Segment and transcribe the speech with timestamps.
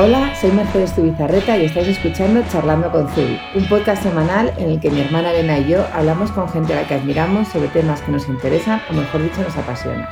[0.00, 4.80] Hola, soy Mercedes Tubizarreta y estáis escuchando Charlando con Zubi, un podcast semanal en el
[4.80, 8.00] que mi hermana Elena y yo hablamos con gente a la que admiramos sobre temas
[8.02, 10.08] que nos interesan o mejor dicho nos apasionan.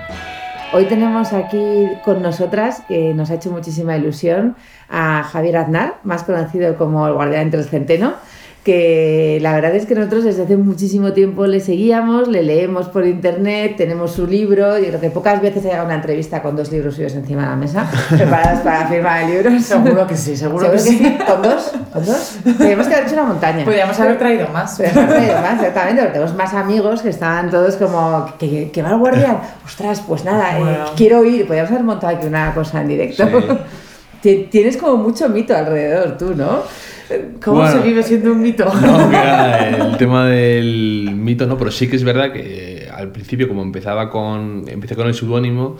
[0.72, 4.56] Hoy tenemos aquí con nosotras, que nos ha hecho muchísima ilusión,
[4.88, 8.14] a Javier Aznar, más conocido como el guardián entre el centeno
[8.66, 13.06] que la verdad es que nosotros desde hace muchísimo tiempo le seguíamos, le leemos por
[13.06, 16.72] internet, tenemos su libro, y creo que pocas veces he llegado una entrevista con dos
[16.72, 19.60] libros suyos encima de la mesa, preparadas para firmar el libro.
[19.60, 21.16] Seguro que sí, seguro, que, sí.
[21.24, 21.74] ¿Con dos?
[21.92, 22.38] ¿Con dos?
[22.58, 23.64] Teníamos que haber hecho una montaña.
[23.64, 24.76] Podríamos haber traído más.
[24.76, 28.82] Podríamos haber traído más, exactamente, porque tenemos más amigos que estaban todos como, que, que
[28.82, 32.80] va el guardián, ostras, pues nada, eh, quiero ir, podríamos haber montado aquí una cosa
[32.80, 33.28] en directo.
[34.50, 36.62] Tienes como mucho mito alrededor tú, ¿no?
[37.44, 38.64] ¿Cómo se vive siendo un mito?
[38.64, 43.48] No, mira, el tema del mito no, pero sí que es verdad que al principio,
[43.48, 44.64] como empezaba con.
[44.66, 45.76] Empecé con el pseudónimo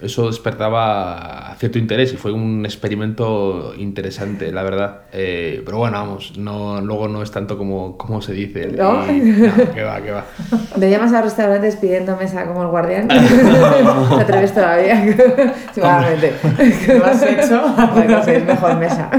[0.00, 5.00] eso despertaba cierto interés y fue un experimento interesante, la verdad.
[5.12, 8.68] Eh, pero bueno, vamos, no, luego no es tanto como, como se dice.
[8.68, 9.04] ¿No?
[9.06, 10.24] que va, que va.
[10.78, 13.08] ¿Te llamas a restaurantes pidiendo mesa como el guardián?
[13.08, 15.04] ¿Te atreves todavía?
[15.74, 16.32] Seguramente.
[16.96, 17.74] ¿Lo has hecho?
[17.94, 19.10] Bueno, es mejor mesa.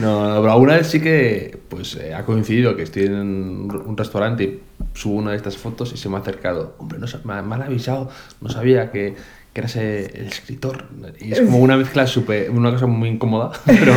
[0.00, 3.96] No, no, pero alguna vez sí que pues, eh, ha coincidido que estoy en un
[3.96, 4.60] restaurante y
[4.94, 6.76] subo una de estas fotos y se me ha acercado.
[6.78, 8.08] Hombre, no, me, me han avisado,
[8.40, 9.14] no sabía que
[9.52, 10.86] que eras el escritor.
[11.20, 13.94] Y es como una mezcla super, una cosa muy incómoda, pero,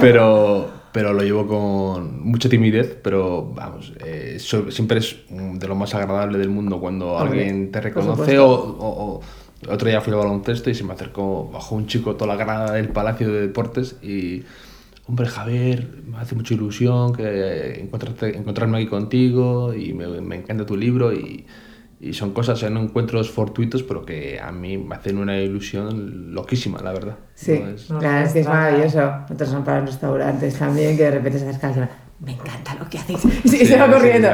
[0.00, 5.94] pero, pero lo llevo con mucha timidez, pero vamos, eh, siempre es de lo más
[5.94, 9.20] agradable del mundo cuando alguien te reconoce o,
[9.68, 12.72] otro día fui al baloncesto y se me acercó, bajo un chico toda la grada
[12.72, 14.42] del Palacio de Deportes y,
[15.06, 20.66] hombre, Javier, me hace mucha ilusión que encontrarte, encontrarme aquí contigo y me, me encanta
[20.66, 21.46] tu libro y
[22.02, 26.80] y son cosas, son encuentros fortuitos, pero que a mí me hacen una ilusión loquísima,
[26.82, 27.16] la verdad.
[27.36, 27.84] Sí, es...
[27.84, 29.12] claro, es que es maravilloso.
[29.30, 33.20] Otros son para restaurantes también, que de repente se dicen, me encanta lo que hacéis.
[33.44, 34.28] Sí, se va corriendo.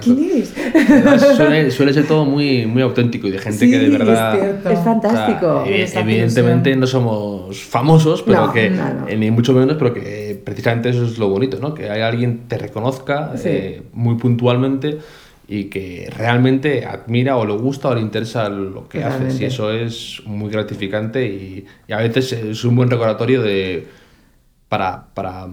[0.00, 0.54] ¿Quién es?
[1.36, 4.38] Suele, suele, ser todo muy, muy auténtico y de gente que de verdad.
[4.70, 5.64] Es, fantástico.
[5.66, 11.18] evidentemente no somos famosos, pero que, eh, ni mucho menos, pero que precisamente eso es
[11.18, 11.74] lo bonito, ¿no?
[11.74, 14.98] Que hay alguien te reconozca eh, muy puntualmente
[15.50, 19.40] y que realmente admira o le gusta o le interesa lo que haces.
[19.40, 23.88] Y eso es muy gratificante y, a veces es un buen recordatorio de,
[24.68, 25.48] para, para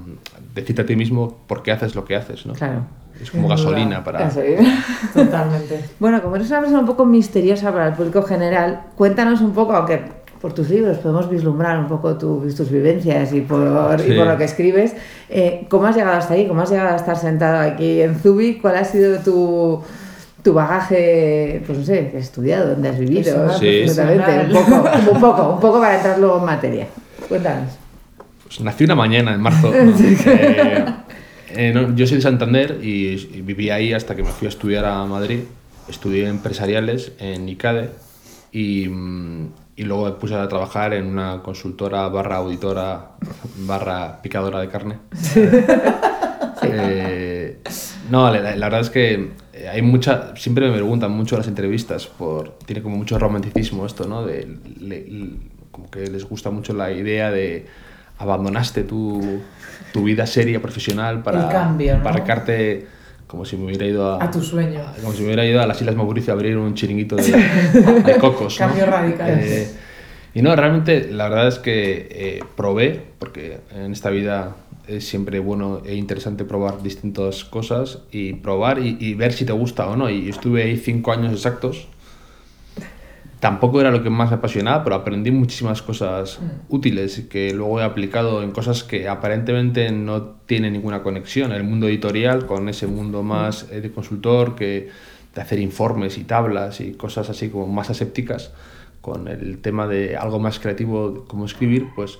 [0.53, 2.45] decirte a ti mismo por qué haces lo que haces.
[2.45, 2.53] ¿no?
[2.53, 2.85] Claro.
[3.21, 4.29] Es como gasolina para...
[5.13, 5.85] Totalmente.
[5.97, 9.73] Bueno, como eres una persona un poco misteriosa para el público general, cuéntanos un poco,
[9.73, 10.01] aunque
[10.45, 14.43] por tus libros podemos vislumbrar un poco tus vivencias y por, y por, lo que
[14.43, 14.93] escribes.
[15.27, 16.47] Eh, ¿Cómo has llegado hasta ahí?
[16.47, 18.59] ¿Cómo has llegado a estar sentado aquí en Zubi?
[18.59, 19.81] ¿Cuál ha sido tu,
[20.43, 23.57] tu bagaje, pues no sé, estudiado, dónde has vivido?
[23.57, 23.85] Sí.
[23.89, 26.87] Un poco, un poco, un poco para entrar luego en materia.
[27.27, 27.71] Cuéntanos.
[28.43, 29.73] Pues nací una mañana en marzo.
[31.57, 34.49] Eh, eh, yo soy de Santander y, y viví ahí hasta que me fui a
[34.49, 35.39] estudiar a Madrid.
[35.87, 37.89] Estudié empresariales en ICADE
[38.51, 43.11] y, mm, y luego me puse a trabajar en una consultora barra auditora
[43.57, 44.97] barra picadora de carne.
[46.67, 47.59] Eh,
[48.09, 49.33] no, la, verdad es que
[49.71, 54.25] hay mucha, siempre me preguntan mucho las entrevistas, por, tiene como mucho romanticismo esto, ¿no?
[54.25, 54.47] De,
[55.69, 57.67] como que les gusta mucho la idea de
[58.17, 59.41] abandonaste tu,
[59.93, 62.23] tu vida seria profesional para, cambio, para
[63.35, 64.23] como si me hubiera ido a...
[64.23, 64.79] A tu sueño.
[65.01, 68.57] como si me hubiera ido a las Islas Mauricio a abrir un chiringuito de, cocos.
[68.57, 69.39] Cambio radical.
[69.41, 69.67] Eh,
[70.33, 74.55] y no, realmente la verdad es que eh, probé, porque en esta vida
[74.87, 79.51] es siempre bueno e interesante probar distintas cosas y probar y, y ver si te
[79.51, 80.09] gusta o no.
[80.09, 81.89] Y estuve ahí cinco años exactos
[83.45, 86.73] tampoco era lo que más me apasionaba, pero aprendí muchísimas cosas mm.
[86.73, 91.51] útiles que luego he aplicado en cosas que aparentemente no tienen ninguna conexión.
[91.51, 93.27] El mundo editorial con ese mundo mm.
[93.27, 94.89] más eh, de consultor, que
[95.35, 98.51] de hacer informes y tablas y cosas así como más asépticas,
[98.99, 102.17] con el tema de algo más creativo como escribir, pues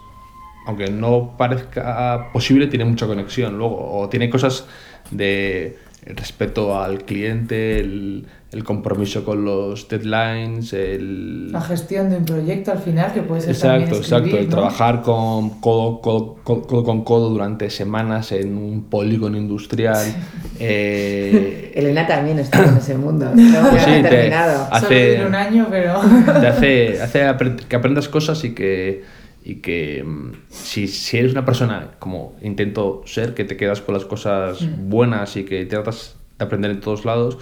[0.68, 4.68] aunque no parezca posible, tiene mucha conexión luego, o tiene cosas
[5.10, 11.52] de respeto al cliente, el, el compromiso con los deadlines, el...
[11.52, 15.60] La gestión de un proyecto al final, que puede ser Exacto, exacto, el trabajar con
[15.60, 16.02] codo,
[16.44, 20.06] con codo durante semanas en un polígono industrial.
[20.60, 21.72] Eh...
[21.76, 24.68] Elena también está en ese mundo, no, pues sí, terminado.
[24.72, 26.00] Hace, Solo un año, pero...
[26.40, 27.26] Te hace, hace
[27.68, 29.04] que aprendas cosas y que
[29.46, 33.94] y que mm, si, si, eres una persona como intento ser, que te quedas con
[33.94, 34.90] las cosas mm.
[34.90, 37.38] buenas y que tratas de aprender en todos lados,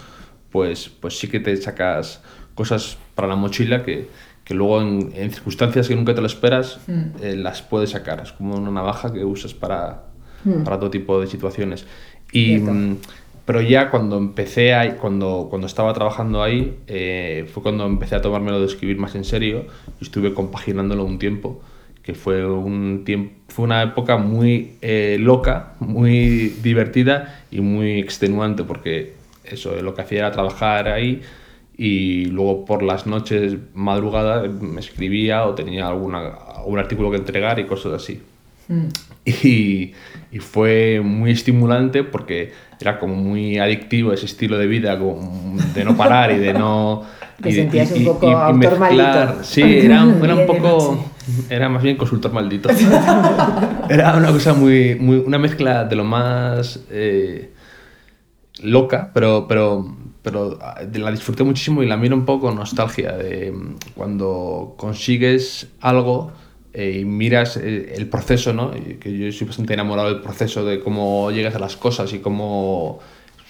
[0.52, 2.22] pues, pues sí que te sacas
[2.54, 4.08] cosas para la mochila que,
[4.44, 7.02] que luego en, en circunstancias que nunca te lo esperas Mm.
[7.24, 8.20] eh, las puedes sacar.
[8.22, 10.04] Es como una navaja que usas para,
[10.44, 10.64] Mm.
[10.64, 11.86] para todo tipo de situaciones.
[12.34, 12.74] Y, Cierto.
[12.74, 12.98] mm,
[13.46, 18.22] pero ya cuando empecé ahí, cuando, cuando estaba trabajando ahí, eh, fue cuando empecé a
[18.22, 19.66] tomármelo de escribir más en serio
[20.00, 21.62] y estuve compaginándolo un tiempo,
[22.04, 28.64] que fue, un tiempo, fue una época muy eh, loca, muy divertida y muy extenuante,
[28.64, 29.14] porque
[29.46, 31.22] eso, lo que hacía era trabajar ahí
[31.78, 36.28] y luego por las noches madrugadas me escribía o tenía alguna,
[36.58, 38.22] algún artículo que entregar y cosas así.
[38.68, 38.88] Mm.
[39.26, 39.94] Y,
[40.32, 42.52] y fue muy estimulante porque
[42.84, 47.04] era como muy adictivo ese estilo de vida, como de no parar y de no...
[47.42, 49.44] Te y de- sentías y- un poco y- autor mezclar- maldito.
[49.44, 51.06] Sí, era, un- era un poco...
[51.50, 52.70] Era más bien consultor maldito.
[53.90, 54.96] Era una cosa muy...
[54.96, 56.82] muy una mezcla de lo más...
[56.92, 57.50] eh,
[58.62, 63.14] loca, pero, pero, pero ah, la disfruté muchísimo y la miro un poco con nostalgia
[63.14, 66.32] de mm, cuando consigues algo
[66.74, 68.72] eh, y miras eh, el proceso, ¿no?
[68.72, 73.00] Que yo soy bastante enamorado del proceso de cómo llegas a las cosas y cómo,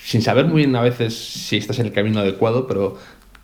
[0.04, 2.98] sin saber muy bien a veces si estás en el camino adecuado, pero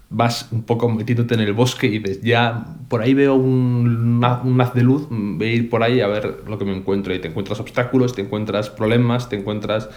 [0.09, 4.73] vas un poco metiéndote en el bosque y dices, ya por ahí veo un, haz
[4.73, 7.13] de luz, voy a ir por ahí a ver lo que me encuentro.
[7.13, 9.89] Y te encuentras obstáculos, te encuentras problemas, te encuentras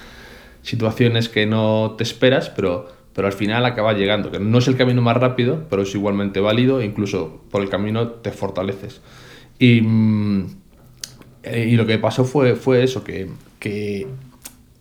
[0.62, 4.30] situaciones que no te esperas, pero, pero al final acabas llegando.
[4.30, 7.70] Que no es el camino más rápido, pero es igualmente válido e incluso por el
[7.70, 9.00] camino te fortaleces.
[9.62, 10.46] Y, mm,
[11.68, 13.28] y lo que pasó fue, fue eso, que,
[13.58, 14.06] que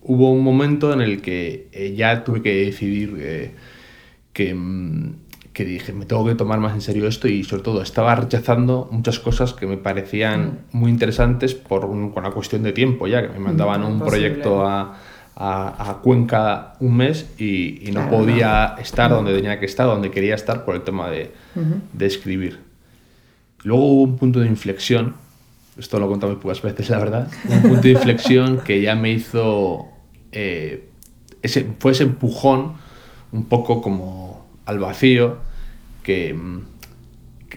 [0.01, 3.51] hubo un momento en el que eh, ya tuve que decidir eh,
[4.33, 5.15] que, mm,
[5.53, 8.87] que dije, me tengo que tomar más en serio esto y sobre todo estaba rechazando
[8.91, 13.21] muchas cosas que me parecían muy interesantes por un- con una cuestión de tiempo ya,
[13.21, 14.97] que me mandaban un proyecto a,
[15.35, 19.85] a- a Cuenca un mes y, y no Claro, podía estar donde tenía que estar,
[19.87, 21.31] donde quería estar por el tema de,
[21.93, 22.70] de escribir.
[23.63, 25.15] Luego hubo un punto de inflexión,
[25.77, 29.11] esto lo he contado pocas veces, la verdad, un punto de inflexión que ya me
[29.11, 29.87] hizo,
[30.31, 30.89] eh,
[31.41, 32.73] ese, fue ese empujón
[33.31, 35.37] un poco como al vacío,
[36.03, 36.59] que, mm,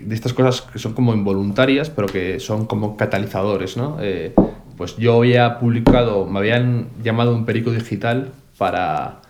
[0.03, 3.97] de estas cosas que son como involuntarias, pero que son como catalizadores, ¿no?
[4.01, 4.35] Eh,
[4.77, 9.21] pues yo había publicado, me habían llamado un periódico digital para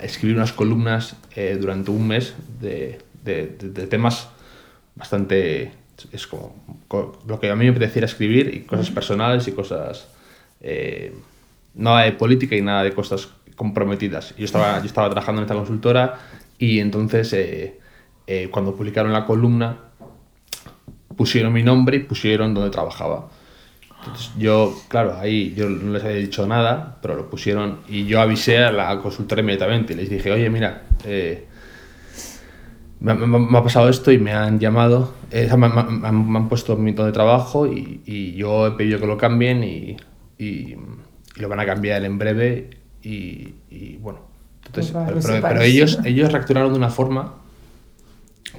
[0.00, 4.28] escribir unas columnas eh, durante un mes de- de temas
[4.96, 5.72] bastante
[6.12, 6.54] es como
[6.88, 10.08] co- lo que a mí me apeteciera escribir y cosas personales y cosas
[10.60, 11.14] eh,
[11.74, 14.34] nada de política y nada de cosas comprometidas.
[14.36, 16.18] Yo estaba yo estaba trabajando en esta consultora
[16.58, 17.78] y entonces eh,
[18.26, 19.78] eh, cuando publicaron la columna
[21.16, 23.28] pusieron mi nombre y pusieron donde trabajaba.
[24.00, 28.20] Entonces yo, claro, ahí yo no les había dicho nada, pero lo pusieron y yo
[28.20, 31.46] avisé a la consultora inmediatamente y les dije, oye, mira, eh,
[33.02, 36.76] me, me- me ha pasado esto y me han llamado, eh, me, me- han, puesto
[36.76, 39.96] mi tono de trabajo y, y yo he pedido que lo cambien y,
[40.38, 40.76] y-
[41.36, 42.70] y lo van a cambiar en breve
[43.02, 43.54] y,
[44.00, 44.20] bueno,
[44.66, 47.34] entonces, Pues vale, pero, pero- pero ellos, ellos reaccionaron de una forma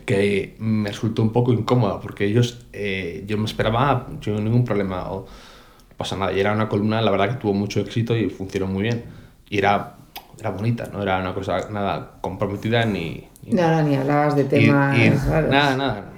[0.06, 4.66] que me resultó un poco incómoda porque ellos, eh, yo me esperaba, ah, yo ningún
[4.66, 6.34] problema o no pasa nada.
[6.34, 9.04] Y era una columna, la verdad que tuvo mucho éxito y funcionó muy bien.
[9.50, 9.98] Y era,
[10.39, 13.27] era bonita, no era una cosa nada comprometida ni...
[13.44, 15.52] ni no, ni hablabas de y- temas y raros.
[15.52, 16.09] nada, nada.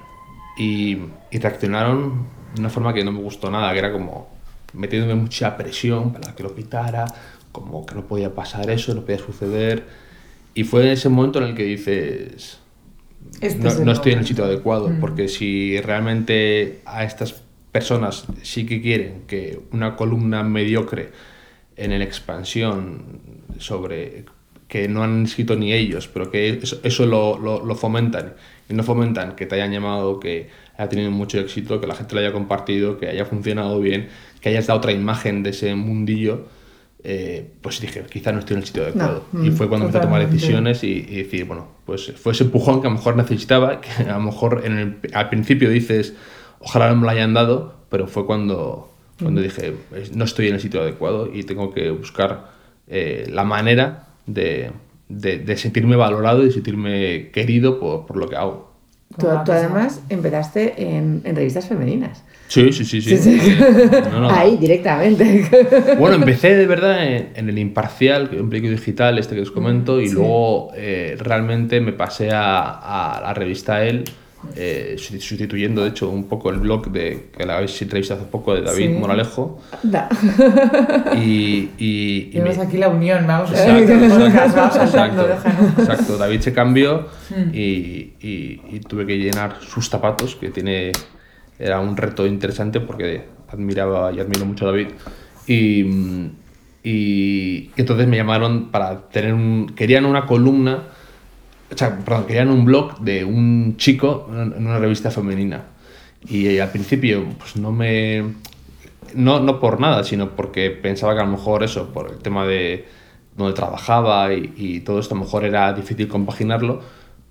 [0.57, 0.97] Y,
[1.31, 4.29] y reaccionaron de una forma que no me gustó nada, que era como
[4.73, 7.05] metiéndome mucha presión para que lo quitara,
[7.51, 9.83] como que no podía pasar eso, no podía suceder.
[10.53, 12.59] Y fue en ese momento en el que dices,
[13.41, 14.99] Este no, es no estoy en el sitio adecuado, Mm.
[15.01, 17.41] porque si realmente a estas
[17.73, 21.11] personas sí que quieren que una columna mediocre
[21.75, 23.19] en el expansión
[23.59, 24.25] sobre
[24.67, 28.33] que no han escrito ni ellos, pero que eso, eso lo, lo- lo fomentan.
[28.67, 32.15] Y no fomentan que te hayan llamado, que haya tenido mucho éxito, que la gente
[32.15, 34.09] lo haya compartido, que haya funcionado bien,
[34.41, 36.47] que hayas dado otra imagen de ese mundillo,
[37.03, 39.25] eh, pues dije, quizá no estoy en el sitio adecuado.
[39.31, 42.33] No, y mm, fue cuando empecé a tomar decisiones y, y decir, bueno, pues fue
[42.33, 45.69] ese empujón que a lo mejor necesitaba, que a lo mejor en el- al principio
[45.69, 46.15] dices,
[46.59, 50.55] ojalá no me lo hayan dado, pero fue cuando, cuando dije, "Es- no estoy en
[50.55, 52.54] el sitio adecuado y tengo que buscar
[52.87, 54.71] eh, la manera de,
[55.09, 58.73] de- de sentirme valorado y sentirme querido por, por lo que hago.
[59.17, 62.23] Tú, además empezaste en, en revistas femeninas.
[62.47, 63.17] Sí, sí, sí, sí.
[63.17, 63.55] Sí, sí.
[64.11, 64.29] No, no.
[64.29, 65.45] Ahí, directamente.
[65.97, 69.41] Bueno, empecé de verdad en, en el Imparcial, que es un periódico digital este que
[69.41, 70.15] os comento, y Sí.
[70.15, 74.03] luego eh, realmente me pasé a, a la revista El
[74.55, 78.29] eh, susti- sustituyendo de hecho un poco el blog de que la habéis entrevistado hace
[78.29, 78.93] poco de David Sí.
[78.93, 79.61] Moralejo.
[79.83, 80.09] Da.
[81.15, 83.79] Y, y, y me- aquí la unión, vamos a
[85.79, 86.17] Exacto.
[86.17, 87.49] David se cambió Hmm.
[87.53, 90.91] y, y- y tuve que llenar sus zapatos, que tiene
[91.57, 94.87] era un reto interesante porque admiraba y admiro mucho a David.
[95.47, 96.29] Y, mm,
[96.83, 99.67] y entonces me llamaron para tener un...
[99.75, 100.83] Querían una columna,
[101.71, 105.63] o sea, perdón, querían un blog de un chico en una revista femenina.
[106.27, 108.23] Y al principio, pues no me...
[109.13, 112.45] No, no por nada, sino porque pensaba que a lo mejor eso, por el tema
[112.45, 112.85] de
[113.37, 116.81] donde trabajaba y, y todo esto, a lo mejor era difícil compaginarlo,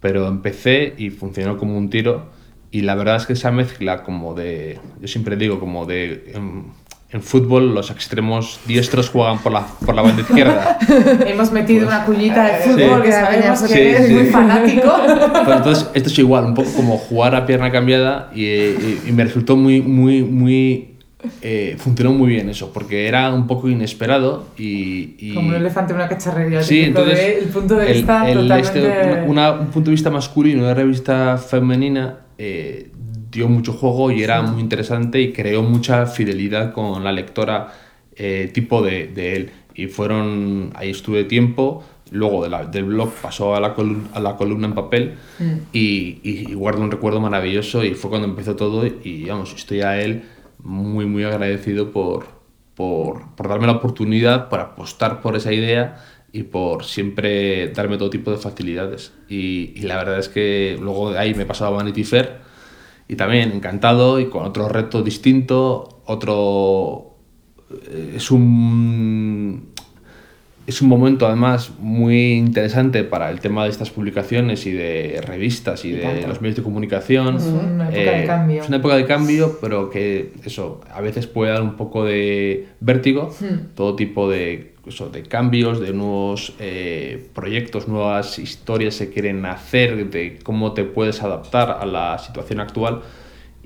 [0.00, 2.30] pero empecé y funcionó como un tiro.
[2.70, 6.32] Y la verdad es que esa mezcla como de, yo siempre digo, como de...
[6.34, 6.72] En,
[7.10, 10.78] en fútbol los extremos diestros juegan por la, por la banda izquierda.
[11.26, 12.70] Hemos metido una cuñita de Sí.
[12.70, 14.14] fútbol que sabemos Sí, que eres sí.
[14.14, 14.92] muy fanático.
[15.44, 19.12] Pues entonces, esto es igual, un poco como jugar a pierna cambiada y, y- y
[19.12, 20.96] me resultó muy, muy, muy...
[21.40, 25.14] eh, funcionó muy bien eso, porque era un poco inesperado y...
[25.18, 26.62] y- Como un elefante en una cacharrería.
[26.64, 27.16] Sí, entonces...
[27.18, 28.78] de- el punto de el- vista el- totalmente...
[28.78, 32.90] este, una- una- un punto de vista masculino de revista femenina eh,
[33.34, 37.72] dio mucho juego y era muy interesante y creó mucha fidelidad con la lectora
[38.16, 39.50] eh, tipo de, de él.
[39.74, 40.70] Y fueron...
[40.74, 41.84] Ahí estuve tiempo...
[42.10, 45.52] Luego de la- del blog pasó a la, colum- a la columna en papel Mm.
[45.72, 49.80] y, y- y guardo un recuerdo maravilloso y fue cuando empezó todo y vamos, estoy
[49.80, 50.22] a él
[50.62, 52.26] muy muy agradecido por,
[52.76, 55.96] por, por darme la oportunidad, por apostar por esa idea
[56.32, 59.12] y por siempre darme todo tipo de facilidades.
[59.28, 62.38] Y, y la verdad es que luego de ahí me he pasado a Vanity Fair
[63.08, 67.16] y también encantado y con otro reto distinto, otro...
[67.70, 69.74] eh, Es un
[70.66, 75.84] es un momento además muy interesante para el tema de estas publicaciones y de revistas
[75.84, 76.28] y, Y de tanto.
[76.28, 77.36] los medios de comunicación.
[77.36, 78.62] Es una época de cambio.
[78.62, 82.68] Es una época de cambio, pero que eso a veces puede dar un poco de
[82.80, 83.30] vértigo.
[83.38, 83.74] Hmm.
[83.74, 90.10] Todo tipo de, eso, de cambios, de nuevos eh, proyectos, nuevas historias se quieren hacer,
[90.10, 93.02] de cómo te puedes adaptar a la situación actual.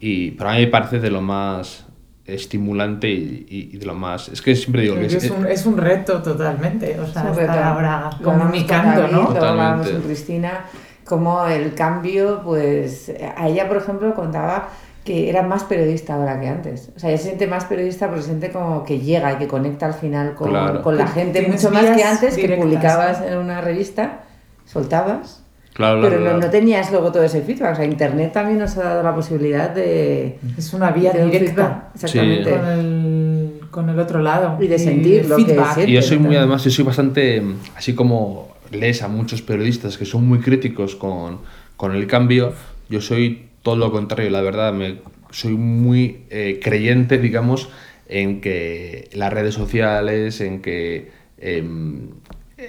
[0.01, 1.87] Y para mí me parece de lo más
[2.25, 4.29] estimulante y, y- y de lo más...
[4.29, 7.37] Es que siempre digo que es, es, un, es un reto totalmente, o sea, Es
[7.37, 7.65] un estar reto.
[7.69, 9.29] ahora comunicando, ¿no?
[9.29, 9.99] Totalmente.
[10.07, 10.67] Cristina,
[11.05, 14.69] como el cambio, pues a ella, por ejemplo, contaba
[15.09, 16.91] que era más periodista ahora que antes.
[16.95, 19.47] O sea, ella se siente más periodista porque se siente como que llega y que
[19.49, 20.83] conecta al final con, Claro.
[20.83, 23.27] con la Que gente, mucho más que antes, que directas, publicabas ¿no?
[23.29, 24.21] en una revista,
[24.67, 27.73] soltabas, Claro, pero claro, no, no tenías luego todo ese feedback.
[27.73, 30.39] O sea, Internet también nos ha dado la posibilidad de...
[30.59, 32.51] Es una vía directa feedback, Exactamente.
[32.51, 34.57] con el, con el otro lado.
[34.61, 35.75] Y de sentir lo que feedback.
[35.75, 35.89] sientes.
[35.89, 37.43] Y yo soy muy, además, yo soy bastante,
[37.77, 41.39] así como lees a muchos periodistas que son muy críticos con,
[41.77, 42.53] con el cambio,
[42.91, 44.97] yo soy todo lo contrario, la verdad, me,
[45.31, 47.69] soy muy eh, creyente, digamos,
[48.09, 52.09] en que las redes sociales, en que em,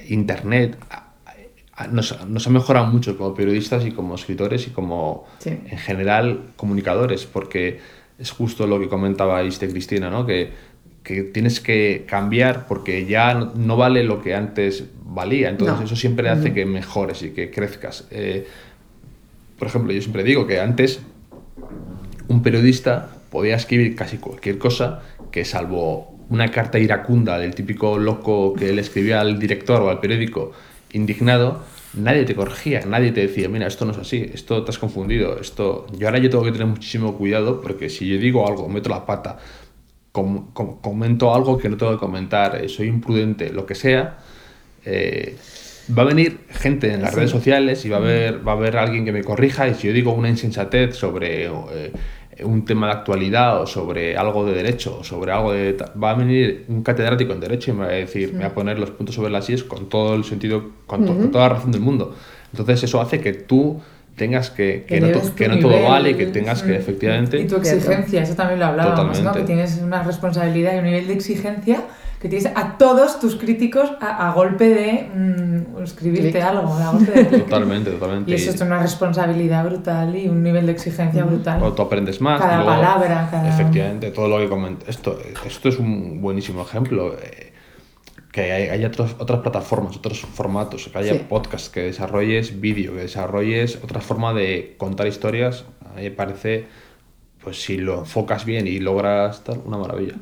[0.10, 0.77] Internet
[1.91, 5.51] nos, nos ha mejorado mucho como periodistas y como escritores y como Sí.
[5.51, 7.79] en general comunicadores, porque
[8.20, 10.25] es justo lo que comentabais de Cristina, ¿no?
[10.25, 10.51] que,
[11.01, 15.86] que tienes que cambiar porque ya no, no vale lo que antes valía, entonces No.
[15.86, 18.06] eso siempre hace que mejores y que crezcas.
[18.12, 18.46] Eh,
[19.60, 21.01] por ejemplo, yo siempre digo que antes
[22.28, 25.01] un periodista podía escribir casi cualquier cosa
[25.32, 30.00] que salvo una carta iracunda del típico loco que le escribía al director o al
[30.00, 30.51] periódico
[30.94, 31.63] indignado,
[31.96, 35.39] nadie te corregía, nadie te decía, mira, esto no es así, esto te has confundido,
[35.39, 35.88] esto...
[35.98, 39.06] Yo ahora yo tengo que tener muchísimo cuidado porque si yo digo algo, meto la
[39.06, 39.38] pata,
[40.12, 44.18] com- com- comento algo que no tengo que comentar, eh, soy imprudente, lo que sea,
[44.86, 45.36] eh,
[45.98, 48.77] va a venir gente en las redes sociales y va a haber va a haber
[48.77, 51.91] alguien que me corrija y si yo digo una insensatez sobre eh,
[52.43, 56.13] un tema de actualidad o sobre algo de derecho o sobre algo de va a
[56.13, 58.91] venir un catedrático en derecho y me va a decir me va a poner los
[58.91, 61.81] puntos sobre las IES con todo el sentido con, to- con toda la razón del
[61.81, 62.15] mundo.
[62.51, 63.81] Entonces eso hace que tú
[64.15, 67.39] tengas que que, no, to- que no todo nivel, vale que tengas que mm, efectivamente
[67.39, 69.31] Y tu exigencia, eso también lo hablábamos, ¿no?
[69.34, 71.81] Que tienes una responsabilidad y un nivel de exigencia
[72.20, 76.44] que tienes a todos tus críticos a, a golpe de mm, escribirte Clic.
[76.44, 80.66] algo, a golpe de totalmente totalmente Y eso es una responsabilidad brutal y un nivel
[80.66, 81.64] de exigencia brutal.
[81.64, 82.42] o tú aprendes más.
[82.42, 84.90] Cada luego, palabra, cada- Efectivamente, todo lo que comentas.
[84.90, 87.16] Esto, esto es un buenísimo ejemplo.
[87.22, 87.54] eh,
[88.32, 91.26] que hay, hay otros, otras plataformas, otros formatos, que haya Sí.
[91.28, 95.66] podcast, que desarrolles vídeo, que desarrolles otra forma de contar historias.
[95.90, 96.68] A mí me parece,
[97.44, 100.14] pues si lo enfocas bien y logras tal, una maravilla.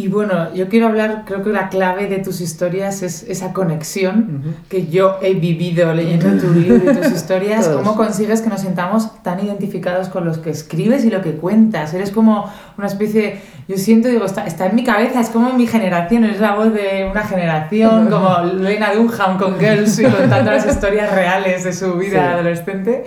[0.00, 4.56] Y bueno, yo quiero hablar, creo que la clave de tus historias es esa conexión
[4.70, 7.68] que yo he vivido leyendo tu libro y tus historias.
[7.68, 11.92] ¿Cómo consigues que nos sintamos tan identificados con los que escribes y lo que cuentas?
[11.92, 15.58] Eres como una especie, yo siento, digo, está, está en mi cabeza, es como en
[15.58, 20.50] mi generación, es la voz de una generación, como Lena Dunham con Girls y contando
[20.50, 23.04] las historias reales de su vida adolescente.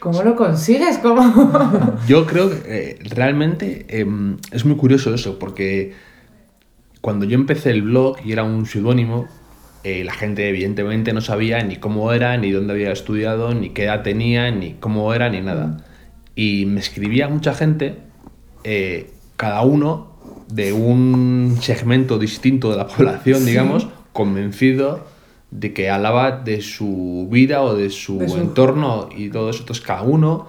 [0.00, 0.98] ¿Cómo lo consigues?
[0.98, 1.98] ¿Cómo?
[2.08, 5.92] Yo creo que eh, realmente em, es muy curioso eso, porque
[7.00, 9.26] cuando yo empecé el blog y era un seudónimo,
[9.84, 13.84] eh, la gente evidentemente no sabía ni cómo era, ni dónde había estudiado, ni qué
[13.84, 15.84] edad tenía, ni cómo era, ni nada.
[16.34, 17.98] Y me escribía mucha gente,
[18.64, 20.12] eh, cada uno
[20.48, 25.06] de un segmento distinto de la población, digamos, convencido
[25.50, 29.60] de que hablaba de su vida o de su, entorno y todo eso.
[29.60, 30.46] Entonces, cada uno,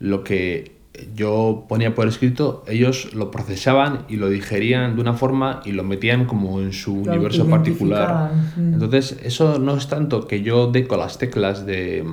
[0.00, 0.72] lo que
[1.14, 5.84] yo ponía por escrito, ellos lo procesaban y lo digerían de una forma y lo
[5.84, 8.32] metían como en su universo particular.
[8.56, 12.04] Entonces, eso no es tanto que yo dé con las teclas de,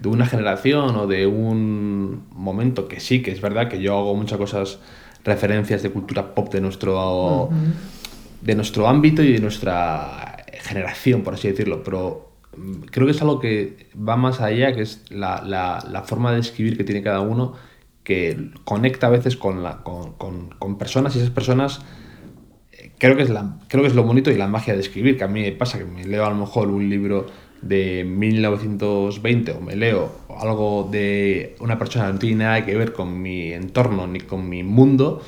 [0.00, 4.14] de, una generación o de un momento, que sí, que es verdad que yo hago
[4.14, 4.78] muchas cosas,
[5.24, 7.50] referencias de cultura pop de nuestro,
[8.40, 10.35] de nuestro ámbito y de nuestra
[10.66, 14.82] generación, por así decirlo, pero mm, creo que es algo que va más allá, que
[14.82, 17.54] es la, forma de escribir que tiene cada uno,
[18.04, 19.62] que conecta a veces con,
[20.78, 21.80] personas y esas personas
[22.72, 23.32] eh, creo que, es
[23.68, 25.78] creo que es lo bonito y la magia de escribir, que a mí me pasa
[25.78, 27.26] que me leo a lo mejor un libro
[27.62, 32.92] de 1920 o me leo algo de una persona que no tiene nada que ver
[32.92, 35.22] con mi entorno ni con mi mundo,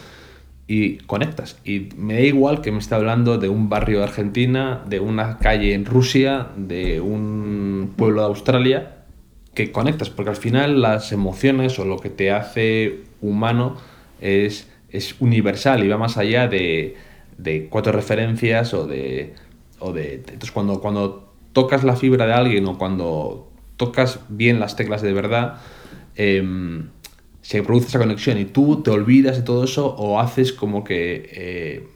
[0.68, 1.58] y conectas.
[1.64, 5.38] Y me da igual que me esté hablando de un barrio de Argentina, de una
[5.38, 8.98] calle en Rusia, de un pueblo de Australia,
[9.54, 13.76] que conectas, porque al final las emociones o lo que te hace humano
[14.20, 16.96] es, es universal y va más allá de,
[17.38, 19.34] de cuatro referencias o de,
[19.78, 20.16] o de...
[20.16, 25.14] Entonces cuando, cuando tocas la fibra de alguien o cuando tocas bien las teclas de
[25.14, 25.60] verdad,
[26.14, 26.42] eh,
[27.48, 31.30] se produce esa conexión y tú te olvidas de todo eso o haces como que...
[31.32, 31.88] Eh,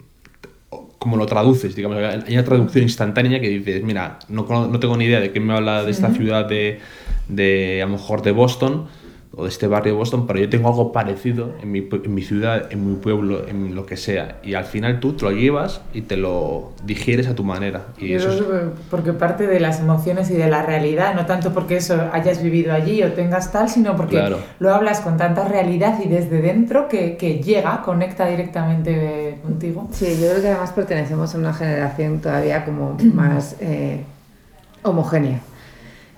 [0.98, 5.04] como lo traduces, digamos, hay una traducción instantánea que dices, mira, no, no tengo ni
[5.06, 6.78] idea de qué me habla de esta ciudad de,
[7.28, 8.86] de, a lo mejor de Boston,
[9.34, 12.22] o de este barrio de Boston, pero yo tengo algo parecido en mi, en mi,
[12.22, 14.38] ciudad, en mi pueblo, en lo que sea.
[14.42, 17.86] Y al final tú te lo llevas y te lo digieres a tu manera.
[17.96, 18.42] Y eso es...
[18.90, 22.74] Porque parte de las emociones y de la realidad, no tanto porque eso hayas vivido
[22.74, 24.22] allí o tengas tal, sino porque
[24.58, 29.88] lo hablas con tanta realidad y desde dentro que, que, llega, conecta directamente contigo.
[29.92, 34.04] Sí, yo creo que además pertenecemos a una generación todavía como más eh,
[34.82, 35.40] homogénea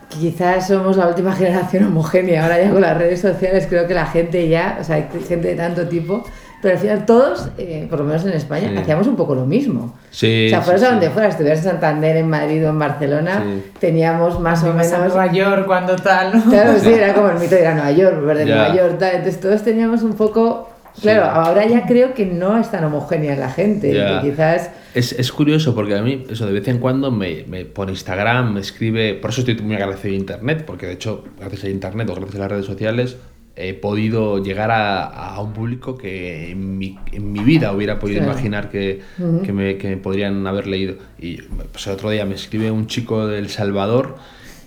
[0.09, 2.43] quizás somos la última generación homogénea.
[2.43, 5.49] Ahora ya con las redes sociales creo que la gente ya, o sea, hay gente
[5.49, 6.25] de tanto tipo,
[6.65, 9.95] pero al final todos, eh, por lo menos en España, hacíamos un poco lo mismo.
[10.11, 13.45] Sí, o sea, fueras a donde fueras, estuvieras en Santander, en Madrid o en Barcelona,
[13.79, 14.91] teníamos más o menos...
[14.93, 16.51] a Nueva York cuando tal, ¿no?
[16.51, 18.97] Claro, sí, era como el mito de ir a Nueva York, volver de Nueva York,
[18.99, 19.17] tal.
[19.17, 20.71] Entonces todos teníamos un poco...
[21.03, 25.33] Claro, ahora ya creo que no es tan homogénea la gente, que quizás es, es,
[25.33, 29.15] curioso porque a mí, eso de vez en cuando, me, me, por Instagram me escribe.
[29.15, 32.37] Por eso estoy muy agradecido a Internet, porque de hecho, gracias a Internet o gracias
[32.37, 33.17] a las redes sociales,
[33.57, 38.23] he podido llegar a, a un público que en mi, en mi vida hubiera podido
[38.23, 39.01] imaginar que,
[39.45, 40.97] que, me, que, me, podrían haber leído.
[41.19, 44.17] Y pues, el otro día me escribe un chico del Salvador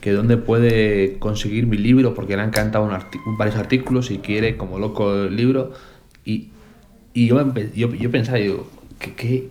[0.02, 4.58] que dónde puede conseguir mi libro porque le han encantado un varios artículos y quiere
[4.58, 5.72] como loco el libro.
[6.24, 6.50] Y,
[7.14, 9.50] y yo, yo, yo pensaba, digo, ¿qué, qué,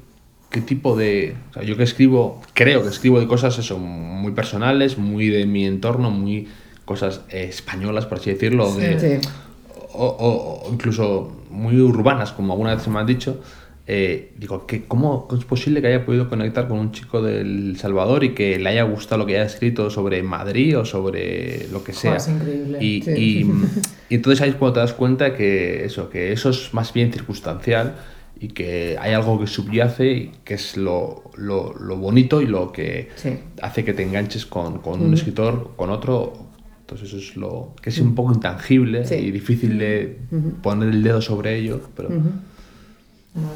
[0.50, 1.36] qué tipo de...
[1.50, 5.46] O sea, yo que escribo, creo que escribo de cosas eso, muy personales, muy de
[5.46, 6.48] mi entorno, muy
[6.84, 8.72] cosas españolas, por así decirlo,
[9.92, 13.40] O, incluso muy urbanas, como alguna vez se me han dicho.
[13.88, 18.24] Eh, digo, que ¿cómo es posible que haya podido conectar con un chico del Salvador
[18.24, 21.92] y que le haya gustado lo que haya escrito sobre Madrid o sobre lo que
[21.92, 22.16] sea?
[22.16, 22.78] es increíble.
[22.80, 23.46] Y, y,
[24.10, 27.12] y, entonces ahí es cuando te das cuenta que eso, que eso es más bien
[27.12, 27.94] circunstancial
[28.38, 32.70] y que hay algo que subyace y que es lo, lo, lo bonito y lo
[32.70, 33.08] que
[33.62, 36.34] hace que te enganches con, con un escritor, con otro.
[36.80, 40.18] Entonces eso es lo que es un poco intangible y difícil de
[40.62, 42.10] poner el dedo sobre ello, pero...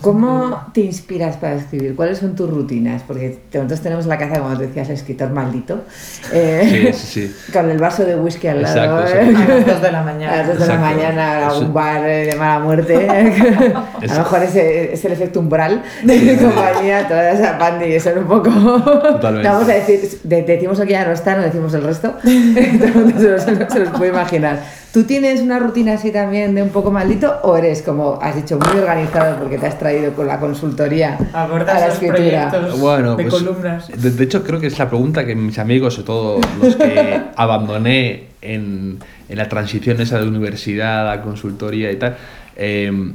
[0.02, 1.96] ¿Cómo te inspiras para escribir?
[1.96, 3.02] ¿Cuáles son tus rutinas?
[3.06, 5.84] Porque nosotros tenemos la casa, como te decías, el escritor maldito.
[6.32, 9.06] Eh, sí, sí, Con el vaso de whisky al lado.
[9.06, 9.34] ¿eh?
[9.34, 10.32] A las 2 de la mañana.
[10.34, 13.08] A las 2 de la mañana, a un bar de mala muerte.
[13.08, 18.16] a lo mejor es, es, el efecto umbral de compañía, toda esa pandi, eso es
[18.18, 18.50] un poco.
[18.50, 19.48] Totalmente.
[19.48, 22.16] Vamos a decir, decimos que ya no está, no decimos el resto.
[22.24, 24.60] Entonces se, los, se los puede imaginar.
[24.92, 28.58] ¿Tú tienes una rutina así también de un poco maldito o eres, como has dicho,
[28.58, 32.50] muy organizado porque te has traído con la consultoría a la escritura?
[32.76, 33.88] Bueno, de pues, columnas.
[33.88, 38.30] De, hecho, creo que es la pregunta que mis amigos, sobre todo los que abandoné
[38.42, 38.98] en,
[39.28, 42.16] en, la transición esa de universidad a consultoría y tal,
[42.56, 43.14] em,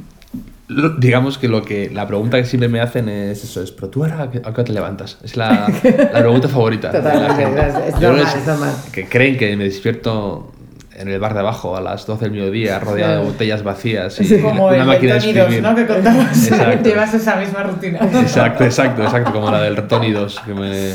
[0.98, 4.02] digamos que lo que la pregunta que siempre me hacen es eso, es, pero tú
[4.02, 5.18] ahora a qué te levantas?
[5.22, 6.90] Es la, la pregunta favorita.
[6.90, 7.42] Totalmente,
[7.88, 8.74] es, normal, es normal.
[8.92, 10.52] Que creen que me despierto
[10.98, 14.40] en el bar de abajo a las 12 del mediodía, rodeado de botellas vacías y
[14.40, 15.62] como una el máquina de escribir.
[15.62, 15.74] ¿no?
[15.74, 16.50] Que contabas.
[16.82, 17.98] Llevas esa misma rutina.
[18.20, 20.92] Exacto, exacto, exacto, como la del 2, que me,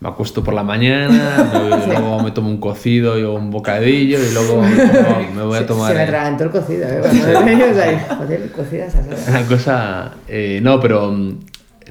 [0.00, 1.50] me acuesto por la mañana,
[1.86, 4.62] luego me tomo un cocido y un bocadillo y luego
[5.34, 5.90] me, voy a tomar...
[5.90, 7.02] Se, me atragantó el cocido, ¿eh?
[8.18, 8.86] Joder, cocido
[9.28, 10.12] Una cosa...
[10.28, 11.12] Eh, no, pero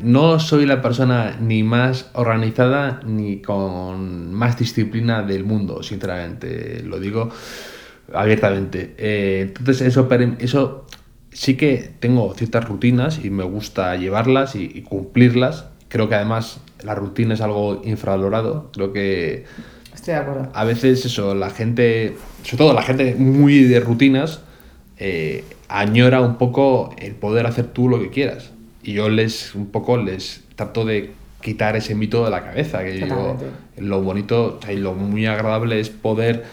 [0.02, 7.00] no soy la persona ni más organizada ni con más disciplina del mundo, sinceramente, lo
[7.00, 7.30] digo
[8.14, 8.96] abiertamente.
[8.98, 10.08] Eh, entonces eso,
[10.40, 10.86] eso
[11.32, 15.66] sí que tengo ciertas rutinas y me gusta llevarlas y, cumplirlas.
[15.88, 18.72] Creo que además la rutina es algo infravalorado.
[18.74, 19.46] Creo que...
[19.94, 20.52] Estoy de acuerdo.
[20.54, 24.42] A veces eso, la gente, sobre todo la gente muy de rutinas,
[24.98, 28.55] eh, añora un poco el poder hacer tú lo que quieras
[28.86, 32.92] y yo les un poco les trato de quitar ese mito de la cabeza, que
[32.92, 33.38] digo,
[33.78, 36.44] lo bonito y lo muy agradable es poder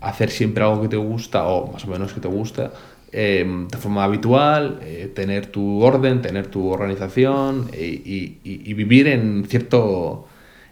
[0.00, 2.72] hacer siempre algo que te gusta o más o menos que te gusta
[3.12, 9.44] em, de forma habitual, eh, tener tu orden, tener tu organización y, y, vivir en
[9.48, 10.26] cierto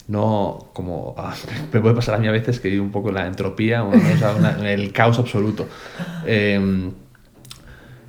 [0.09, 1.35] no como ah,
[1.72, 3.92] me puede pasar a mí a veces que vivo un poco en la entropía o,
[3.94, 5.68] en el caos absoluto.
[6.26, 6.90] Em,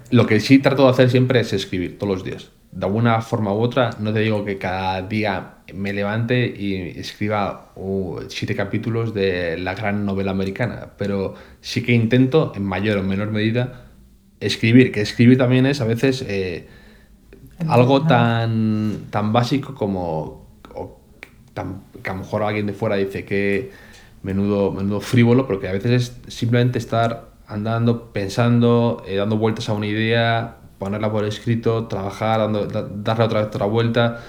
[0.09, 3.53] lo que sí trato de hacer siempre es escribir todos los días de alguna forma
[3.53, 9.13] u otra, no te digo que cada día me levante y escriba uh, siete capítulos
[9.13, 13.85] de la gran novela americana, pero sí que intento, en mayor o menor medida,
[14.39, 16.67] escribir, que escribir también es a veces eh,
[17.67, 20.41] algo tan, tan básico como
[21.53, 23.71] que a lo mejor alguien de fuera dice que
[24.23, 25.91] menudo, menudo frívolo, porque a veces
[26.25, 32.39] es simplemente estar andando, pensando, eh, dando vueltas a una idea, ponerla por escrito, trabajar,
[32.51, 34.19] darle otra vez otra vuelta.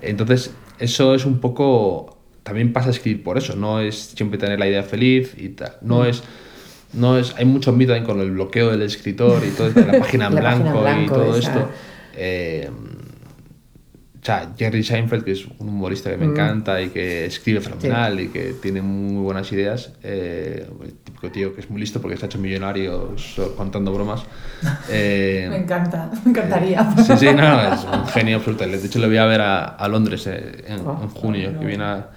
[0.00, 2.16] Entonces, eso es un poco.
[2.44, 5.72] También pasa a escribir por eso, no es siempre tener la idea feliz y tal.
[5.80, 6.06] No mm.
[6.06, 6.22] es.
[6.92, 10.36] No es, hay mucho mito con el bloqueo del escritor y todo la página en
[10.36, 11.68] blanco, y todo esto.
[12.14, 12.70] Eh,
[14.26, 16.30] sea, Jerry Seinfeld, que es un humorista que me mm.
[16.30, 21.54] encanta y que escribe fenomenal y que tiene muy buenas ideas, eh, el típico tío
[21.54, 23.14] que es muy listo porque se ha hecho millonario
[23.56, 24.24] contando bromas.
[24.88, 26.94] Eh, me encanta, me encantaría.
[26.96, 28.66] sí, sí, no, es un genio absoluto.
[28.66, 31.66] De hecho, le voy a ver a, a Londres eh, en, oh, en, junio, que
[31.66, 32.08] viene a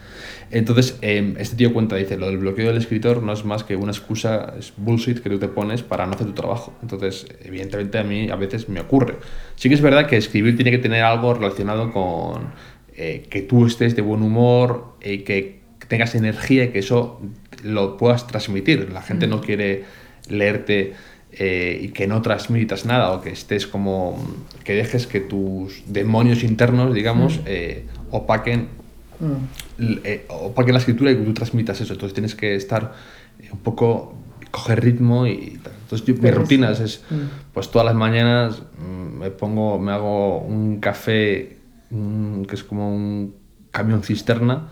[0.52, 3.76] entonces, em, este tío cuenta, dice, lo del bloqueo del escritor no es más que
[3.76, 6.74] una excusa, es bullshit que tú te pones para no hacer tu trabajo.
[6.82, 9.18] Entonces, evidentemente a mí a veces me ocurre.
[9.56, 12.50] Sí que es verdad que escribir tiene que tener algo relacionado con
[12.96, 17.22] eh, que tú estés de buen humor, y eh, que tengas energía y que eso
[17.64, 18.92] lo puedas transmitir.
[18.92, 19.42] La gente no mm.
[19.42, 19.84] quiere
[20.30, 20.94] leerte
[21.32, 24.18] eh, y que no transmitas nada o que estés como
[24.64, 28.16] que dejes que tus demonios internos, digamos, mm.
[28.16, 28.80] opaquen
[29.20, 29.69] Mm.
[29.82, 31.94] Eh, o para que la escritura y que tú transmitas eso.
[31.94, 32.94] Entonces tienes que estar
[33.40, 34.16] eh, un poco,
[34.52, 37.54] coger ritmo y Entonces yo, mis rutinas es, mm.
[37.54, 41.58] pues todas las mañanas mm, me pongo, me hago un café
[41.90, 43.36] que es como un
[43.72, 44.70] camión cisterna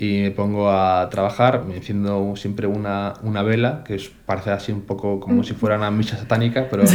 [0.00, 4.70] y me pongo a trabajar, me enciendo siempre una, una vela, que es, parece así
[4.70, 6.90] un poco como si fuera una misa satánica, pero no.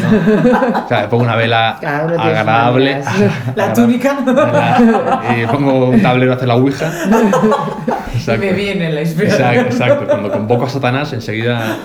[0.86, 3.04] O sea, me pongo una vela agradable.
[3.58, 4.20] La túnica.
[5.38, 6.94] y pongo un tablero a hacer la ouija.
[8.26, 9.50] Y me viene la inspiración.
[9.50, 11.78] Exacto, exacto, cuando convoco a Satanás enseguida...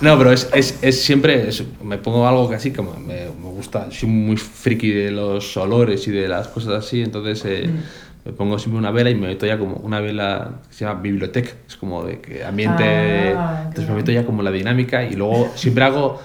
[0.00, 1.48] No, pero es, es, es siempre,
[1.84, 6.08] me pongo algo que así, como me, me, gusta, soy muy friki de los olores
[6.08, 7.44] y de las cosas así, entonces...
[7.44, 10.74] Eh, mm me pongo siempre una vela y me meto ya como una vela que
[10.74, 14.50] se llama biblioteca, es como de que ambiente, ah, entonces me meto ya como la
[14.50, 16.20] dinámica y luego siempre hago,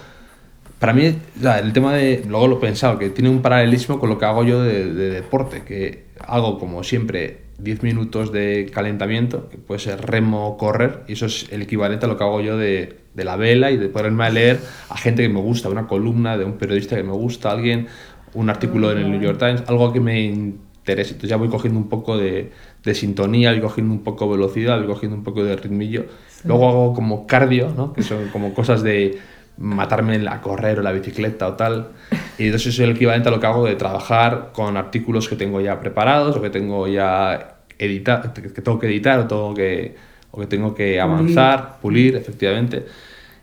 [0.80, 4.20] para mí el tema de, luego lo he pensado, que tiene un paralelismo con lo
[4.20, 9.80] que hago yo de, deporte, que hago como siempre 10 minutos de calentamiento, que puede
[9.80, 13.00] ser remo o correr, y eso es el equivalente a lo que hago yo de,
[13.16, 16.38] de la vela y de ponerme a leer a gente que me gusta, una columna
[16.38, 17.88] de un periodista que me gusta, alguien,
[18.36, 20.54] un artículo en el New York Times, algo que me
[20.94, 22.52] entonces ya voy cogiendo un poco de,
[22.84, 26.06] de, sintonía, voy cogiendo un poco de velocidad, voy cogiendo un poco de ritmillo.
[26.44, 27.94] Luego hago como cardio, ¿no?
[27.94, 29.20] que son como cosas de
[29.58, 31.90] matarme a correr o la bicicleta o tal.
[32.38, 35.36] Y entonces eso es el equivalente a lo que hago de trabajar con artículos que
[35.36, 39.96] tengo ya preparados o que tengo ya editar, que tengo que editar o tengo que,
[40.32, 42.86] o que, tengo que avanzar, pulir, efectivamente.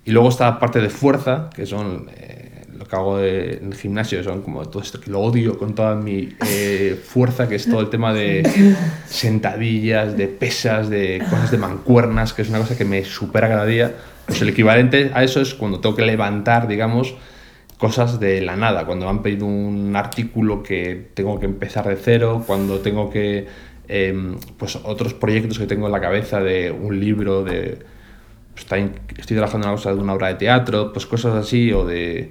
[0.04, 2.53] Y luego está la parte de fuerza, que son eh,
[2.94, 7.00] hago en el gimnasio, son como todo esto que lo odio con toda mi eh,
[7.02, 8.76] fuerza, que es todo el tema de
[9.06, 13.66] sentadillas, de pesas, de cosas de mancuernas, que es una cosa que me supera cada
[13.66, 13.94] día.
[14.26, 17.14] Pues el equivalente a eso es cuando tengo que levantar, digamos,
[17.78, 21.96] cosas de la nada, cuando me han pedido un artículo que tengo que empezar de
[21.96, 23.46] cero, cuando tengo que,
[23.88, 27.78] em, pues otros proyectos que tengo en la cabeza de un libro, de,
[28.54, 28.66] pues,
[29.18, 32.30] estoy trabajando en una cosa de una obra de teatro, pues cosas así, o de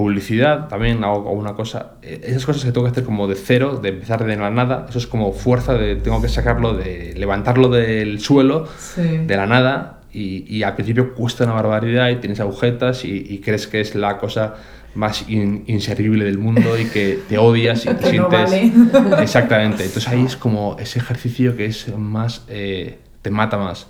[0.00, 3.78] publicidad, también hago una cosa, e, esas cosas que tengo que hacer como de cero,
[3.82, 7.68] de empezar de la nada, eso es como fuerza de, tengo que sacarlo, de levantarlo
[7.68, 13.26] del suelo, de la nada, y, al principio cuesta una barbaridad y tienes agujetas y,
[13.28, 14.54] y crees que es la cosa
[14.94, 18.52] más inservible del mundo y que te odias y te sientes...
[19.20, 19.84] Exactamente.
[19.84, 22.44] Entonces ahí es como ese ejercicio que es más...
[22.48, 23.86] Eh, te mata más.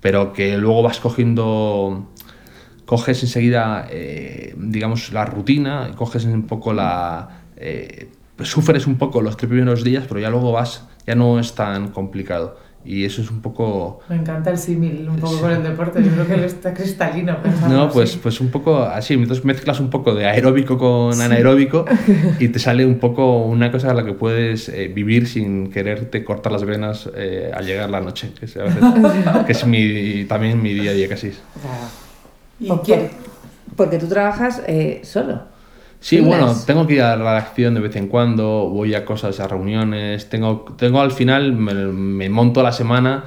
[0.00, 2.06] Pero que luego vas cogiendo...
[2.86, 7.42] Coges enseguida, eh, digamos, la rutina, coges un poco la...
[7.56, 8.08] Eh,
[8.42, 11.88] sufres un poco los tres primeros días, pero ya luego vas, ya no es tan
[11.88, 12.56] complicado.
[12.84, 13.98] Y eso es un poco...
[14.08, 17.36] Me encanta el símil, un poco con el deporte, yo creo que está cristalino.
[17.68, 21.84] No, pues, pues un poco así, entonces mezclas un poco de aeróbico con anaeróbico
[22.38, 26.22] y te sale un poco una cosa a la que puedes eh, vivir sin quererte
[26.22, 28.52] cortar las venas eh, al llegar la noche, que es,
[29.46, 31.32] que es mi, también mi día a día casi.
[32.60, 33.10] ¿Y qué?
[33.76, 35.56] Porque tú trabajas eh, solo.
[36.00, 39.40] Sí, bueno, tengo que ir a la redacción de vez en cuando, voy a cosas,
[39.40, 43.24] a reuniones, tengo, tengo al final, me, monto la semana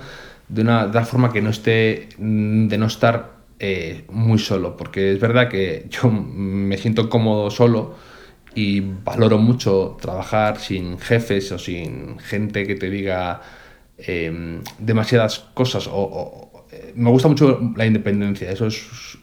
[0.48, 5.20] de una, de forma que no esté, de no estar eh, muy solo, porque es
[5.20, 7.96] verdad que yo me siento cómodo solo
[8.56, 13.42] y valoro mucho trabajar sin jefes o sin gente que te diga
[13.98, 15.89] em, demasiadas cosas.
[15.92, 19.18] O, eh, me gusta mucho la independencia, eso es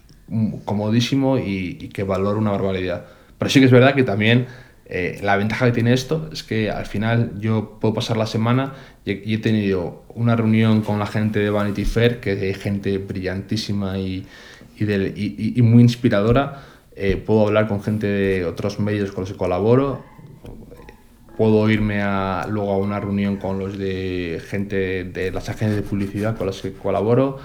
[0.65, 3.07] comodísimo y, y que valoro una barbaridad.
[3.39, 4.47] Pero sí que es verdad que también
[4.89, 8.75] eh, la ventaja que tiene esto es que al final yo puedo pasar la semana
[9.05, 13.99] y, he tenido una reunión con la gente de Vanity Fair, que es gente brillantísima
[13.99, 14.27] y,
[14.77, 16.63] y, muy inspiradora.
[16.95, 20.05] Eh, puedo hablar con gente de otros medios con los que colaboro.
[21.37, 25.83] Puedo irme a, luego a una reunión con los de gente de las agencias de
[25.83, 27.39] publicidad con las que colaboro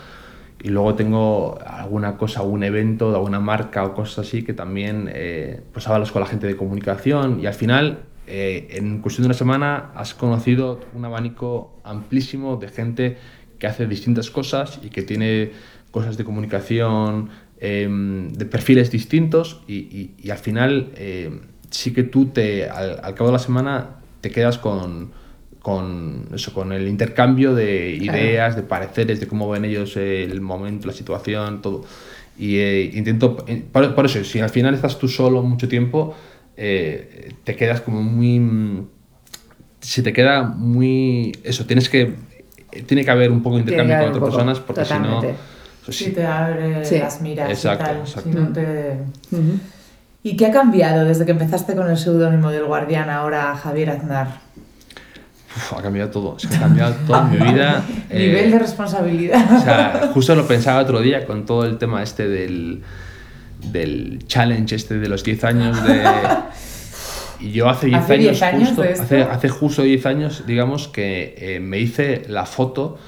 [0.63, 5.09] y luego tengo alguna cosa, algún evento de alguna marca o cosas así que también
[5.13, 7.39] eh, pues hablas con la gente de comunicación.
[7.41, 12.69] Y al final eh, en cuestión de una semana has conocido un abanico amplísimo de
[12.69, 13.17] gente
[13.57, 15.51] que hace distintas cosas y que tiene
[15.91, 22.27] cosas de comunicación em, de perfiles distintos y, y, al final eh, sí que tú
[22.27, 25.11] te al cabo de la semana te quedas con
[25.61, 30.87] con eso, con el intercambio de ideas, de pareceres, de cómo ven ellos el momento,
[30.87, 31.83] la situación, todo.
[32.37, 36.15] Y eh, intento, eh, por, eso, si al final estás tú solo mucho tiempo,
[36.57, 38.87] eh, te quedas como muy...
[39.79, 41.37] Si te queda muy...
[41.43, 42.15] Eso, tienes que...
[42.85, 45.21] Tiene que haber un poco de intercambio con otras personas porque si no...
[45.89, 47.97] Si te abre las miras exacto, y tal.
[47.97, 48.53] Exacto.
[50.23, 54.39] ¿Y qué ha cambiado desde que empezaste con el seudónimo del guardián ahora Javier Aznar?
[55.77, 57.83] Ha cambiado todo, que ha cambiado toda mi vida.
[58.09, 59.57] Nivel de eh, responsabilidad.
[59.57, 62.83] O sea, justo lo pensaba otro día con todo el tema este del,
[63.71, 66.03] del challenge este de los 10 años de...
[67.41, 71.79] Y yo hace 10 años, justo, hace, hace, justo 10 años, digamos, que eh, me
[71.79, 72.99] hice la foto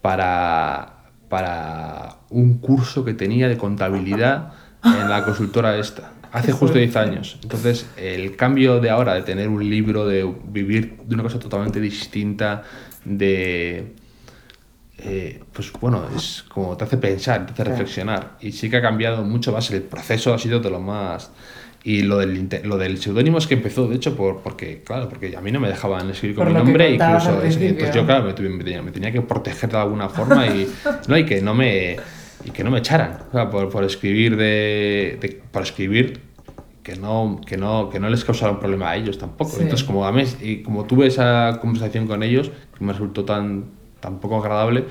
[0.00, 6.12] para, para un curso que tenía de contabilidad en la consultora esta.
[6.36, 7.38] Hace justo 10 años.
[7.42, 11.80] Entonces, el cambio de ahora, de tener un libro, de vivir de una cosa totalmente
[11.80, 12.62] distinta,
[13.06, 13.94] de...
[14.98, 18.36] Eh, pues bueno, es como te hace pensar, te hace reflexionar.
[18.40, 19.70] Y sí que ha cambiado mucho más.
[19.70, 21.30] El proceso ha sido de lo más...
[21.84, 25.34] Y lo del, lo del seudónimo es que empezó, de hecho, por, porque, claro, porque
[25.36, 27.42] a mí no me dejaban escribir con mi nombre, incluso.
[27.42, 30.68] Entonces yo, claro, me, me, tenía que proteger de alguna forma y,
[31.08, 31.16] ¿no?
[31.16, 31.96] y que no me
[32.44, 33.18] y que no me echaran
[33.50, 36.20] por, por, escribir de, por escribir
[36.86, 39.56] que no, que no, que no les causara un problema a ellos tampoco.
[39.58, 43.64] Entonces, como, a mí, y como tuve esa conversación con ellos, que me resultó tan,
[43.98, 44.84] tan poco agradable,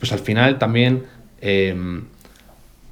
[0.00, 1.04] pues al final también
[1.40, 2.06] em,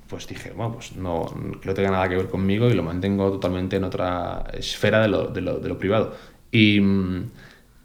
[0.09, 1.26] pues dije, bueno, pues no,
[1.61, 5.09] que no tenga nada que ver conmigo y lo mantengo totalmente en otra esfera de
[5.09, 6.14] lo, de lo, de lo privado.
[6.52, 6.80] Y,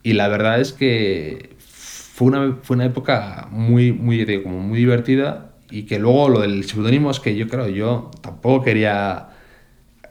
[0.04, 5.54] y, la verdad es que fue una, fue una época muy, muy, como muy divertida
[5.72, 9.31] y que luego lo del seudónimo es que yo creo, yo tampoco quería,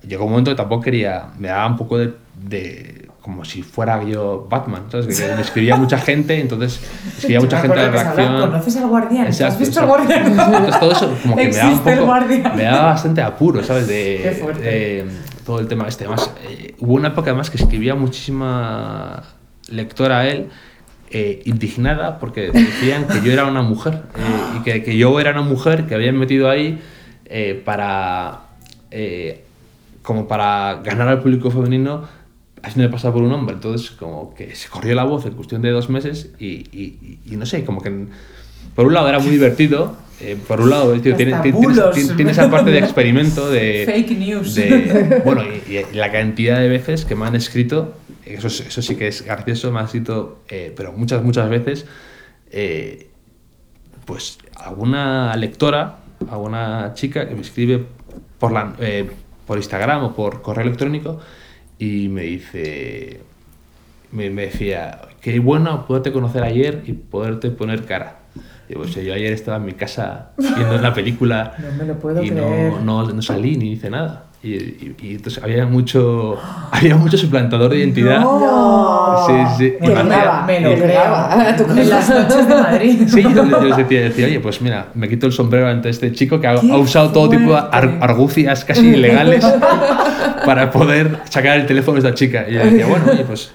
[0.06, 4.46] llegó un momento que tampoco quería, me daba un poco de, como si fuera yo
[4.48, 5.18] Batman, ¿sabes?
[5.18, 6.80] Que me escribía mucha gente, entonces
[7.16, 8.40] escribía mucha gente a la reacción.
[8.40, 9.26] ¿Conoces al guardián?
[9.26, 10.26] ¿Has visto al guardián?
[10.26, 13.86] Entonces todo eso como que me daba un poco, me daba bastante apuro, ¿sabes?
[13.86, 15.06] De,
[15.44, 16.04] todo el tema este.
[16.04, 19.22] Además, eh, hubo una época además que escribía muchísima
[19.68, 20.50] lectora a él
[21.12, 25.32] eh, indignada porque decían que yo era una mujer eh, y que, que, yo era
[25.32, 26.78] una mujer que habían metido ahí
[27.24, 28.42] eh, para
[30.02, 32.08] como para ganar al público femenino
[32.62, 33.54] haciendo pasar por un hombre.
[33.54, 37.36] Entonces como que se corrió la voz en cuestión de dos meses y, y, y
[37.36, 38.06] no sé como que
[38.74, 39.96] por un lado era muy divertido
[40.46, 44.54] por un lado tío, tiene, tiene, esa parte de experimento de fake news.
[44.54, 47.94] de, bueno y, la cantidad de veces que me han escrito
[48.26, 51.86] eso, eso sí que es gracioso, me ha sido, eh, pero muchas, muchas veces,
[52.50, 53.08] eh,
[54.04, 55.98] pues alguna lectora,
[56.30, 57.86] alguna chica que me escribe
[58.38, 59.10] por, la, eh,
[59.50, 61.18] por Instagram o por correo electrónico
[61.76, 63.20] y me dice,
[64.12, 68.18] me, me decía, qué bueno poderte conocer ayer y poderte poner cara.
[68.68, 71.56] Y pues, yo ayer estaba en mi casa viendo una película
[72.22, 74.26] y No, no, no salí ni hice nada.
[74.42, 76.38] Y, y, entonces había mucho,
[76.70, 78.20] había mucho suplantador de identidad.
[78.20, 79.26] No.
[79.26, 79.74] Sí, sí.
[79.80, 80.02] Me, me,
[80.46, 81.00] me lo creo.
[81.80, 83.02] En las noches de Madrid.
[83.06, 86.40] Sí, yo, les decía, decía, oye, pues mira, me quito el sombrero ante este chico
[86.40, 89.44] que ha, ha usado todo tipo de argucias casi ilegales
[90.46, 92.46] para poder sacar el teléfono de esta chica.
[92.48, 93.52] Y yo decía, bueno, oye, pues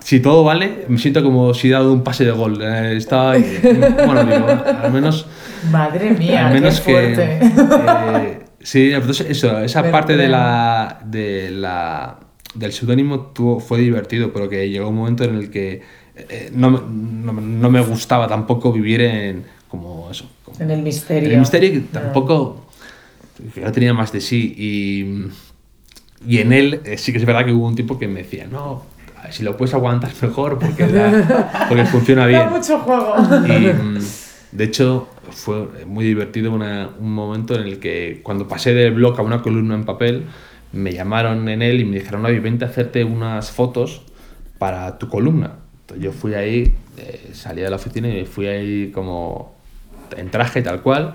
[0.00, 2.60] si todo vale, me siento como si he dado un pase de gol.
[2.62, 4.46] Eh, estaba, bueno, digo,
[4.82, 5.26] al menos...
[5.70, 7.38] Madre mía, al menos qué fuerte.
[7.38, 12.18] Que, eh, Sí, entonces eso, esa parte de la, de la,
[12.54, 13.32] del seudónimo
[13.66, 15.82] fue divertido, pero que llegó un momento en el que
[16.16, 20.28] eh, no, no, no, me gustaba tampoco vivir en como eso.
[20.58, 21.28] en el misterio.
[21.28, 22.66] En el misterio que tampoco
[23.54, 27.46] que no tenía más de sí y, y en él eh, sí que es verdad
[27.46, 28.82] que hubo un tipo que me decía, no,
[29.30, 30.86] si lo puedes aguantar mejor porque,
[31.68, 32.40] porque funciona bien.
[32.40, 33.14] Da mucho juego.
[33.46, 33.98] Y, mm,
[34.52, 39.22] de hecho, fue muy divertido un momento en el que cuando pasé del blog a
[39.22, 40.24] una columna en papel,
[40.72, 44.02] me llamaron en él y me dijeron, oye, vente a hacerte unas fotos
[44.58, 45.56] para tu columna.
[45.82, 49.56] Entonces yo fui ahí, eh, salí de la oficina y fui ahí como
[50.16, 51.14] en traje tal cual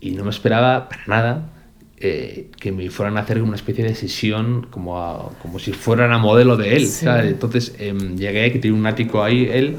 [0.00, 1.50] y no me esperaba para nada
[1.98, 6.18] eh, que me fueran a hacer una especie de sesión como, como si fueran a
[6.18, 6.88] modelo de él.
[7.24, 9.76] Entonces em, llegué, que tiene un ático ahí él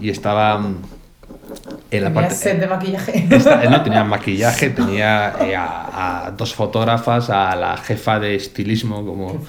[0.00, 0.64] y estaba
[1.90, 3.26] en la parte, set de maquillaje?
[3.70, 9.42] no, tenía maquillaje, tenía eh, a, dos fotógrafas, a la jefa de estilismo, como...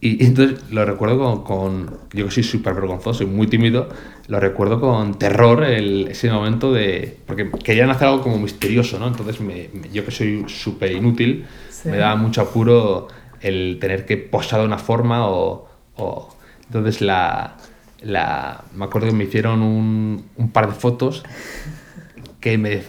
[0.00, 3.88] Y, entonces lo recuerdo con, con yo que soy súper vergonzoso y muy tímido,
[4.28, 7.18] lo recuerdo con terror el, ese momento de...
[7.26, 9.08] Porque querían hacer algo como misterioso, ¿no?
[9.08, 11.46] Entonces me, yo que soy súper inútil,
[11.84, 13.08] me daba mucho apuro
[13.40, 15.68] el tener que posar de una forma o...
[15.96, 16.36] o
[16.68, 17.56] entonces la
[18.02, 21.22] la, me acuerdo que me hicieron un, un par de fotos
[22.40, 22.82] que me,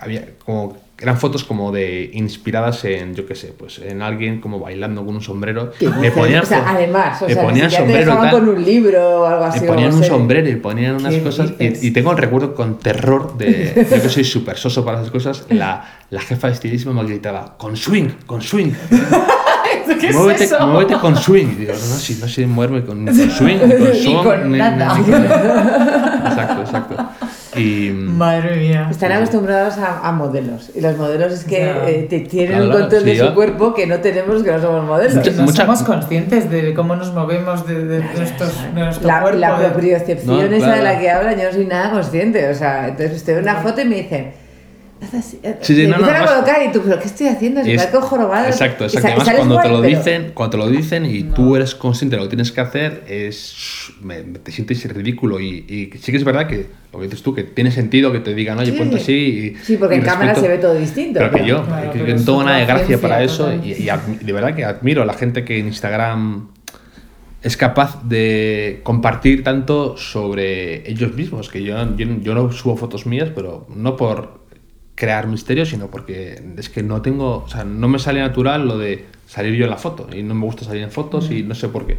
[0.00, 4.58] había como eran fotos como de inspiradas en yo qué sé pues en alguien como
[4.58, 5.70] bailando con un sombrero.
[6.00, 9.24] Me ponían o sea, además o me sea, ponían sombrero te con un libro o
[9.26, 12.56] algo así me ponían un sombrero y ponían unas cosas y, y, tengo el recuerdo
[12.56, 16.54] con terror de yo que soy súper soso para esas cosas la, la jefa de
[16.54, 18.72] estilismo me gritaba con swing con swing
[20.00, 20.66] ¿Qué muévete, es eso?
[20.66, 21.56] muévete con swing.
[21.58, 24.98] Digo, no, si no sé moverme con, con swing, ni con son, con ni, nada.
[24.98, 25.12] Ni, ni,
[26.28, 26.96] exacto, exacto.
[27.56, 28.88] Y, Madre mía.
[28.90, 30.70] Están acostumbrados a, a, modelos.
[30.74, 33.74] Y los modelos es que eh, te tienen Claro, un control sí, de su cuerpo
[33.74, 35.14] que no tenemos que no somos modelos.
[35.16, 39.20] Mucha- no mucha- somos conscientes de cómo nos movemos de, de, nuestros, de nuestro La,
[39.22, 39.38] cuerpo.
[39.40, 40.76] la de- propriocepción No, esa claro.
[40.76, 42.48] de la que hablan, yo no soy nada consciente.
[42.48, 44.32] O sea, entonces estoy en una foto y me dicen.
[45.02, 47.28] Haz así, eh, Sí, sí, me no, no, a colocar y tú, ¿pero qué estoy
[47.28, 47.60] haciendo?
[47.60, 48.46] Es- parezco jorobado.
[48.46, 49.08] Exacto, exacto.
[49.08, 52.22] Además, cuando te lo pero- dicen, cuando te lo dicen y tú eres consciente de
[52.22, 53.54] lo que tienes que hacer, es
[54.02, 55.38] me- te sientes ridículo.
[55.40, 58.20] Y, y sí que es verdad que lo que dices tú, que tiene sentido que
[58.20, 58.78] te digan, oye, Sí.
[58.78, 59.12] ponte así.
[59.12, 61.18] Y, Sí, porque y en cámara se ve todo distinto.
[61.20, 63.52] Pero que yo, Claro, que no tengo nada de gracia para eso.
[63.52, 66.48] Y, y admi- de verdad que admiro a la gente que en Instagram
[67.40, 73.06] es capaz de compartir tanto sobre ellos mismos, que yo, yo, yo no subo fotos
[73.06, 74.40] mías, pero no por
[74.98, 78.76] crear misterio, sino porque es que no tengo, o sea, no me sale natural lo
[78.78, 81.54] de salir yo en la foto, y no me gusta salir en fotos y no
[81.54, 81.98] sé por qué.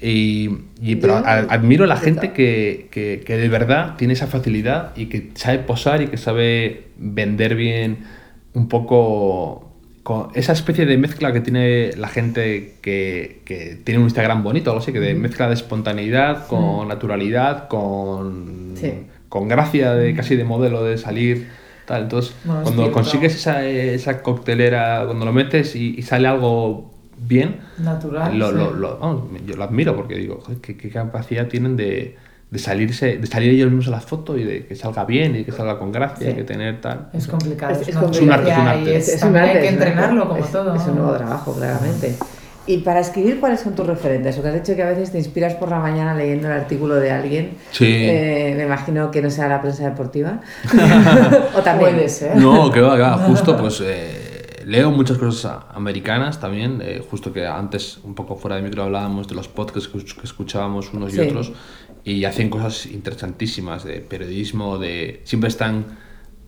[0.00, 4.26] Y, y- pero a- admiro a la gente que, que, que de verdad tiene esa
[4.26, 8.04] facilidad y que sabe posar y que sabe vender bien
[8.52, 14.04] un poco con esa especie de mezcla que tiene la gente que, que tiene un
[14.04, 18.92] Instagram bonito, algo así, que de mezcla de espontaneidad con naturalidad, con, Sí.
[19.28, 21.48] con gracia de casi de modelo de salir.
[21.86, 22.02] Tal.
[22.02, 22.92] Entonces, No, es cuando cierto.
[22.92, 27.60] consigues esa, esa coctelera, cuando lo metes y, y sale algo bien.
[27.78, 28.36] Natural.
[28.38, 32.16] Lo, lo, lo, yo lo admiro porque digo, ¿qué, qué capacidad tienen de,
[32.50, 35.44] de, salirse, de salir ellos mismos a la foto y de que salga bien y
[35.44, 37.08] que salga con gracia y que tener tal.
[37.12, 37.72] Es complicado.
[37.72, 38.96] Es, es, es un arte, es un arte.
[38.96, 40.74] Es, un arte, hay que entrenarlo como todo.
[40.74, 42.14] Es un nuevo trabajo, claramente.
[42.68, 44.36] Y para escribir, ¿cuáles son tus referentes?
[44.38, 46.96] O que has dicho que a veces te inspiras por la mañana leyendo el artículo
[46.96, 47.50] de alguien.
[47.70, 47.86] Sí.
[47.86, 50.40] Eh, me imagino que no sea la prensa deportiva.
[51.56, 51.94] o también.
[51.94, 52.36] Puede ser.
[52.36, 53.18] No, que va, que va.
[53.18, 56.80] Justo, pues eh, leo muchas cosas americanas también.
[56.82, 60.24] Eh, justo que antes, un poco fuera de micro, hablábamos de los podcasts que, que
[60.24, 61.18] escuchábamos unos Sí.
[61.18, 61.52] y otros.
[62.02, 65.84] Y hacen cosas interesantísimas de periodismo, de siempre están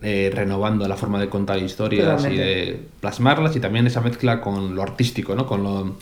[0.01, 4.75] eh, renovando la forma de contar historias y de plasmarlas y también esa mezcla con
[4.75, 5.45] lo artístico, ¿no?
[5.45, 5.95] Con, lo,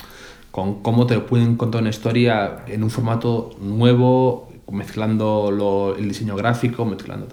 [0.52, 6.36] con cómo te pueden contar una historia en un formato nuevo, mezclando lo- el diseño
[6.36, 7.28] gráfico, mezclando...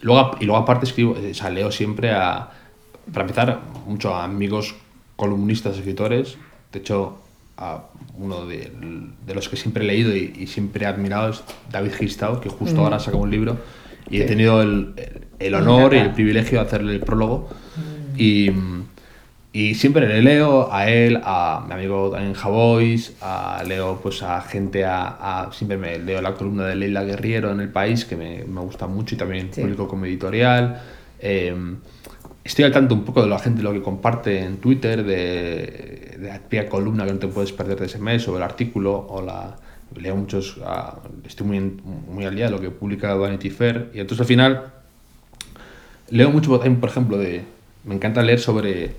[0.00, 2.50] Luego, y luego aparte escribo, eh, o sea, leo siempre a,
[3.12, 4.74] para empezar, mucho a amigos
[5.16, 6.36] columnistas, escritores.
[6.72, 7.18] De hecho,
[7.56, 7.84] a
[8.18, 8.72] uno de,
[9.26, 12.48] de los que siempre he leído y, y siempre he admirado es David Gistau, que
[12.48, 13.56] justo ahora saca un libro
[14.10, 17.48] y he tenido el, el- el Me honor y el privilegio de hacerle el prólogo.
[18.16, 18.50] Y,
[19.52, 24.40] y siempre le leo a él, a mi amigo también Javois, a, leo pues a
[24.40, 25.08] gente, a,
[25.44, 28.60] a- siempre me leo la columna de Leila Guerriero en El País, que me, me
[28.60, 29.60] gusta mucho y también Sí.
[29.60, 30.80] publico como editorial.
[31.20, 31.54] Eh,
[32.44, 36.28] estoy al tanto un poco de la gente, lo que comparte en Twitter, de, de
[36.28, 39.20] la típica columna que no te puedes perder de ese mes, o el artículo, o
[39.22, 39.56] la...
[39.94, 44.00] Leo muchos, ah, estoy muy, muy al día de lo que publica Vanity Fair, y
[44.00, 44.72] entonces al final
[46.12, 47.42] leo mucho por ejemplo, de...
[47.84, 48.92] Me encanta leer sobre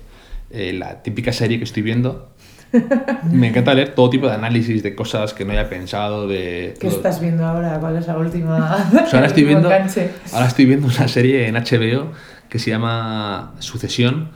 [0.50, 2.28] eh, la típica serie que estoy viendo.
[3.32, 6.74] Me encanta leer todo tipo de análisis de cosas que no haya pensado, de...
[6.78, 7.78] ¿Qué estás viendo ahora?
[7.80, 8.88] ¿Cuál es la última?
[8.92, 12.12] o sea, ahora estoy viendo, ahora estoy viendo una serie en HBO
[12.48, 14.30] que se llama Sucesión,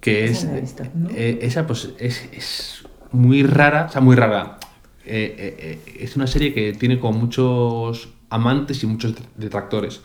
[0.00, 0.82] que Esa es no la he visto.
[1.10, 4.58] eh, esa pues es, es muy rara, o sea, muy rara.
[5.04, 10.00] Eh, eh, eh, es una serie que tiene como muchos amantes y muchos detractores.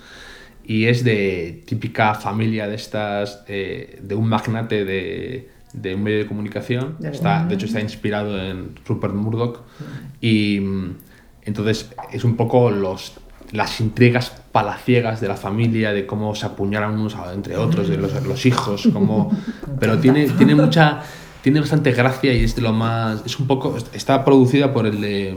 [0.65, 6.19] Y es de típica familia de estas, eh, de un magnate de, de un medio
[6.19, 6.95] de comunicación.
[7.03, 9.59] Está, de hecho, está inspirado en Rupert Murdoch.
[10.21, 10.95] Y mm,
[11.43, 13.13] entonces es un poco los,
[13.51, 17.97] las intrigas palaciegas de la familia, de cómo se apuñalan unos a- entre otros, de
[17.97, 19.31] los, los hijos, como...
[19.79, 21.01] pero tiene, tiene mucha...
[21.41, 23.23] Tiene bastante gracia y es de lo más...
[23.25, 23.75] Es un poco...
[23.93, 25.35] Está producida por el de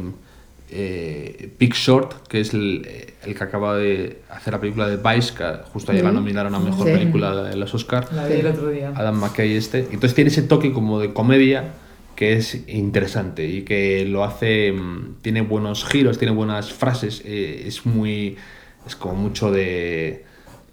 [0.76, 2.86] eh, Big Short, que es el,
[3.24, 6.58] el que acaba de hacer la película de Vice, que justo ayer la nominaron a
[6.58, 6.92] Mejor Sí.
[6.92, 8.12] Película de los Oscars.
[8.12, 8.92] La vi el otro día.
[8.94, 9.78] Adam McKay este.
[9.78, 11.74] Entonces tiene ese toque como de comedia
[12.16, 17.64] que es interesante y que lo hace, mm, tiene buenos giros, tiene buenas frases, eh,
[17.66, 18.36] es muy,
[18.86, 20.24] es como mucho de...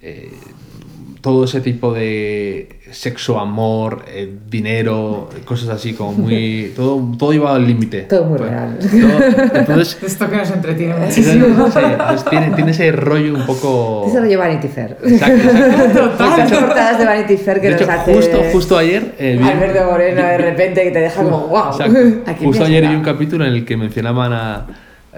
[0.02, 0.32] eh,
[1.22, 6.72] todo ese tipo de sexo, amor, eh, dinero, cosas así como muy...
[6.76, 8.02] Todo, todo iba al límite.
[8.02, 8.80] Todo muy Pues, real.
[8.80, 11.72] todo- entonces, Esto que nos entretiene sí, muchísimo.
[11.72, 14.06] sí, entonces tiene, tiene ese rollo un poco...
[14.08, 14.98] Eso lo lleva Vanity Fair.
[15.04, 16.24] Exacto, exacto.
[16.38, 19.14] Las portadas de Vanity Fair que De nos hecho, hace justo, justo ayer...
[19.20, 21.70] eh, vi- Alberto Moreno de repente que te deja como wow.
[21.72, 22.34] Exacto.
[22.44, 24.66] Justo ayer vi un capítulo en el que mencionaban a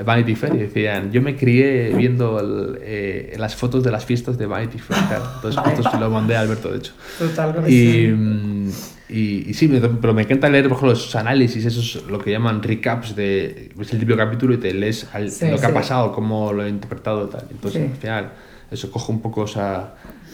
[0.05, 4.37] Vanity Fair y decían, yo me crié viendo el, eh, las fotos de las fiestas
[4.37, 4.99] de Vanity Fair.
[5.07, 5.25] claro.
[5.35, 6.93] Entonces se lo mandé a Alberto, de hecho.
[7.19, 8.69] Total Y, mm,
[9.09, 9.67] y, y sí,
[10.01, 13.93] pero me encanta leer por ejemplo, esos análisis, esos lo que llaman recaps de ves
[13.93, 15.65] el típico capítulo y te lees al- Sí, lo que sí.
[15.65, 17.45] ha pasado, cómo lo he interpretado y tal.
[17.51, 17.89] Entonces Sí.
[17.91, 18.29] al final
[18.71, 19.93] eso coge un poco esa,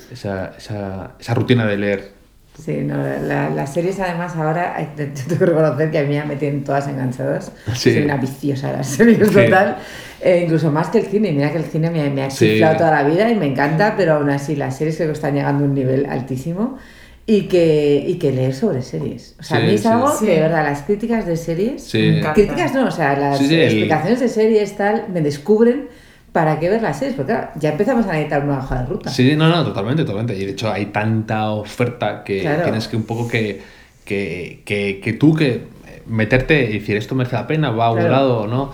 [0.10, 2.19] esa, esa, esa rutina de leer.
[2.64, 6.36] Sí, no, la- las series además ahora, tengo que reconocer que a mí ya me
[6.36, 7.52] tienen todas enganchadas.
[7.74, 7.94] Sí.
[7.94, 9.34] Soy una viciosa de las series Sí.
[9.34, 9.78] total.
[10.22, 11.32] Eh, incluso más que el cine.
[11.32, 12.50] Mira que el cine me, me ha Sí.
[12.50, 15.34] chiflado toda la vida y me encanta, pero aún así las series creo que están
[15.36, 16.78] llegando a un nivel altísimo.
[17.26, 19.36] Y que, y que leer sobre series.
[19.40, 19.88] O sea, Sí, a mí es sí.
[19.88, 20.26] algo Sí.
[20.26, 21.88] que de verdad las críticas de series.
[22.34, 25.88] Críticas no, o sea, las Sí, sí, el- explicaciones de series tal me descubren
[26.32, 29.10] para qué ver las series, porque claro, ya empezamos a necesitar una hoja de ruta.
[29.10, 30.36] Sí, no, no, totalmente, totalmente.
[30.38, 32.64] Y de hecho hay tanta oferta que Claro.
[32.64, 33.62] tienes que un poco que,
[34.06, 35.64] que, que, que tú que
[36.06, 38.72] meterte y decir esto merece la pena, va a un lado o no.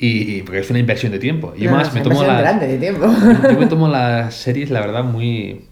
[0.00, 1.54] Y, y porque es una inversión de tiempo.
[1.56, 3.06] Y No, más, me tomo las, de tiempo.
[3.50, 5.62] yo me tomo las series, la verdad, muy.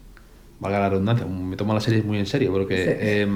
[0.59, 2.89] Valga la redundancia, me tomo las series muy en serio porque Sí.
[2.93, 3.27] eh,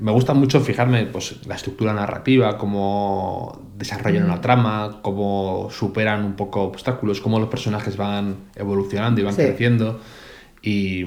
[0.00, 6.34] me gusta mucho fijarme pues, la estructura narrativa, cómo desarrollan una trama, cómo superan un
[6.34, 9.42] poco obstáculos, cómo los personajes van evolucionando y van Sí.
[9.42, 10.00] creciendo.
[10.62, 11.02] Y,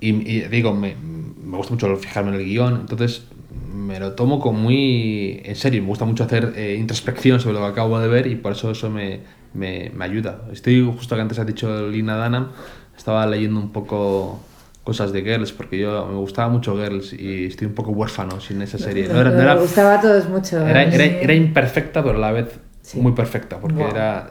[0.00, 3.24] y, y digo, me, me gusta mucho fijarme en el guion, entonces
[3.74, 5.82] me lo tomo como muy en serio.
[5.82, 8.70] Me gusta mucho hacer eh, introspección sobre lo que acabo de ver y por eso
[8.70, 9.20] eso me,
[9.54, 10.42] me, me ayuda.
[10.52, 12.48] Estoy justo que antes has dicho Lina Dunham,
[12.96, 14.40] estaba leyendo un poco
[14.88, 18.62] cosas de Girls, porque yo me gustaba mucho Girls y estoy un poco huérfano sin
[18.62, 19.06] esa serie.
[19.06, 20.66] No, era, me gustaba a todos mucho.
[20.66, 22.58] Era, era, era, imperfecta, pero a la vez
[22.94, 24.30] muy perfecta, porque era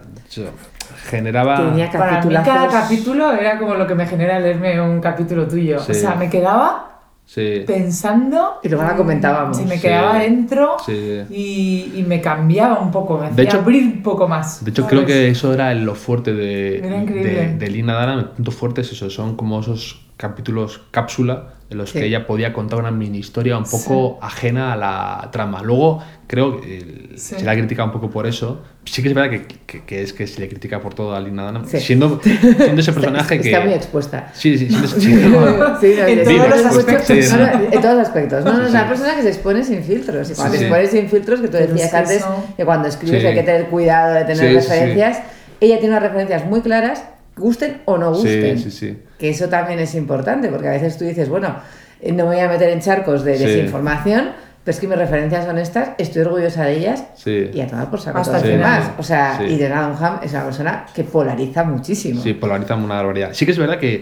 [1.06, 1.58] generaba...
[1.58, 5.78] Tenía Para mí cada capítulo era como lo que me genera leerme un capítulo tuyo.
[5.78, 6.97] O sea, me quedaba
[7.36, 8.60] pensando...
[8.64, 9.58] Y luego la comentábamos.
[9.58, 13.84] Si me quedaba dentro y, y, me cambiaba un poco, me hacía de hecho, abrir
[13.84, 14.64] un poco más.
[14.64, 18.14] De hecho, creo que eso era lo fuerte de, de, de, Lina Dana.
[18.20, 22.54] El punto fuerte es eso, son como esos capítulos cápsula en los que ella podía
[22.54, 25.62] contar una mini historia un poco ajena a la trama.
[25.62, 28.64] Luego, creo que se la critica un poco por eso.
[28.86, 29.30] Sí que es verdad
[29.66, 32.94] que, que, es que se le critica por todo a Lina Dana, siendo, siendo, ese
[32.94, 33.50] personaje que...
[33.50, 34.32] Está muy expuesta.
[34.34, 34.88] Sí, sí, sí.
[34.98, 38.46] sí, en, todos los aspectos, en todos los aspectos.
[38.46, 40.32] No, no, es una persona que se expone sin filtros.
[40.32, 42.24] Y cuando se expone sin filtros, que tú decías antes,
[42.56, 45.20] que cuando escribes hay que tener cuidado de tener referencias,
[45.60, 47.04] ella tiene unas referencias muy claras
[47.38, 48.58] gusten o no gusten.
[48.58, 48.98] Sí, sí, sí.
[49.18, 51.56] Que eso también es importante, porque a veces tú dices, bueno,
[52.02, 54.32] eh, no me voy a meter en charcos de desinformación,
[54.64, 58.02] pero es que mis referencias son estas, estoy orgullosa de ellas y a tomar por
[58.02, 58.92] saco Hasta el demás.
[58.98, 62.22] O sea, y de Ham es una persona que polariza muchísimo.
[62.22, 63.30] Sí, polariza una barbaridad.
[63.34, 64.02] Sí que es verdad que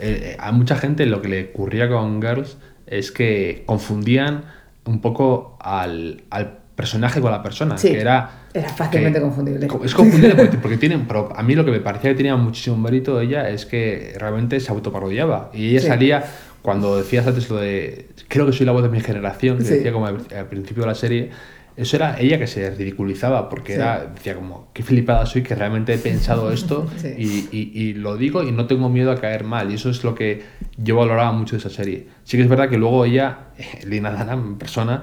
[0.00, 2.56] eh, a mucha gente lo que le ocurría con Girls
[2.86, 4.44] es que confundían
[4.86, 8.42] un poco al, al personaje con la persona, que era...
[8.52, 9.66] Era fácilmente confundible.
[9.82, 11.06] Es confundible porque, tienen...
[11.06, 14.14] Pero a mí lo que me parecía que tenía muchísimo mérito de ella es que
[14.18, 15.50] realmente se autoparodiaba.
[15.54, 16.24] Y ella salía,
[16.60, 18.08] cuando decías antes lo de...
[18.28, 20.18] Creo que soy la voz de mi generación, que decía como al,
[20.48, 21.30] principio de la serie,
[21.78, 25.94] eso era ella que se ridiculizaba porque era, decía como, qué flipada soy que realmente
[25.94, 29.70] he pensado esto y, y, lo digo y no tengo miedo a caer mal.
[29.70, 30.42] Y eso es lo que
[30.76, 32.06] yo valoraba mucho de esa serie.
[32.24, 33.38] Sí que es verdad que luego ella,
[33.86, 35.02] Lina Dana en persona,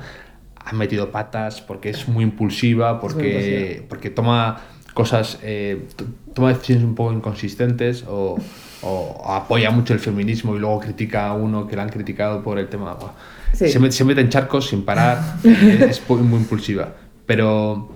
[0.66, 4.62] ha metido patas, porque es muy impulsiva, porque, porque toma
[4.94, 5.88] cosas, eh,
[6.34, 8.38] toma decisiones un poco inconsistentes o,
[9.26, 12.68] apoya mucho el feminismo y luego critica a uno que la han criticado por el
[12.68, 12.98] tema.
[13.54, 16.94] Se, mete, en charcos sin parar, es muy, impulsiva.
[17.26, 17.96] Pero,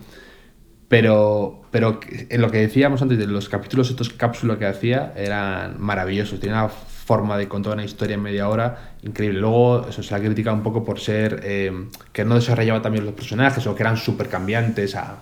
[0.87, 5.75] pero, pero en lo que decíamos antes de los capítulos, estos cápsulas que hacía eran
[5.77, 6.39] maravillosos.
[6.39, 6.69] Tiene una
[7.07, 9.39] forma de contar una historia en media hora increíble.
[9.39, 11.71] Luego, eso se la critica un poco por ser eh,
[12.11, 15.15] que no desarrollaba también los personajes o que eran súper cambiantes a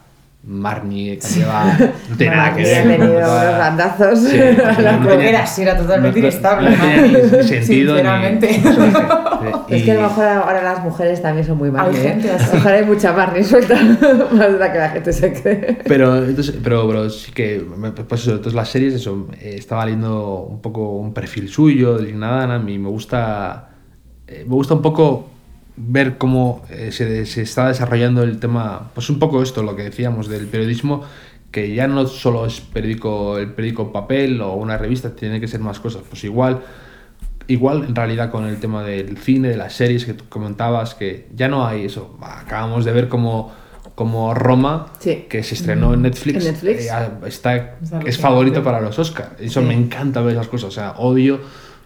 [0.48, 1.76] Marnie cambiaba,
[2.08, 2.84] no tiene nada que ver.
[2.84, 4.20] tenido unos bandazos.
[4.20, 6.70] Sí, no, era así, era totalmente inestable.
[6.70, 7.96] No, tenía ni sentido.
[7.96, 8.50] Sinceramente.
[9.70, 12.00] es que a lo mejor ahora las mujeres también son muy Marnie.
[12.00, 12.38] Hay gente ¿eh?
[12.40, 13.76] A lo mejor hay mucha Marnie suelta,
[14.32, 15.78] más de la que la gente se cree.
[15.86, 17.66] Pero, entonces, pero, pero sí que,
[18.08, 22.14] pues eso, entonces las series, eso, eh, estaba leyendo un poco un perfil suyo de
[22.14, 23.70] nada, a mí me gusta,
[24.28, 25.35] eh, me gusta un poco
[25.78, 29.84] ver cómo eh, se, se, está desarrollando el tema, pues un poco esto, lo que
[29.84, 31.04] decíamos del periodismo,
[31.52, 35.60] que ya no solo es periódico, el periódico papel o una revista, tiene que ser
[35.60, 36.04] más cosas.
[36.10, 36.62] Pues igual,
[37.48, 41.28] igual en realidad con el tema del cine, de las series que tú comentabas, que
[41.34, 42.18] ya no hay eso.
[42.22, 43.54] Acabamos de ver como
[43.96, 49.40] como Roma, que se estrenó en Netflix, eh, está, es favorito para los Oscars.
[49.40, 50.68] Eso me encanta ver esas cosas.
[50.68, 51.40] O sea, odio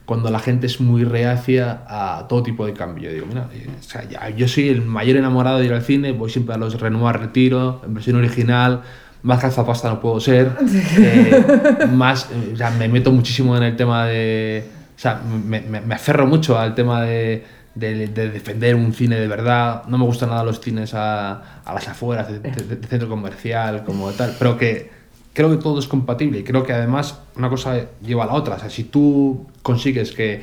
[0.09, 3.11] cuando la gente es muy reacia a todo tipo de cambio.
[3.11, 6.13] Yo digo, mira, eh, o sea, yo soy el mayor enamorado de ir al cine,
[6.13, 8.81] voy siempre a los Renoir Retiro, en versión original,
[9.21, 10.53] más pasta no puedo ser,
[10.97, 15.61] eh, más, eh, o sea, me meto muchísimo en el tema de, o sea, me,
[15.61, 17.45] me, aferro mucho al tema de,
[17.75, 21.87] de, defender un cine de verdad, no me gustan nada los cines a, a las
[21.87, 24.89] afueras, de, de centro comercial, como tal, pero que
[25.33, 28.55] creo que todo es compatible y creo que además una cosa lleva a la otra.
[28.55, 30.41] O sea, si tú consigues que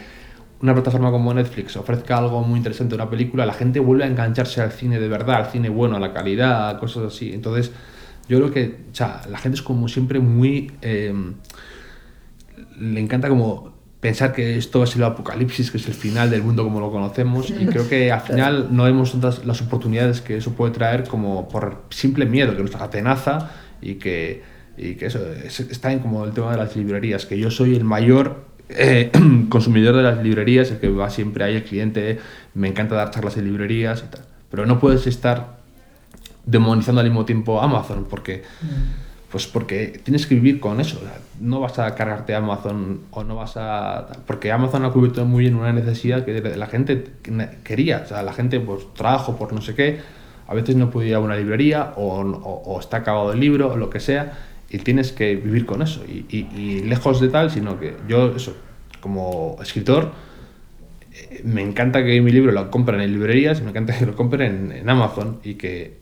[0.61, 4.61] una plataforma como Netflix ofrezca algo muy interesante, una película, la gente vuelve a engancharse
[4.61, 7.33] al cine de verdad, al cine bueno, a la calidad, cosas así.
[7.33, 7.73] Entonces,
[8.29, 10.73] yo creo que o sea, la gente es como siempre muy...
[10.81, 11.35] Em,
[12.79, 16.63] le encanta como pensar que esto es el apocalipsis, que es el final del mundo
[16.63, 20.53] como lo conocemos, y creo que al final no vemos tantas las oportunidades que eso
[20.53, 25.21] puede traer como por simple miedo, que nos atenaza y que y que eso
[25.71, 29.11] está en como el tema de las librerías, que yo soy el mayor eh,
[29.49, 32.19] consumidor de las librerías, el que va siempre ahí, el cliente,
[32.55, 34.25] me encanta dar charlas en librerías y tal.
[34.51, 35.57] Pero no puedes estar
[36.45, 39.31] demonizando al mismo tiempo Amazon, porque, mm.
[39.31, 41.01] pues porque tienes que vivir con eso.
[41.41, 44.09] No vas a cargarte Amazon o no vas a...
[44.27, 47.13] Porque Amazon ha cubierto muy bien una necesidad que la gente
[47.63, 48.03] quería.
[48.05, 50.01] O sea, la gente, pues, trabajo por no sé qué,
[50.49, 53.77] a veces no puede ir a una librería o, o está acabado el libro o
[53.77, 54.39] lo que sea
[54.77, 56.05] y tienes que vivir con eso.
[56.07, 58.55] Y, lejos de tal, sino que yo, eso,
[59.01, 60.13] como escritor,
[61.13, 64.71] eh, me encanta que mi libro lo compren en librerías me encanta que lo compren
[64.73, 65.97] en, Amazon y que...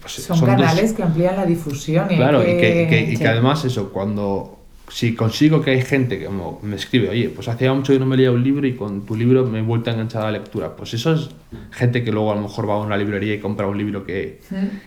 [0.00, 2.06] Pues, son, canales que amplían la difusión.
[2.10, 4.59] Y claro, y, que, y que además eso, cuando
[4.90, 8.16] si consigo que hay gente que me escribe, oye, pues hacía mucho que no me
[8.16, 10.74] leía un libro y con tu libro me he vuelto a enganchar a la lectura,
[10.74, 11.30] pues eso es
[11.70, 14.40] gente que luego a lo mejor va a una librería y compra un libro que,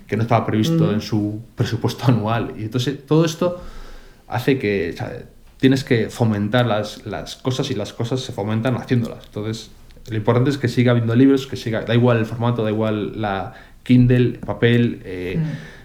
[0.05, 0.93] que no estaba previsto mm.
[0.93, 2.53] en su presupuesto anual.
[2.57, 3.61] Y entonces todo esto
[4.27, 4.93] hace que
[5.57, 9.23] tienes que fomentar las, las cosas y las cosas se fomentan haciéndolas.
[9.25, 9.71] Entonces,
[10.09, 13.21] lo importante es que siga habiendo libros, que siga, da igual el formato, da igual
[13.21, 15.01] la Kindle, papel.
[15.05, 15.82] Eh, mm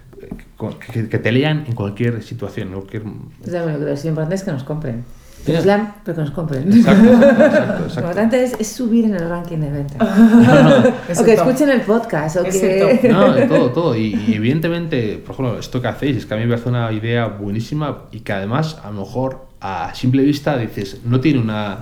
[0.92, 2.70] que, te lean en cualquier situación.
[2.72, 3.04] Cualquier...
[3.04, 5.04] lo importante es que nos compren.
[5.46, 6.72] Que nos lean, pero que nos compren.
[6.72, 9.96] Exacto, exacto, Lo importante es, subir en el ranking de venta.
[11.18, 12.36] o que escuchen el podcast.
[12.38, 13.08] O que...
[13.12, 13.96] No, todo, todo.
[13.96, 17.26] Y, evidentemente, por ejemplo, esto que hacéis es que a mí me hace una idea
[17.26, 21.78] buenísima y que además, a lo mejor, a simple vista dices, no tiene una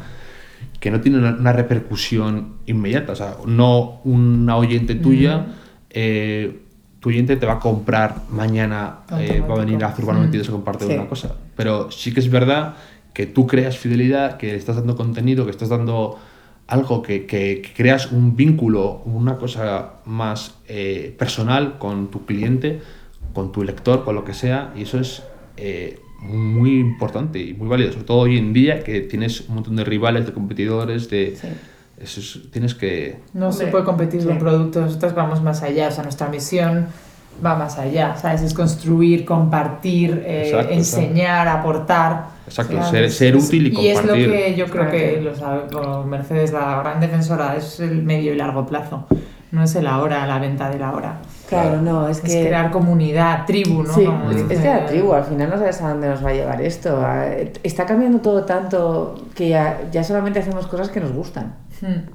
[0.81, 3.13] que no tiene una, repercusión inmediata.
[3.13, 5.47] O sea, no una oyente tuya
[5.91, 6.66] eh,
[7.01, 10.53] tu oyente te va a comprar mañana, eh, va a venir a Zurbano 22 a
[10.53, 11.37] compartir una cosa.
[11.57, 12.77] Pero sí que es verdad
[13.13, 16.19] que tú creas fidelidad, que estás dando contenido, que estás dando
[16.67, 22.81] algo que, que, creas un vínculo, una cosa más eh, personal con tu cliente,
[23.33, 25.23] con tu lector, con lo que sea, y eso es
[25.57, 29.77] eh, muy importante y muy válido, sobre todo hoy en día que tienes un montón
[29.77, 31.37] de rivales, de competidores, de...
[31.99, 33.21] Eso tienes que...
[33.33, 36.89] No se puede competir con productos, nosotros vamos más allá, o sea, nuestra misión
[37.45, 38.43] va más allá, ¿sabes?
[38.43, 42.27] Es construir, compartir, eh, enseñar, aportar.
[42.47, 43.85] Exacto, ser, útil y compartir.
[43.85, 48.33] Y es lo que yo creo que los, Mercedes, la gran defensora, es el medio
[48.33, 49.07] y largo plazo,
[49.53, 51.19] no es el ahora, la venta de la hora.
[51.49, 52.47] Claro, no, es, que...
[52.47, 53.95] crear comunidad, tribu, ¿no?
[53.95, 54.07] Sí,
[54.51, 57.05] es que la tribu, al final no sabes a dónde nos va a llevar esto.
[57.63, 61.55] Está cambiando todo tanto que ya, ya solamente hacemos cosas que nos gustan.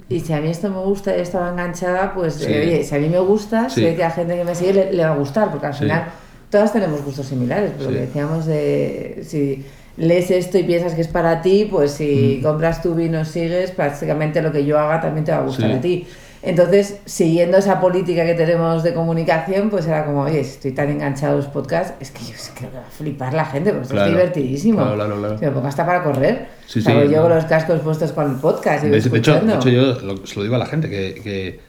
[0.10, 3.00] Y si a mí esto me gusta y estaba enganchada, pues eh, oye, si a
[3.00, 5.68] mí me gusta, sé que a gente que me sigue le, va a gustar, porque
[5.68, 6.06] al final
[6.50, 7.72] todas tenemos gustos similares.
[7.78, 9.66] Pero lo que decíamos de si
[9.98, 12.44] lees esto y piensas que es para ti, pues si hmm.
[12.44, 15.82] compras tu vino, sigues, prácticamente lo que yo haga también te va a gustar a
[15.82, 16.08] ti.
[16.44, 21.34] Entonces, siguiendo esa política que tenemos de comunicación, pues era como, oye, estoy tan enganchado
[21.34, 24.06] a los podcasts, es que yo creo que va a flipar la gente, porque es
[24.06, 24.80] divertidísimo.
[24.80, 25.38] Claro, claro, claro.
[25.40, 26.48] me pongo hasta para correr.
[26.66, 28.86] Sí, sí, yo con los cascos puestos con el podcast.
[28.86, 31.60] Y de, hecho, de hecho, yo lo, se lo digo a la gente, que, que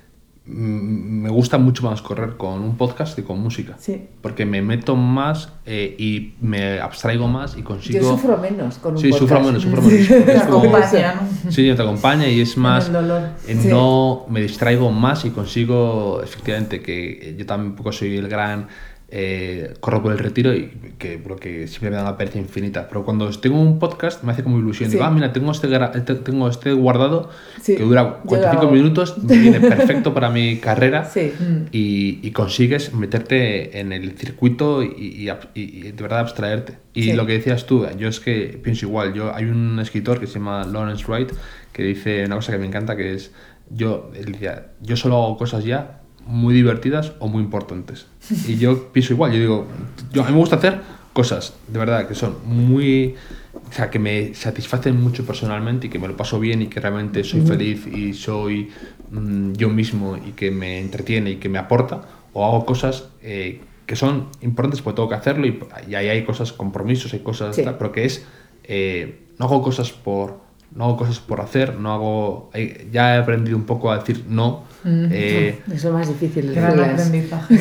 [0.45, 3.77] me gusta mucho más correr con un podcast que con música.
[3.79, 4.09] Sí.
[4.21, 8.01] Porque me meto más eh, y me abstraigo más y consigo.
[8.01, 9.21] Yo sufro menos con un sí, podcast.
[9.21, 10.09] Sí, sufro menos, sufro menos.
[10.27, 12.91] te acompaña, Sí, te acompaña y es más.
[12.91, 18.67] No me distraigo más y consigo, efectivamente, que yo tampoco soy el gran
[19.15, 22.89] eh, corro por el retiro y que, porque siempre me da una pereza infinita.
[22.89, 24.91] Pero cuando tengo un podcast me hace como ilusión.
[24.91, 27.29] Digo, ah, mira, tengo este, este tengo este guardado
[27.65, 33.93] que dura 45 minutos, me viene perfecto para mi carrera y, y, consigues meterte en
[33.93, 36.79] el circuito y, y de verdad abstraerte.
[36.95, 39.13] Y lo que decías tú, yo es que pienso igual.
[39.13, 41.33] Yo Hay un escritor que se llama Lawrence Wright
[41.75, 43.31] que dice una cosa que me encanta que es,
[43.69, 48.07] yo, él decía, yo solo hago cosas ya muy divertidas o muy importantes.
[48.47, 49.67] Y yo pienso igual, yo digo,
[50.13, 50.81] yo, a mí me gusta hacer
[51.13, 53.15] cosas, de verdad, que son muy...
[53.55, 56.81] O sea, que me satisfacen mucho personalmente y que me lo paso bien y que
[56.81, 58.71] realmente soy feliz y soy
[59.11, 62.03] mm, yo mismo y que me entretiene y que me aporta.
[62.33, 65.59] O hago cosas eh, que son importantes porque tengo que hacerlo y,
[65.95, 68.27] ahí hay cosas, compromisos, hay cosas, pero que es...
[68.65, 70.41] Eh, no hago cosas por
[70.75, 72.51] no hago cosas por hacer, no hago...
[72.91, 74.65] Ya he aprendido un poco a decir no.
[74.85, 76.53] Eh, eso es más difícil.
[76.53, 77.59] Gran aprendizaje.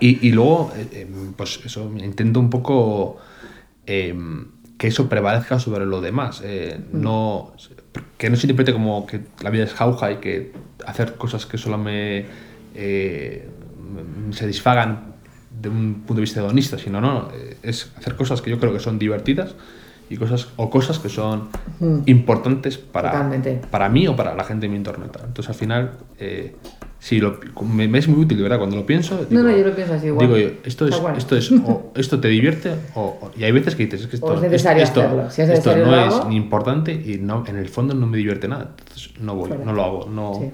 [0.00, 1.06] y, y luego, eh, eh,
[1.36, 3.18] pues eso, intento un poco
[3.86, 4.46] em,
[4.78, 6.42] que eso prevalezca sobre lo demás.
[6.42, 7.00] Mm.
[7.00, 7.52] no,
[8.16, 10.52] que no se interprete como que la vida es jauja y que
[10.86, 12.26] hacer cosas que solo me,
[12.74, 15.14] me satisfagan
[15.60, 17.28] de un punto de vista hedonista, sino no,
[17.62, 19.54] es hacer cosas que yo creo que son divertidas
[20.10, 21.48] y cosas o cosas que son
[22.06, 23.30] importantes para,
[23.70, 25.04] para mí o para la gente de mi entorno.
[25.04, 26.56] Entonces al final eh,
[27.12, 28.58] lo, me, es muy útil, ¿verdad?
[28.58, 30.26] Cuando lo pienso, digo, no, no, yo lo pienso así igual.
[30.26, 33.84] Digo yo, esto es, esto es, o esto te divierte, o, y hay veces que
[33.84, 35.30] dices, es que esto, es necesario esto, hacerlo.
[35.30, 38.74] Si esto no es ni importante y no, en el fondo no me divierte nada.
[38.78, 40.08] Entonces no voy, no lo hago.
[40.10, 40.50] No...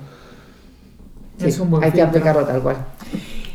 [1.38, 2.76] es un buen hay que aplicarlo tal cual.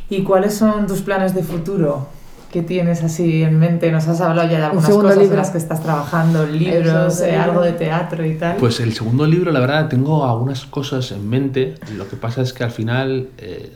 [0.09, 2.07] ¿Y cuáles son tus planes de futuro?
[2.51, 3.91] ¿Qué tienes así en mente?
[3.91, 5.33] Nos has hablado ya de algunas cosas libro.
[5.33, 8.57] en las que estás trabajando, libros, eh, algo de teatro y tal.
[8.57, 11.75] Pues el segundo libro, la verdad, tengo algunas cosas en mente.
[11.95, 13.71] Lo que pasa es que al final eh,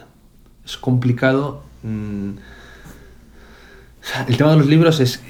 [0.66, 1.62] es complicado.
[1.84, 2.32] Mm,
[4.28, 5.22] el tema de los libros es.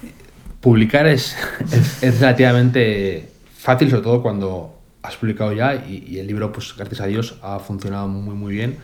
[0.62, 1.36] Publicar es,
[2.02, 7.02] es, relativamente fácil, sobre todo cuando has publicado ya y, y el libro, pues gracias
[7.02, 8.78] a Dios, ha funcionado muy, muy bien.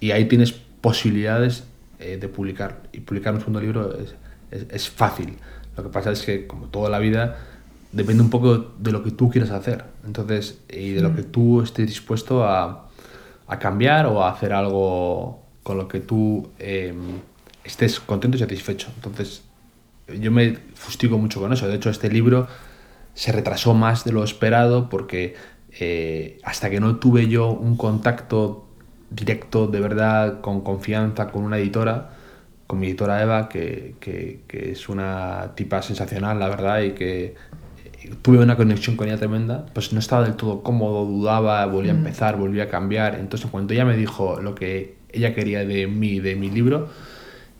[0.00, 1.64] Y ahí tienes posibilidades
[1.98, 2.82] eh, de publicar.
[2.92, 4.14] Y publicar un segundo libro es,
[4.70, 5.38] es, fácil.
[5.76, 7.38] Lo que pasa es que, como toda la vida,
[7.92, 9.84] depende un poco de lo que tú quieras hacer.
[10.04, 12.88] Entonces, y de lo que tú estés dispuesto a,
[13.46, 17.20] a cambiar o a hacer algo con lo que tú em,
[17.64, 18.88] estés contento y satisfecho.
[18.96, 19.42] Entonces,
[20.20, 21.66] yo me fustigo mucho con eso.
[21.66, 22.46] De hecho, este libro
[23.14, 25.34] se retrasó más de lo esperado porque
[25.78, 28.65] eh, hasta que no tuve yo un contacto
[29.10, 32.10] directo, de verdad, con confianza con una editora,
[32.66, 37.34] con mi editora Eva, que, que, que es una tipa sensacional, la verdad, y que
[38.02, 41.92] eh, tuve una conexión con ella tremenda, pues no estaba del todo cómodo, dudaba, volvía
[41.92, 41.98] a mm.
[41.98, 43.14] empezar, volvía a cambiar.
[43.16, 46.88] Entonces, cuando ella me dijo lo que ella quería de mí, de mi libro,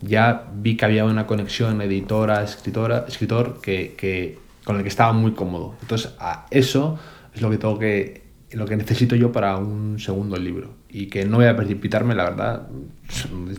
[0.01, 5.13] ya vi que había una conexión editora, escritora, escritor que, que, con el que estaba
[5.13, 5.75] muy cómodo.
[5.81, 6.99] Entonces, a eso
[7.33, 10.73] es lo que tengo que lo que necesito yo para un segundo libro.
[10.89, 12.67] Y que no voy a precipitarme la verdad.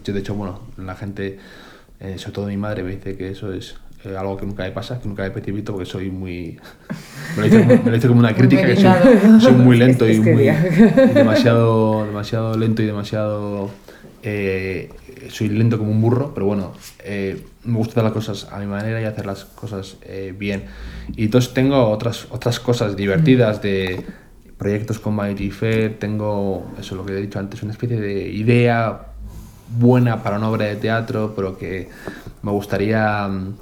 [0.05, 1.39] De hecho bueno la gente
[2.01, 4.71] eh, sobre todo mi madre me dice que eso es eh, algo que nunca me
[4.71, 6.59] pasa que nunca me precipito porque soy muy
[7.37, 10.49] me lo dice, como una crítica que soy, muy lento y muy
[11.13, 13.71] demasiado demasiado lento y demasiado
[14.23, 14.91] eh,
[15.31, 16.73] soy lento como un burro, pero bueno,
[17.05, 20.65] eh, me gusta hacer las cosas a mi manera y hacer las cosas eh, bien.
[21.17, 24.05] Y entonces tengo otras, otras cosas divertidas de
[24.59, 29.07] proyectos con Mighty Fair, tengo, eso lo que he dicho antes, una especie de idea
[29.79, 31.89] buena para una obra de teatro, pero que
[32.43, 33.55] me gustaría mm,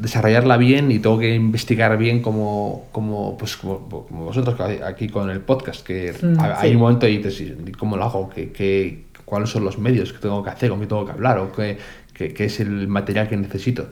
[0.00, 5.40] desarrollarla bien y tengo que investigar bien como, como, pues, como, vosotros aquí con el
[5.40, 8.28] podcast, que mm, hay un momento y dices, ¿cómo lo hago?
[8.28, 11.38] ¿Qué, qué, cuáles son los medios que tengo que hacer, con qué tengo que hablar,
[11.38, 11.78] o qué,
[12.12, 13.88] qué, es el material que necesito.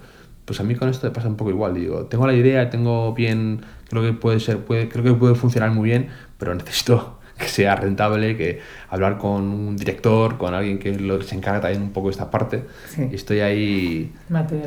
[0.47, 1.75] Pues a mí con esto me pasa un poco igual.
[1.75, 5.71] Digo, tengo la idea, tengo bien, creo que puede ser, puede, creo que puede funcionar
[5.73, 10.99] muy bien, pero necesito que sea rentable, que hablar con un director, con alguien que
[10.99, 12.65] lo, se encarga también un poco de esta parte.
[13.11, 14.13] Y estoy ahí,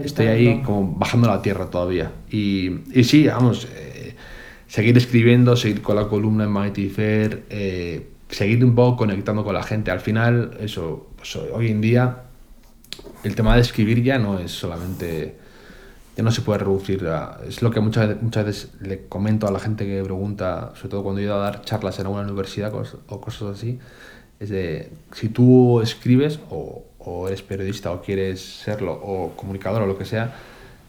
[0.03, 2.11] estoy ahí como bajando la tierra todavía.
[2.29, 4.15] Y, y sí, vamos, eh,
[4.69, 9.55] seguir escribiendo, seguir con la columna en Mighty Fair, eh, seguir un poco conectando con
[9.55, 9.91] la gente.
[9.91, 12.23] Al final, eso, pues hoy en día,
[13.23, 15.38] el tema de escribir ya no es solamente,
[16.19, 19.51] ya no se puede reducir a, es lo que muchas, muchas veces le comento a
[19.51, 22.73] la gente que pregunta, sobre todo cuando he ido a dar charlas en alguna universidad
[22.75, 23.79] o cosas así,
[24.37, 29.85] es de, si tú escribes o, o eres periodista o quieres serlo o comunicador o
[29.85, 30.35] lo que sea,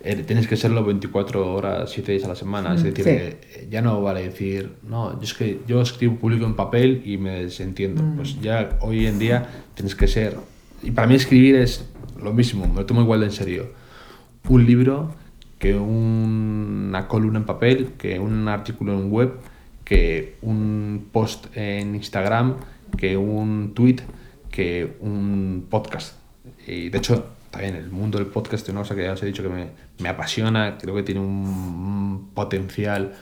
[0.00, 2.74] eh, tienes que serlo 24 horas, 7 días a la semana.
[2.74, 6.44] Es mm, decir, eh, ya no vale decir, no, yo es que yo escribo público
[6.44, 8.02] en papel y me desentiendo.
[8.02, 8.16] Mm.
[8.16, 10.36] Pues ya hoy en día tienes que ser.
[10.82, 11.84] Y para mí escribir es
[12.20, 13.70] lo mismo, me lo tomo igual de en serio.
[14.48, 15.19] Un libro
[15.60, 19.34] que una columna en papel, que un artículo en web,
[19.84, 22.56] que un post en Instagram,
[22.96, 23.98] que un tweet,
[24.50, 26.16] que un podcast.
[26.66, 29.26] Y de hecho, también el mundo del podcast es una cosa que ya os he
[29.26, 29.66] dicho que me,
[29.98, 33.12] me apasiona, creo que tiene un, potencial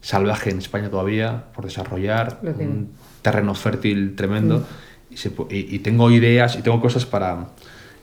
[0.00, 4.64] salvaje en España todavía por desarrollar, un terreno fértil tremendo.
[5.10, 7.48] Y, y, tengo ideas y tengo cosas para,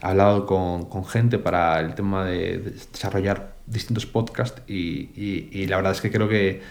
[0.03, 2.57] he hablado con, con gente para el tema de,
[2.91, 5.09] desarrollar distintos podcasts y,
[5.51, 6.61] y, la verdad es que creo que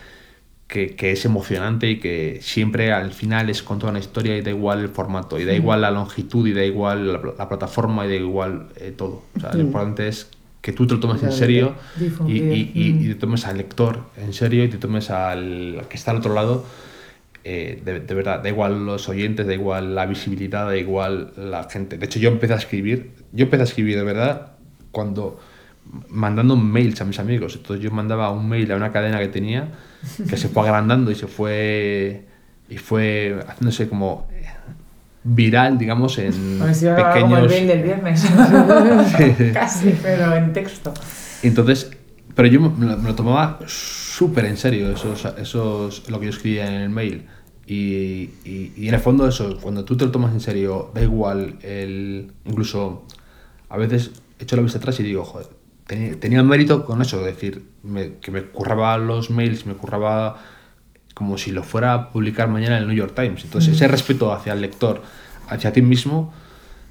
[0.67, 4.43] que, que, es emocionante y que siempre al final es con toda una historia y
[4.43, 8.09] da igual el formato, y da igual la longitud, y da igual la, plataforma, y
[8.09, 9.23] da igual eh, todo.
[9.37, 10.29] O sea, Lo importante es
[10.67, 11.77] que tú te lo tomes en serio
[12.27, 16.11] y, y, y, te tomes al lector en serio y te tomes al que está
[16.11, 16.65] al otro lado.
[17.45, 21.63] Eh, de, de, verdad, da igual los oyentes, da igual la visibilidad, da igual la
[21.71, 21.97] gente.
[21.97, 24.55] De hecho, yo empecé a escribir, yo empecé a escribir de verdad
[24.91, 25.39] cuando
[26.09, 27.57] mandando mails a mis amigos.
[27.57, 29.68] Entonces yo mandaba un mail a una cadena que tenía
[30.28, 32.26] que se fue agrandando y se fue
[32.68, 34.26] y fue haciéndose como
[35.22, 37.20] viral, digamos, en pequeños...
[37.20, 38.26] Como el mail del viernes.
[39.53, 40.95] Casi, pero en texto.
[41.43, 41.91] Entonces,
[42.34, 46.66] pero yo me lo, tomaba súper en serio, eso, eso es lo que yo escribía
[46.66, 47.26] en el mail.
[47.66, 51.03] Y, y, y, en el fondo eso, cuando tú te lo tomas en serio, da
[51.03, 53.05] igual, el, incluso
[53.68, 55.49] a veces echo la vista atrás y digo, joder,
[55.87, 57.64] tenía, el mérito con eso, es decir,
[58.20, 60.39] que me curraba los mails, me curraba
[61.14, 63.45] como si lo fuera a publicar mañana en el New York Times.
[63.45, 65.03] Entonces, ese respeto hacia el lector,
[65.49, 66.32] hacia ti mismo,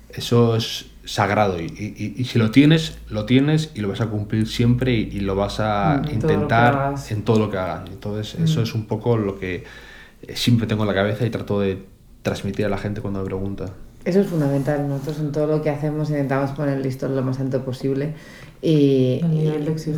[0.10, 1.62] eso es sagrado.
[1.62, 5.60] Y, si lo tienes, lo tienes y lo vas a cumplir siempre y, lo vas
[5.60, 7.90] a mm, intentar en todo lo que hagas.
[7.92, 8.64] Entonces, eso mm.
[8.64, 9.64] es un poco lo que
[10.34, 11.86] siempre tengo en la cabeza y trato de
[12.24, 13.66] transmitir a la gente cuando me pregunta.
[14.06, 14.88] Eso es fundamental.
[14.88, 18.14] Nosotros en todo lo que hacemos intentamos poner el listón lo más alto posible.
[18.62, 19.22] Y,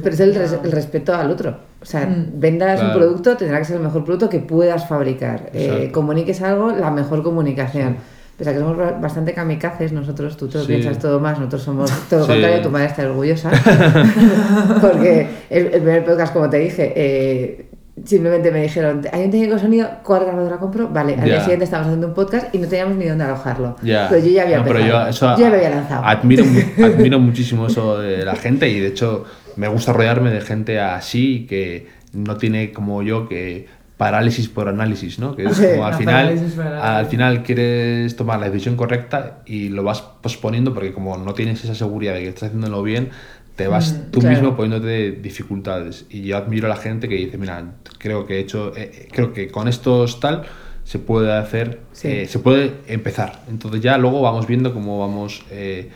[0.02, 1.58] pero es el, el, respeto al otro.
[1.82, 2.32] O sea, mm.
[2.40, 5.50] vendas un producto, tendrá que ser el mejor producto que puedas fabricar.
[5.54, 7.98] Eh, comuniques algo, la mejor comunicación.
[8.38, 11.92] pese a que somos bastante kamikazes, nosotros, tú te lo piensas todo más, nosotros somos
[12.10, 13.52] todo lo contrario, tu madre está orgullosa.
[14.82, 17.67] Porque el, primer podcast, como te dije, eh,
[18.06, 20.90] simplemente me dijeron, hay un técnico de sonido, ¿cuál grabadora compro?
[20.90, 23.76] Vale, al día siguiente estábamos haciendo un podcast y no teníamos ni dónde alojarlo.
[23.82, 26.06] Pero yo ya había empezado, yo, ya lo había lanzado.
[26.06, 26.44] Admiro,
[26.84, 29.26] admiro muchísimo eso de la gente y de hecho
[29.56, 33.68] me gusta rodearme de gente así que no tiene como yo que
[33.98, 35.36] parálisis por análisis, ¿no?
[35.36, 36.40] Que es como al final,
[36.82, 41.64] al final quieres tomar la decisión correcta y lo vas posponiendo porque como no tienes
[41.64, 43.10] esa seguridad de que estás haciéndolo bien,
[43.58, 46.06] te vas mm, tú mismo poniéndote dificultades.
[46.10, 49.08] Y yo admiro a la gente que dice, mira, creo que he hecho, eh, eh,
[49.12, 50.44] creo que con estos tal
[50.84, 53.42] se puede hacer, eh, se puede empezar.
[53.50, 55.90] Entonces ya luego vamos viendo cómo vamos eh,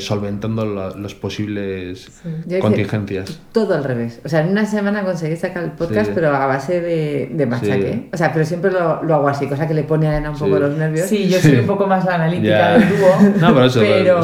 [0.00, 2.08] solventando los posibles
[2.60, 3.40] contingencias.
[3.52, 4.20] Todo al revés.
[4.24, 8.08] O sea, en una semana conseguí sacar el podcast, pero a base de, de machaque.
[8.12, 10.38] O sea, pero siempre lo, lo, hago así, cosa que le pone a Elena un
[10.38, 11.06] poco los nervios.
[11.06, 13.08] Sí, yo soy un poco más la analítica del dúo.
[13.38, 14.20] No, pero eso, pero,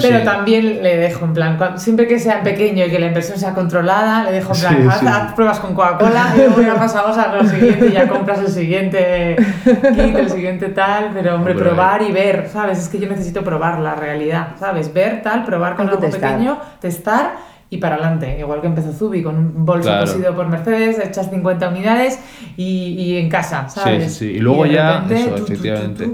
[0.00, 3.52] pero también le dejo en plan, siempre que sea pequeño y que la inversión sea
[3.52, 7.48] controlada, le dejo en plan, haz, pruebas con Coca-Cola y luego ya pasamos a lo
[7.48, 11.10] siguiente y ya compras el siguiente kit, el siguiente tal.
[11.12, 12.78] Pero hombre, probar y ver, ¿sabes?
[12.78, 14.15] Es que yo necesito probar la realidad
[14.58, 14.92] ¿sabes?
[14.92, 17.32] Ver tal, probar con algo pequeño, testar
[17.68, 18.36] y para adelante.
[18.38, 22.18] Igual que empezó Zubi con un bolso cosido por Mercedes, echas 50 unidades
[22.56, 24.12] y, y en casa, ¿sabes?
[24.12, 26.08] Sí, sí, Y luego ya, eso, efectivamente.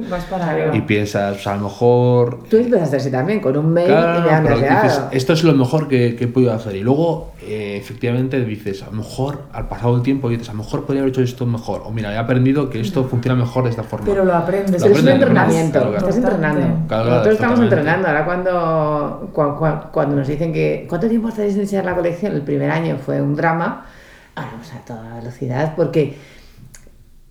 [0.73, 2.45] y piensas, a lo mejor.
[2.49, 6.17] Tú empezaste así también, con un mail y me dices, Esto es lo mejor que,
[6.17, 6.75] que he podido hacer.
[6.75, 10.59] Y luego, eh, efectivamente, dices, a lo mejor, al pasado el tiempo, dices, a lo
[10.59, 11.83] mejor podría haber hecho esto mejor.
[11.85, 14.07] O mira, he aprendido que esto funciona mejor de esta forma.
[14.07, 14.81] Pero lo aprendes.
[14.81, 15.97] Lo aprendes es un entrenamiento.
[15.97, 16.61] estás entrenando.
[16.89, 18.09] Nosotros estamos entrenando.
[18.09, 20.87] Ahora, cuando, cuando, cuando nos dicen que.
[20.89, 23.86] ¿Cuánto tiempo hace enseñar la colección, el primer año fue un drama,
[24.34, 26.16] ahora vamos a toda velocidad, porque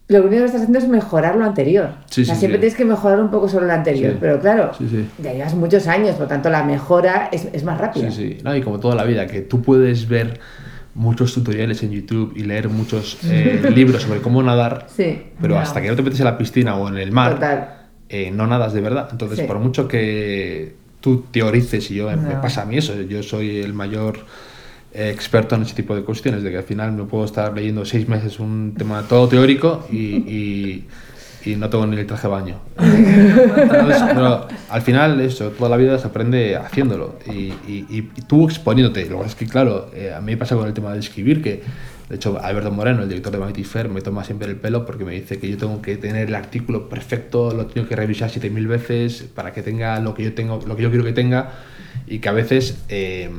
[0.07, 1.91] lo único que estás haciendo es mejorar lo anterior.
[2.09, 4.71] siempre tienes que mejorar un poco sobre lo anterior, pero claro,
[5.21, 8.11] ya llevas muchos años, por tanto la mejora es, es más rápida.
[8.11, 10.39] Sí, sí, no, y como toda la vida, que tú puedes ver
[10.93, 14.87] muchos tutoriales en YouTube y leer muchos eh, libros sobre cómo nadar,
[15.39, 18.47] pero hasta que no te metes en la piscina o en el mar, eh, no
[18.47, 19.07] nadas de verdad.
[19.11, 23.59] Entonces, por mucho que tú teorices y yo me pasa a mí eso, yo soy
[23.59, 24.19] el mayor
[24.93, 27.85] eh, experto en ese tipo de cuestiones, de que al final me puedo estar leyendo
[27.85, 30.85] seis meses un tema todo teórico y,
[31.45, 32.55] y, no tengo ni el traje de baño.
[32.75, 39.09] pero al final eso, toda la vida se aprende haciéndolo y, y tú exponiéndote.
[39.09, 41.41] Lo que es que, claro, eh, a mí me pasa con el tema de escribir
[41.41, 41.63] que
[42.11, 45.05] de hecho, Alberto Moreno, el director de Vanity Fair, me toma siempre el pelo porque
[45.05, 48.67] me dice que yo tengo que tener el artículo perfecto, lo tengo que revisar 7000
[48.67, 51.51] veces para que tenga lo que yo tengo, lo que yo quiero que tenga
[52.07, 53.31] y que a veces eh,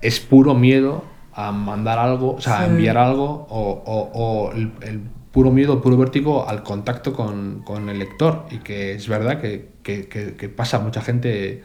[0.00, 1.04] es puro miedo
[1.34, 6.48] a mandar algo, o sea, a enviar algo o, el, puro miedo, el puro vértigo
[6.48, 8.46] al contacto con, con, el lector.
[8.50, 11.62] Y que es verdad que, que, que pasa mucha gente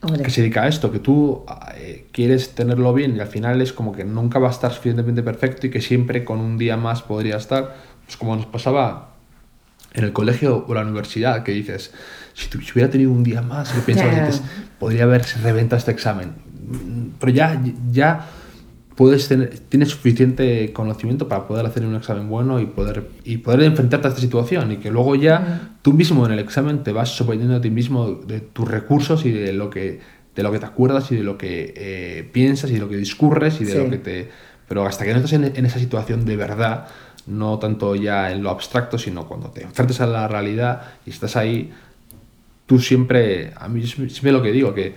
[0.00, 1.44] que se dedica a esto, que tú
[1.74, 5.22] eh, quieres tenerlo bien y al final es como que nunca va a estar suficientemente
[5.22, 7.74] perfecto y que siempre con un día más podría estar,
[8.04, 9.14] pues como nos pasaba
[9.94, 11.92] en el colegio o la universidad, que dices,
[12.34, 14.42] si, si hubiera tenido un día más, lo piensas,
[14.78, 16.34] podría haberse reventado este examen.
[17.18, 18.28] Pero ya, ya
[18.98, 23.62] puedes tener, tienes suficiente conocimiento para poder hacer un examen bueno y poder, y poder
[23.62, 27.10] enfrentarte a esta situación y que luego ya tú mismo en el examen te vas
[27.10, 30.00] sorprendiendo a ti mismo de tus recursos y de lo que,
[30.34, 32.96] de lo que te acuerdas y de lo que eh, piensas y de lo que
[32.96, 34.30] discurres y de lo que te...
[34.66, 36.88] Pero hasta que no estás en, en, esa situación de verdad,
[37.28, 41.36] no tanto ya en lo abstracto, sino cuando te enfrentas a la realidad y estás
[41.36, 41.70] ahí,
[42.66, 44.96] tú siempre, a mí siempre lo que digo, que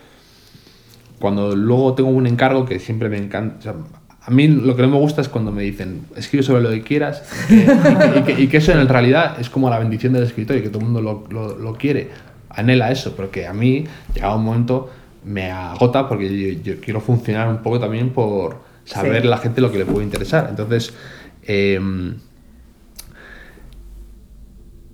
[1.22, 3.74] cuando luego tengo un encargo que siempre me encanta.
[4.22, 6.82] a mí lo que no me gusta es cuando me dicen, escribe sobre lo que
[6.82, 7.24] quieras,
[8.38, 10.90] y, que, eso en realidad es como la bendición del escritor y que todo el
[10.90, 12.10] mundo lo, lo, quiere,
[12.50, 14.92] anhela eso, porque a mí, llegado un momento,
[15.24, 19.78] me agota porque yo, quiero funcionar un poco también por saber la gente lo que
[19.78, 20.48] le puede interesar.
[20.50, 20.94] Entonces,
[21.44, 21.80] eh,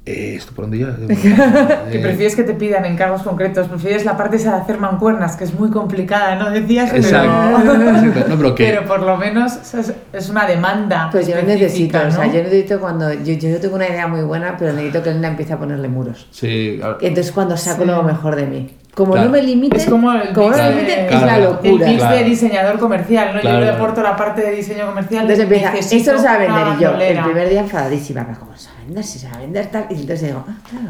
[0.07, 0.95] eh, ¿Esto por dónde ya?
[1.91, 5.43] que prefieres que te pidan encargos concretos, prefieres la parte esa de hacer mancuernas, que
[5.43, 6.49] es muy complicada, ¿no?
[6.49, 9.59] Decías, pero, pero, por lo menos
[10.13, 11.09] es, una demanda.
[11.11, 13.11] Pues yo necesito, o sea, yo necesito cuando.
[13.11, 16.27] Yo, yo tengo una idea muy buena, pero necesito que Elena empiece a ponerle muros.
[16.31, 16.99] Sí, claro.
[17.01, 18.71] entonces cuando saco lo mejor de mí.
[18.95, 21.85] Como no me limite, es como el como no me limite, es la locura.
[21.85, 23.41] El mix de diseñador comercial, ¿no?
[23.41, 25.23] Yo le aporto la parte de diseño comercial.
[25.23, 28.69] Entonces empieza, esto lo sabe vender y yo, el primer día enfadadísima, como, ¿cómo se
[28.69, 29.03] va a vender?
[29.03, 29.85] Si se va a vender tal.
[29.89, 30.89] Y entonces digo, ah, claro.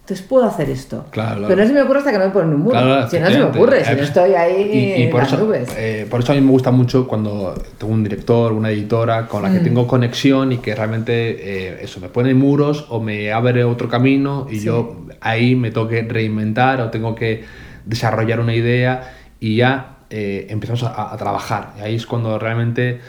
[0.00, 1.06] entonces puedo hacer esto.
[1.10, 1.48] Claro, claro.
[1.48, 2.70] Pero no se me ocurre hasta que no me ponen un muro.
[2.78, 5.32] Claro, si no se me ocurre, si no estoy ahí y, y por, en las
[5.32, 5.68] eso, nubes.
[5.76, 9.42] eh, por eso a mí me gusta mucho cuando tengo un director, una editora con
[9.42, 9.64] la que Mm.
[9.64, 14.46] tengo conexión y que realmente eh, eso me pone muros o me abre otro camino
[14.50, 14.66] y Sí.
[14.66, 17.44] yo ahí me tengo que reinventar o tengo que
[17.84, 21.72] desarrollar una idea y ya eh, empezamos a, a trabajar.
[21.78, 23.00] Y ahí es cuando realmente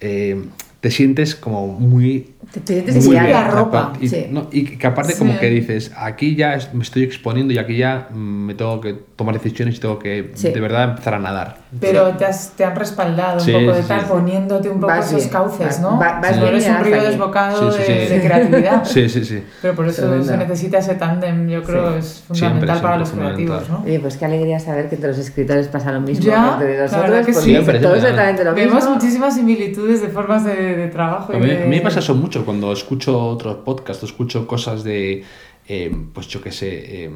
[0.00, 0.44] eh,
[0.80, 3.32] te sientes como muy Te, te sientes Muy bien.
[3.32, 3.92] la ropa.
[4.00, 4.26] y, Sí.
[4.30, 5.18] no, y que aparte Sí.
[5.18, 8.16] como que dices, aquí ya me estoy exponiendo y aquí ya mm,
[8.46, 10.50] me tengo que tomar decisiones y tengo que Sí.
[10.52, 11.58] de verdad empezar a nadar.
[11.80, 14.06] Pero te, has- te han respaldado Sí, un poco de tal, sí.
[14.08, 15.98] poniéndote un poco Vas esos bien, cauces, ¿no?
[15.98, 18.14] va- vas bien eres un río desbocado Sí, sí, de, sí.
[18.14, 18.84] de creatividad.
[18.86, 19.42] Sí, sí, sí.
[19.60, 20.24] Pero por eso Tremendo.
[20.24, 21.98] se necesita ese tándem, yo creo, Sí.
[21.98, 23.46] es Siempre, fundamental para siempre los fundamental.
[23.46, 23.84] creativos, ¿no?
[23.84, 26.82] Oye, pues qué alegría saber que entre los escritores pasa lo mismo Ya, que entre
[26.82, 27.32] nosotros, porque.
[27.34, 28.10] Siempre, todos siempre.
[28.10, 28.90] exactamente lo Vemos mismo.
[28.94, 31.32] muchísimas similitudes de formas de, trabajo.
[31.34, 35.24] A mí me pasa eso mucho cuando escucho otros podcasts, escucho cosas de,
[35.68, 37.10] eh, pues yo qué sé, eh,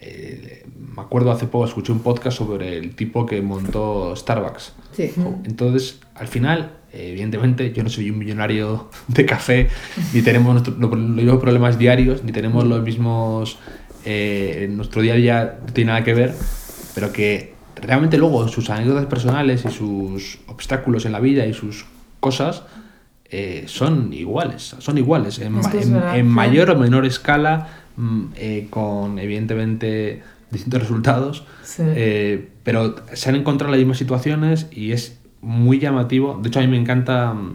[0.00, 4.72] eh, me acuerdo hace poco escuché un podcast sobre el tipo que montó Starbucks.
[4.92, 5.12] Sí.
[5.44, 9.68] Entonces, al final, evidentemente, yo no soy un millonario de café,
[10.12, 13.58] ni tenemos nuestro- los mismos problemas diarios, ni tenemos los mismos...
[14.70, 16.34] nuestro día a día no tiene nada que ver,
[16.94, 21.84] pero que realmente luego sus anécdotas personales y sus obstáculos en la vida y sus
[22.18, 22.62] cosas
[23.30, 25.60] eh, son iguales, son iguales, en, ma-
[26.24, 31.82] mayor o menor escala, mm, eh, con evidentemente distintos resultados, Sí.
[31.86, 36.38] eh, pero se han encontrado las mismas situaciones y es muy llamativo.
[36.42, 37.32] De hecho, a mí me encanta.
[37.34, 37.52] mm,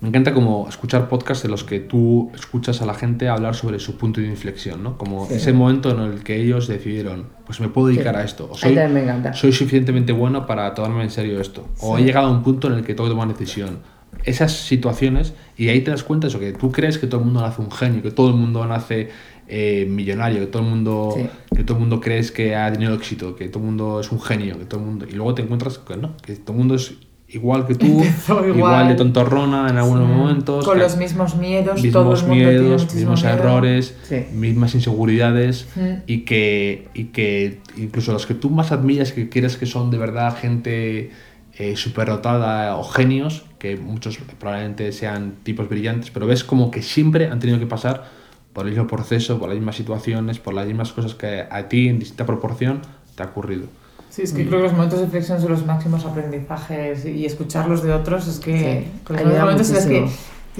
[0.00, 3.78] Me encanta como escuchar podcasts en los que tú escuchas a la gente hablar sobre
[3.78, 4.98] su punto de inflexión, ¿no?
[4.98, 5.34] Como Sí.
[5.34, 8.20] ese momento en el que ellos decidieron, pues me puedo dedicar Sí.
[8.20, 8.48] a esto.
[8.50, 11.68] O soy, me suficientemente bueno para tomarme en serio esto.
[11.78, 13.78] O he llegado a un punto en el que tengo que tomar una decisión.
[14.24, 17.26] Esas situaciones, y ahí te das cuenta de eso, que tú crees que todo el
[17.26, 19.08] mundo nace un genio, que todo el mundo nace
[19.48, 21.26] eh, millonario, que todo el mundo Sí.
[21.56, 24.20] que todo el mundo crees que ha tenido éxito, que todo el mundo es un
[24.20, 26.74] genio, que todo el mundo y luego te encuentras que no, que todo el mundo
[26.76, 26.94] es
[27.28, 27.86] igual que tú,
[28.28, 28.56] igual.
[28.56, 28.88] igual.
[28.88, 30.14] de tontorrona en algunos Sí.
[30.14, 33.34] momentos, Con que- los mismos miedos, todo mismos el mundo tiene miedos, mismos miedo.
[33.36, 34.24] errores, Sí.
[34.32, 35.88] mismas inseguridades Mm.
[36.06, 39.98] y que y que incluso los que tú más admiras que quieres que son de
[39.98, 41.10] verdad gente
[41.58, 47.28] eh, superdotada o genios, que muchos probablemente sean tipos brillantes, pero ves como que siempre
[47.28, 48.06] han tenido que pasar
[48.52, 51.86] por el mismo proceso, por las mismas situaciones, por las mismas cosas que a ti
[51.86, 52.80] en distinta proporción
[53.14, 53.66] te ha ocurrido.
[54.10, 57.84] Sí, es que creo que los momentos de reflexión son los máximos aprendizajes y escucharlos
[57.84, 60.08] de otros es que Sí, los momentos en los que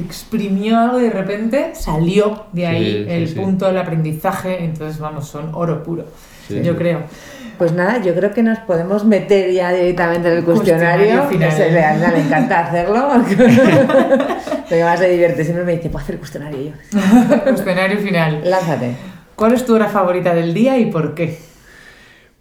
[0.00, 3.34] exprimió algo y de repente salió de ahí Sí, sí, el sí.
[3.34, 6.04] punto del aprendizaje, entonces vamos, son oro puro,
[6.52, 6.62] Sí.
[6.62, 7.02] yo creo.
[7.58, 11.06] Pues nada, yo creo que nos podemos meter ya directamente en el cuestionario.
[11.06, 11.48] Cuestionario final.
[11.48, 13.08] Ese de Ana le encanta hacerlo.
[14.68, 15.44] Porque más se divierte.
[15.44, 17.40] Siempre me dice, ¿puedo hacer el cuestionario yo?
[17.44, 18.40] Cuestionario final.
[18.44, 18.94] Lánzate.
[19.36, 21.38] ¿Cuál es tu hora favorita del día y por qué?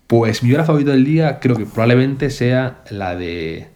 [0.07, 3.68] Pues mi hora favorita del día creo que probablemente sea la de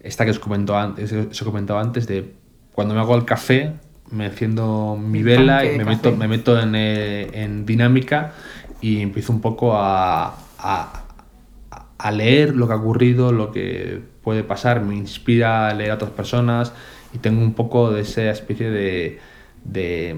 [0.00, 2.32] esta que os comentó antes, os he comentado antes de
[2.72, 3.72] cuando me hago el café,
[4.10, 8.32] me enciendo mi El vela y me meto, me meto en, eh, en dinámica
[8.82, 14.82] y empiezo un poco a, a, leer lo que ha ocurrido, lo que puede pasar,
[14.82, 16.72] me inspira a leer a otras personas
[17.14, 19.20] y tengo un poco de esa especie de,
[19.64, 20.16] de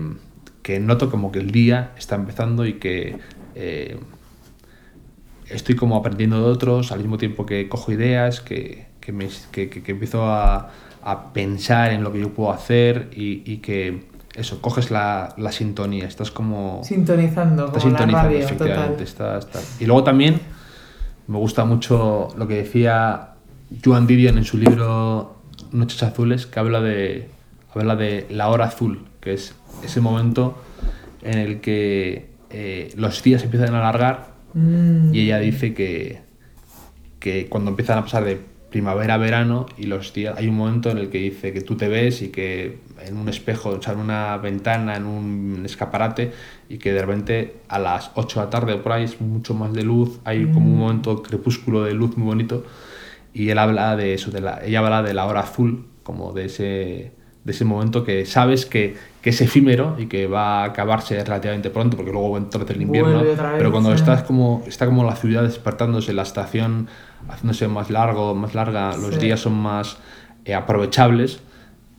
[0.62, 3.18] que noto como que el día está empezando y que
[3.54, 3.98] eh,
[5.50, 9.12] estoy como aprendiendo de otros al mismo tiempo que cojo ideas, que, que,
[9.86, 10.70] empiezo a,
[11.02, 16.06] a pensar en lo que yo puedo hacer y que eso, coges la, la sintonía,
[16.06, 16.82] estás como...
[16.84, 19.04] Sintonizando, estás como la sintonizando, radio, efectivamente.
[19.04, 19.38] total.
[19.38, 19.82] está- está.
[19.82, 20.40] Y luego también
[21.26, 23.30] me gusta mucho lo que decía
[23.84, 25.36] Joan Didion en su libro
[25.72, 27.28] Noches Azules, que habla de,
[27.74, 29.54] habla de la hora azul, que es
[29.84, 30.56] ese momento
[31.22, 35.12] en el que eh, los días se empiezan a alargar Mm.
[35.12, 36.20] y ella dice que,
[37.18, 38.40] que cuando empiezan a pasar de
[38.74, 41.76] primavera a verano y los días, hay un momento en el que dice que tú
[41.76, 46.32] te ves y que en un espejo, o sea, en una ventana, en un escaparate
[46.68, 49.72] y que de repente a las 8 de la tarde por ahí es mucho más
[49.72, 52.64] de luz, hay como un momento crepúsculo de luz muy bonito
[53.32, 56.46] y él habla de eso, de la, ella habla de la hora azul, como de
[56.46, 57.12] ese,
[57.44, 61.70] de ese momento que sabes que, que es efímero y que va a acabarse relativamente
[61.70, 63.94] pronto, porque luego entra el invierno, Vuelve otra vez, pero cuando sí.
[63.94, 66.88] estás como, está como la ciudad despertándose, la estación
[67.28, 69.20] haciéndose más largo, más larga, los Sí.
[69.20, 69.96] días son más
[70.44, 71.40] eh, aprovechables,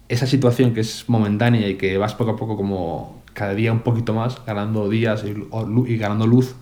[0.09, 3.79] esa situación que es momentánea y que vas poco a poco como cada día un
[3.79, 6.55] poquito más, ganando días y, o y ganando luz,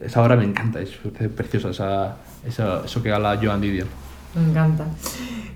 [0.00, 0.90] esa hora me encanta, es
[1.34, 3.88] preciosa esa, esa- eso que habla Joan Didion.
[4.34, 4.84] Me encanta.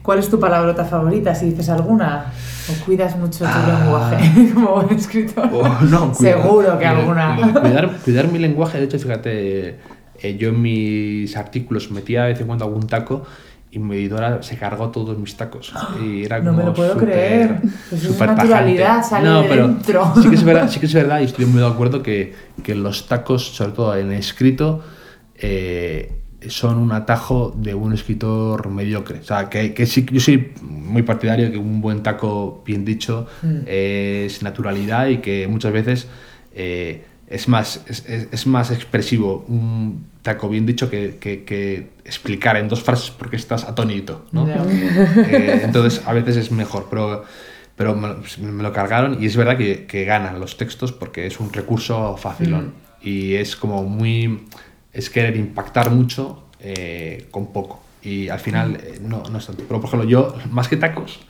[0.03, 2.33] ¿Cuál es tu palabrota favorita, si dices alguna?
[2.71, 3.79] ¿O cuidas mucho tu Ah.
[3.83, 5.49] lenguaje como buen escritor?
[5.53, 7.37] Oh, no, Seguro que cuidar- alguna.
[7.61, 9.79] Cuidar, cuidar mi lenguaje, de hecho, fíjate,
[10.23, 13.25] eh, yo en mis artículos metía de vez en cuando algún taco
[13.73, 15.73] y mi editora se cargó todos mis tacos.
[16.05, 17.61] Y era No como me lo puedo creer.
[17.89, 20.13] Pues es naturalidad, sale no, de pero dentro.
[20.23, 22.75] Sí que, es verdad, sí que es verdad y estoy muy de acuerdo que, que
[22.75, 24.83] los tacos, sobre todo en escrito,
[25.37, 26.13] eh,
[26.49, 29.19] son un atajo de un escritor mediocre.
[29.21, 32.85] O sea, que, que sí, yo soy muy partidario de que un buen taco, bien
[32.85, 33.59] dicho, Mm.
[33.67, 36.09] es naturalidad y que muchas veces
[36.55, 41.91] eh, es, más, es, es- es más expresivo un taco bien dicho que, que- que
[42.05, 44.27] explicar en dos frases porque estás atónito.
[44.33, 44.47] ¿no?
[45.27, 47.25] Eh, entonces, a veces es mejor, pero,
[47.77, 51.41] pero me, me lo cargaron y es verdad que, que ganan los textos porque es
[51.41, 54.47] un recurso facilón y es como muy.
[54.93, 57.83] es querer impactar mucho eh, con poco.
[58.03, 59.65] Y al final eh, no, no es tanto.
[59.69, 61.21] Pero por ejemplo, yo, más que tacos,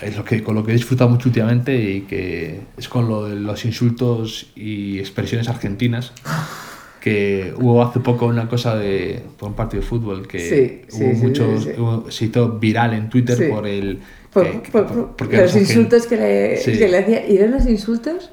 [0.00, 3.28] es lo que, con lo que he disfrutado mucho últimamente y que es con lo
[3.28, 6.12] los insultos y expresiones argentinas.
[7.00, 11.04] Que hubo hace poco una cosa de por un partido de fútbol que Sí, sí,
[11.04, 14.00] hubo sí, muchos, hubo- se hizo viral en Twitter por el.
[14.32, 16.72] Por, que- que- por- por- por- porque los insultos que le, Sí.
[16.76, 17.26] que le hacía.
[17.28, 18.30] ¿Y eran los insultos?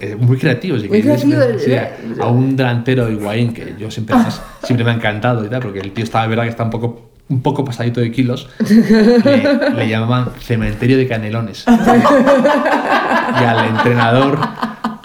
[0.00, 0.82] Eh, muy creativos.
[0.84, 1.88] y Muy que yo siempre- sí, ¿eh?
[2.20, 4.16] a, un delantero higuaín que yo siempre,
[4.62, 6.70] siempre me ha encantado y tal, porque el tío estaba, de verdad, que está un
[6.70, 8.48] poco, un poco pasadito de kilos.
[8.68, 11.64] Le, le llamaban cementerio de canelones.
[13.40, 14.38] y al entrenador,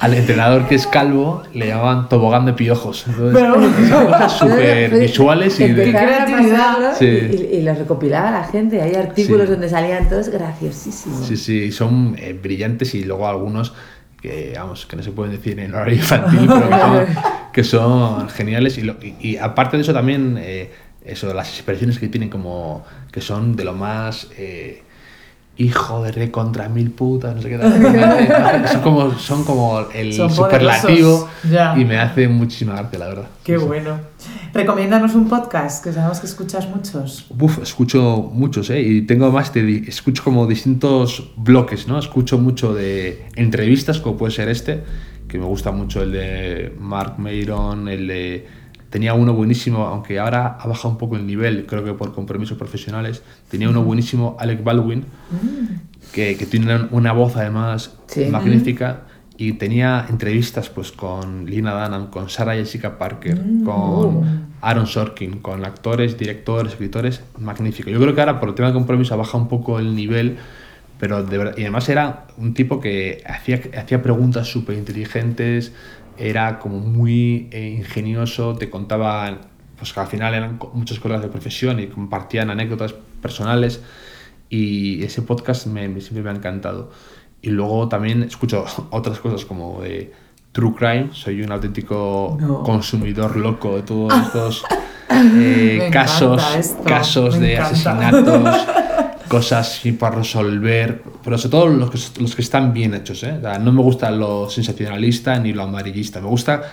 [0.01, 3.05] al entrenador que es calvo, le llamaban tobogán de piojos.
[3.07, 5.91] Entonces, Pero- cosas súper visuales y de.
[5.91, 6.95] Creatividad.
[6.97, 7.05] Sí.
[7.05, 8.81] Y, y los recopilaba la gente.
[8.81, 9.51] Hay artículos Sí.
[9.53, 11.25] donde salían todos graciosísimos.
[11.27, 13.73] Sí, sí, son eh, brillantes y luego algunos
[14.21, 17.05] que, vamos, que no se pueden decir en horario infantil, pero que son,
[17.53, 18.77] que son geniales.
[18.77, 20.71] Y, lo- y- y aparte de eso también, eh,
[21.05, 24.27] eso, las expresiones que tienen como que son de lo más...
[24.37, 24.83] eh,
[25.57, 28.67] hijo de re contra mil putas, no sé qué tal.
[28.67, 31.75] Son como, son como el Son superlativo ya.
[31.77, 33.27] y me hace muchísima arte, la verdad.
[33.43, 33.65] Qué Sí, sí.
[33.67, 33.99] bueno.
[34.53, 37.25] Recomiéndanos un podcast, que sabemos que escuchas muchos.
[37.39, 38.81] Uf, escucho muchos, ¿eh?
[38.81, 41.97] Y tengo más di- Escucho como distintos bloques, ¿no?
[41.99, 44.83] Escucho mucho de entrevistas, como puede ser este,
[45.27, 48.60] que me gusta mucho el de Mark Mayron, el de...
[48.91, 52.57] Tenía uno buenísimo, aunque ahora ha bajado un poco el nivel, creo que por compromisos
[52.57, 53.23] profesionales.
[53.49, 55.05] Tenía uno buenísimo, Alec Baldwin,
[56.13, 58.25] que, que tiene una- voz además Sí.
[58.25, 59.03] magnífica.
[59.37, 65.65] Y tenía entrevistas pues con Lina Dunham, con Sarah Jessica Parker, con Aaron Sorkin, con
[65.65, 67.89] actores, directores, escritores, magnífico.
[67.89, 70.37] Yo creo que ahora por el tema de compromiso ha bajado un poco el nivel,
[70.99, 75.71] pero de verdad, y además era un tipo que hacía, hacía preguntas súper inteligentes,
[76.21, 79.39] era como muy eh, ingenioso, te contaba,
[79.77, 83.81] pues que al final eran muchos colegas de profesión y compartían anécdotas personales
[84.49, 86.91] y ese podcast me, me- siempre me ha encantado.
[87.41, 90.13] Y luego también escucho otras cosas como de
[90.51, 92.61] True Crime, soy un auténtico No.
[92.63, 94.63] consumidor loco de todos estos
[95.09, 96.41] eh, casos,
[96.85, 97.71] casos me de encanta.
[97.71, 98.67] asesinatos,
[99.31, 103.23] cosas así para resolver, pero sobre todo los que, los que están bien hechos.
[103.23, 103.35] ¿eh?
[103.37, 106.63] O sea, no me gusta lo sensacionalista ni lo amarillista, me gusta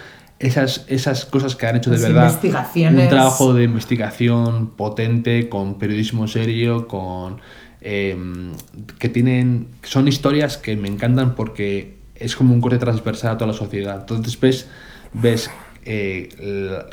[0.40, 3.04] esas, esas cosas que han hecho de Las verdad investigaciones.
[3.04, 7.40] un trabajo de investigación potente, con periodismo serio, con
[7.80, 8.16] eh,
[8.98, 13.52] que tienen son historias que me encantan porque es como un corte transversal a toda
[13.52, 14.00] la sociedad.
[14.00, 14.66] Entonces ves
[15.12, 15.48] ves
[15.84, 16.28] eh,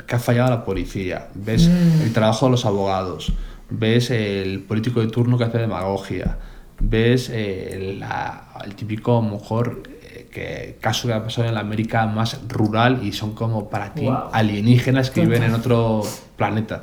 [0.06, 1.68] que ha fallado la policía, ves
[2.04, 3.32] el trabajo de los abogados,
[3.70, 6.38] ves el político de turno que hace demagogia,
[6.80, 12.06] ves eh, la- el típico mejor eh, que caso que ha pasado en la América
[12.06, 14.30] más rural y son como para ti Wow.
[14.32, 16.02] alienígenas que viven en otro
[16.36, 16.82] planeta.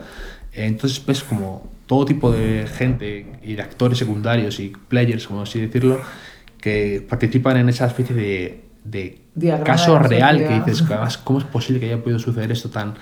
[0.52, 5.60] Entonces ves como todo tipo de gente y de actores secundarios y players, como así
[5.60, 6.02] decirlo,
[6.60, 9.22] que participan en esa especie de, de
[9.66, 12.94] caso real que dices, además, ¿cómo es posible que haya podido suceder esto tan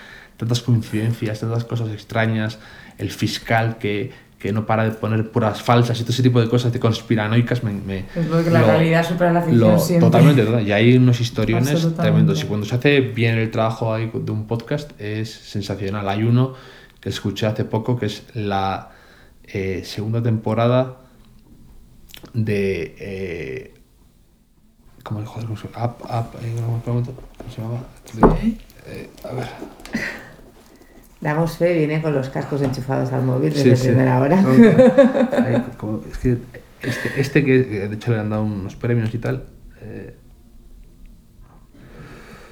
[0.42, 2.60] tantas coincidencias, tantas cosas extrañas?
[2.98, 6.50] El fiscal que, que no para de poner puras falsas y todo ese tipo de
[6.50, 9.80] cosas de conspiranoicas me, me- Es lo que la lo- realidad supera la ficción lo-
[9.80, 10.08] siempre.
[10.10, 10.68] Totalmente, total.
[10.68, 12.44] y hay unos historiones tremendos.
[12.44, 16.08] Y cuando se hace bien el trabajo ahí de un podcast es sensacional.
[16.10, 16.54] Hay uno
[17.00, 18.90] que escuché hace poco que es la
[19.44, 20.98] eh, segunda temporada
[22.34, 22.96] de.
[23.00, 23.74] Eh,
[25.04, 25.86] ¿Cómo joder, cómo se llama?
[25.86, 26.54] Up, up, eh,
[28.88, 29.48] eh, a ver.
[31.22, 33.88] Damos fe, viene con los cascos enchufados al móvil desde Sí, sí.
[33.90, 34.42] primera hora.
[34.42, 35.64] No, no.
[35.78, 36.38] Como- es que
[36.82, 39.44] este, este que que de hecho le han dado unos premios y tal.
[39.82, 40.16] eh,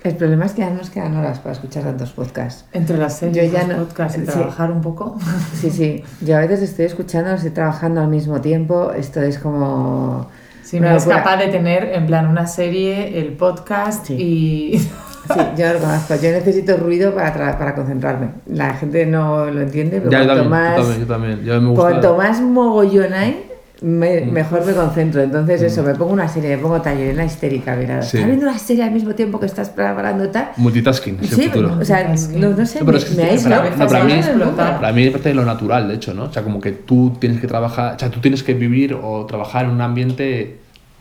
[0.04, 2.66] El problema es que ya no nos quedan horas para escuchar tantos podcasts.
[2.72, 5.18] Entre las series, los podcasts y trabajar un poco.
[5.60, 6.04] Sí, sí.
[6.22, 8.92] Yo a veces estoy escuchando, estoy trabajando al mismo tiempo.
[8.94, 10.30] Esto es como...
[10.64, 14.80] Sí, me es capaz de tener en plan una serie, el podcast y...
[15.34, 16.16] Sí, yo lo conozco.
[16.16, 18.30] Yo necesito ruido para, para concentrarme.
[18.48, 21.82] La gente no lo entiende, pero cuanto, más, yo también, yo me gusta.
[21.90, 23.50] cuanto más mogollón hay,
[23.82, 24.32] Mm.
[24.32, 25.22] mejor me concentro.
[25.22, 25.86] Entonces, eso, mm.
[25.86, 28.02] me pongo una serie, me pongo taller, una histérica, mira.
[28.02, 28.18] Sí.
[28.18, 30.50] viendo una serie al mismo tiempo que estás preparando tal.
[30.58, 31.78] Multitasking, sí, futuro.
[31.80, 33.52] O sea, no, no sé, me, es me aíslo.
[33.52, 34.22] Para, para, mí,
[34.56, 36.26] para mí me parece lo natural, de hecho, ¿no?
[36.26, 39.26] O sea, como que tú tienes que trabajar, o sea, tú tienes que vivir o
[39.26, 40.60] trabajar en un ambiente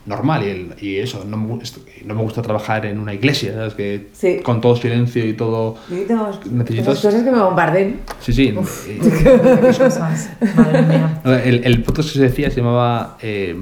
[0.09, 1.61] normal y, y eso, no me,
[2.05, 3.75] no me, gusta trabajar en una iglesia, ¿sabes?
[3.75, 4.41] Que sí.
[4.43, 5.77] con todo silencio y todo...
[6.51, 7.01] Necesitas...
[7.01, 8.01] cosas que me bombarden.
[8.21, 8.49] Sí, sí.
[8.49, 8.53] Y...
[10.57, 11.21] Madre mía.
[11.25, 13.17] El, el podcast que se decía se llamaba...
[13.21, 13.55] Eh...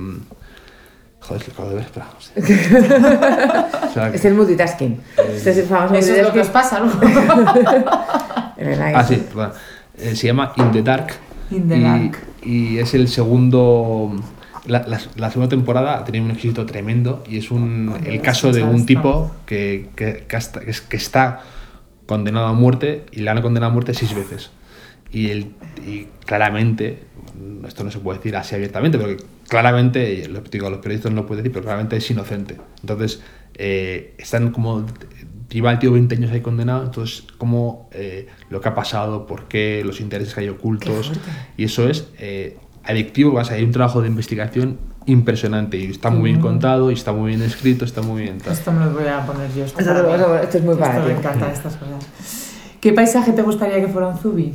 [1.21, 2.07] Joder, que acabo de ver, espera.
[3.89, 4.93] o sea, es el multitasking.
[4.93, 6.87] Eh, este es el famoso Eso es lo que os pasa, ¿no?
[8.95, 9.51] ah, sí, perdón.
[9.99, 11.15] Eh, se llama In the Dark.
[11.51, 12.19] In the y, Dark.
[12.43, 14.15] Y es el segundo
[14.67, 14.87] la,
[15.17, 18.87] la, segunda temporada ha tenido un éxito tremendo y es un, el caso de un
[18.87, 21.43] tipo que, que, que, está
[22.07, 24.51] condenado a muerte y le han condenado a muerte seis veces.
[25.11, 25.53] Y, el,
[25.87, 27.05] y claramente,
[27.67, 29.17] esto no se puede decir así abiertamente, pero
[29.49, 32.57] claramente, lo digo, los periodistas no lo pueden decir, pero claramente es inocente.
[32.81, 33.23] Entonces,
[33.55, 34.85] eh, están como
[35.51, 39.49] lleva el tío 20 años ahí condenado, entonces como eh, lo que ha pasado, por
[39.49, 41.13] qué, los intereses que hay ocultos,
[41.57, 42.57] y eso es eh,
[42.87, 46.95] adictivo, vas a hay un trabajo de investigación impresionante y está muy bien contado y
[46.95, 48.39] está muy bien escrito, está muy bien.
[48.51, 49.65] Esto me lo voy a poner yo.
[49.65, 52.47] Esto, esto, es muy para Me encanta estas cosas.
[52.81, 54.53] ¿Qué paisaje te gustaría que fuera un Zubi?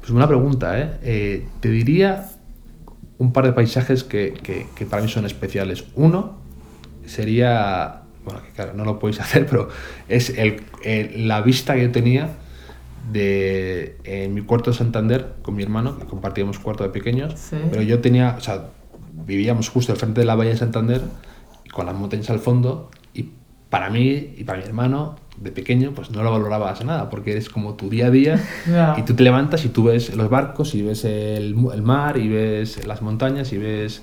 [0.00, 0.90] Pues una pregunta, ¿eh?
[1.02, 1.46] ¿eh?
[1.60, 2.28] Te diría
[3.18, 5.84] un par de paisajes que, que, que, para mí son especiales.
[5.94, 6.38] Uno
[7.06, 9.68] sería, bueno, que claro, no lo podéis hacer, pero
[10.08, 10.62] es el,
[11.28, 12.30] la vista que yo tenía
[13.12, 17.34] de en mi cuarto de Santander con mi hermano, que compartíamos cuarto de pequeños,
[17.70, 18.68] pero yo tenía, o sea,
[19.26, 21.02] vivíamos justo al frente de la bahía de Santander,
[21.72, 23.30] con las montañas al fondo, y
[23.68, 27.48] para mí y para mi hermano, de pequeño, pues no lo valorabas nada, porque es
[27.48, 28.44] como tu día a día,
[28.98, 32.28] y tú te levantas y tú ves los barcos, y ves el, el mar, y
[32.28, 34.02] ves las montañas, y ves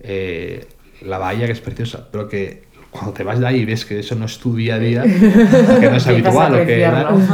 [0.00, 0.68] eh,
[1.02, 2.64] la bahía, que es preciosa, pero que
[2.94, 5.02] cuando te vas de ahí y ves que eso no es tu día a día,
[5.80, 6.78] que no es habitual, o que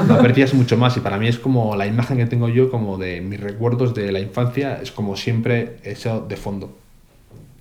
[0.09, 0.97] lo aprecias mucho más.
[0.97, 4.11] Y para mí es como la imagen que tengo yo, como de mis recuerdos de
[4.11, 6.75] la infancia, es como siempre eso de fondo.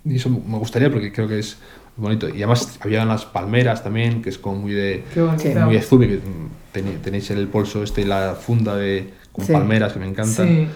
[0.06, 1.58] Y eso me gustaría porque creo que es
[1.94, 2.26] bonito.
[2.30, 5.04] Y además había unas palmeras también, que es como muy de,
[5.66, 5.76] muy
[6.08, 6.20] que
[7.02, 10.70] tenéis el bolso este la funda de, con palmeras que me encantan.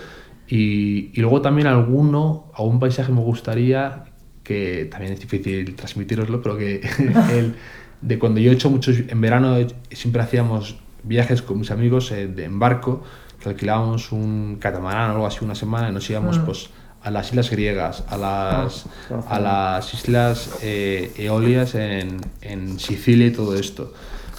[0.47, 4.05] Y, y, luego también alguno, algún paisaje me gustaría
[4.45, 6.81] que también es difícil transmitiroslo, pero que
[8.01, 9.57] de cuando yo he hecho muchos, en verano
[9.91, 13.03] siempre hacíamos viajes con mis amigos eh, en barco,
[13.43, 16.45] que alquilábamos un catamarán o algo así una semana y nos íbamos mm.
[16.45, 16.71] pues
[17.03, 23.27] a las islas griegas, a las, ah, a las islas eh, eolias en, en, Sicilia
[23.27, 23.93] y todo esto,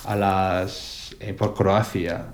[0.06, 2.34] a las, eh, por Croacia,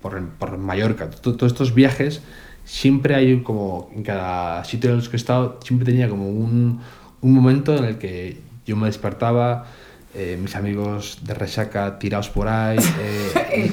[0.00, 2.22] por, por, Mallorca, todos estos viajes
[2.64, 6.80] siempre hay como, en cada sitio en los que he estado, siempre tenía como un,
[7.20, 9.66] un momento en el que yo me despertaba,
[10.16, 13.70] eh, mis amigos de resaca tirados por ahí, eh,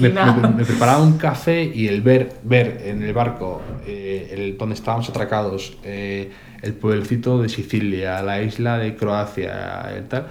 [0.00, 4.76] me, me, preparaba un café y el ver, ver en el barco eh, el, donde
[4.76, 6.30] estábamos atracados, eh,
[6.62, 10.28] el pueblecito de Sicilia, la isla de Croacia, y tal,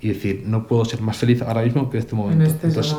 [0.00, 2.44] y decir, no puedo ser más feliz ahora mismo que en este momento.
[2.44, 2.96] En este Entonces,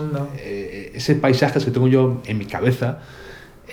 [0.94, 3.00] ese paisaje que tengo yo en mi cabeza,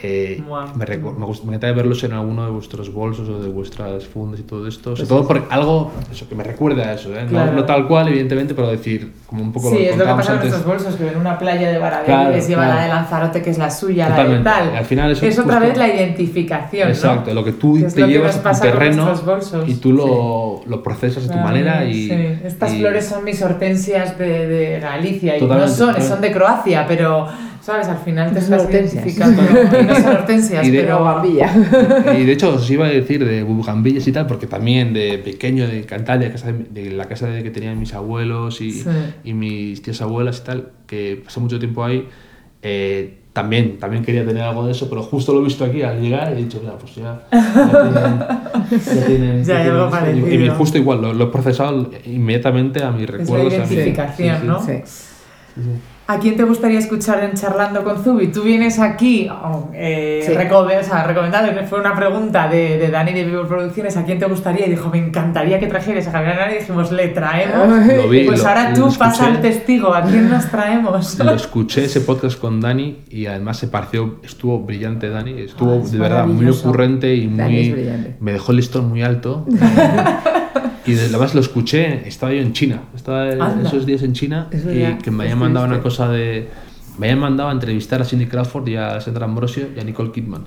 [0.02, 0.42] eh,
[0.76, 4.42] me, me, me, gustaría verlos en alguno de vuestros bolsos o de vuestras fundas y
[4.42, 4.94] todo esto.
[4.96, 7.26] Sobre todo por algo eso, que me recuerde a eso, ¿eh?
[7.30, 10.10] no, tal cual, evidentemente, pero decir como un poco sí, lo que es lo que
[10.10, 10.50] pasa antes.
[10.50, 13.50] nuestros bolsos, que ven una playa de Barabé y les lleva la de Lanzarote, que
[13.50, 14.76] es la suya, la de tal.
[14.76, 16.88] Al final eso es otra vez la identificación.
[16.88, 19.14] Exacto, lo que tú te llevas a tu terreno
[19.66, 21.84] y tú lo, lo procesas de tu manera.
[21.84, 22.10] Y,
[22.44, 27.28] Estas flores son mis hortensias de, de Galicia y no son, son de Croacia, pero
[27.66, 27.88] ¿Sabes?
[27.88, 29.42] Al final te estás identificando.
[29.88, 31.52] no son hortensias, y de, pero gambilla.
[32.16, 35.66] Y de hecho os iba a decir de bugambillas y tal, porque también de pequeño,
[35.66, 38.84] de cantar, de, casa de, la casa de que tenían mis abuelos y,
[39.24, 42.08] y, mis tías abuelas y tal, que pasé mucho tiempo ahí,
[42.62, 46.00] eh, también, también quería tener algo de eso, pero justo lo he visto aquí al
[46.00, 49.44] llegar y he dicho, mira, pues ya, ya tienen...
[49.44, 50.28] ya, hay algo parecido.
[50.28, 53.52] Y, justo igual, lo, he procesado inmediatamente a mis recuerdos.
[53.52, 54.64] Es la identificación, ¿no?
[54.64, 54.74] Sí.
[56.08, 58.28] ¿A quién te gustaría escuchar en Charlando con Zubi?
[58.28, 63.24] Tú vienes aquí, oh, eh, o sea, recomendado, fue una pregunta de, de Dani de
[63.24, 64.68] Vivo Producciones, ¿a quién te gustaría?
[64.68, 67.88] Y dijo, me encantaría que trajeras a Javier Ana y dijimos, le traemos.
[68.24, 71.18] pues ahora tú pasa el testigo, ¿a quién nos traemos?
[71.18, 75.98] Lo escuché ese podcast con Dani y además se pareció, estuvo brillante Dani, estuvo de
[75.98, 77.90] verdad muy ocurrente y muy...
[78.20, 79.44] Me dejó el listón muy alto.
[80.86, 85.10] Y además lo escuché, estaba yo en China, estaba esos días en China y que
[85.10, 86.48] me habían mandado una cosa de...
[86.98, 90.12] Me habían mandado a entrevistar a Cindy Crawford y a Sandra Ambrosio y a Nicole
[90.12, 90.46] Kidman.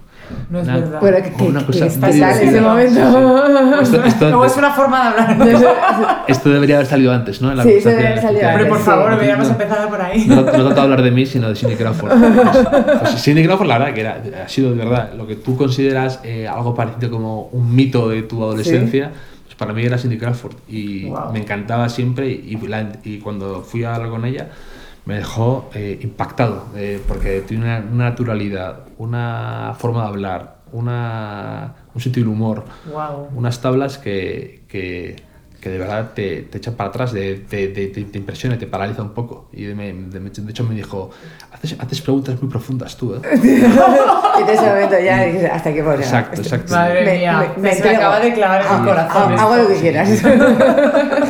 [0.49, 0.97] No es verdad.
[0.99, 3.81] Pero que, una cosa que en ese momento.
[4.03, 6.23] Esto, es una forma de hablar.
[6.27, 7.51] esto debería haber salido antes, ¿no?
[7.51, 8.63] En la sí, debería haber salido antes.
[8.63, 10.25] Pero por favor, deberíamos no, empezar por ahí.
[10.25, 12.13] No, no de hablar de mí, sino de Cindy Crawford.
[12.99, 16.19] Pues, Cindy Crawford, la verdad, que era, ha sido de verdad lo que tú consideras
[16.23, 19.11] eh, algo parecido como un mito de tu adolescencia
[19.59, 22.57] para mí era Cindy Crawford y me encantaba siempre y,
[23.03, 24.49] y, cuando fui a hablar con ella
[25.05, 32.01] me dejó eh, impactado eh, porque tiene una, naturalidad, una forma de hablar, una, un
[32.01, 32.63] sentido del humor,
[33.35, 35.29] unas tablas que, que
[35.59, 39.13] que de verdad te, te echan para atrás, te, te, te, impresiona, te paraliza un
[39.13, 39.49] poco.
[39.51, 41.09] Y de, de, hecho me dijo,
[41.59, 43.19] haces, haces, preguntas muy profundas tú, ¿eh?
[43.33, 46.73] y en ese momento ya hasta que bueno, Exacto, exacto.
[46.73, 49.39] Madre mía, me, me, acaba de clavar en el corazón.
[49.39, 50.09] Hago lo que quieras.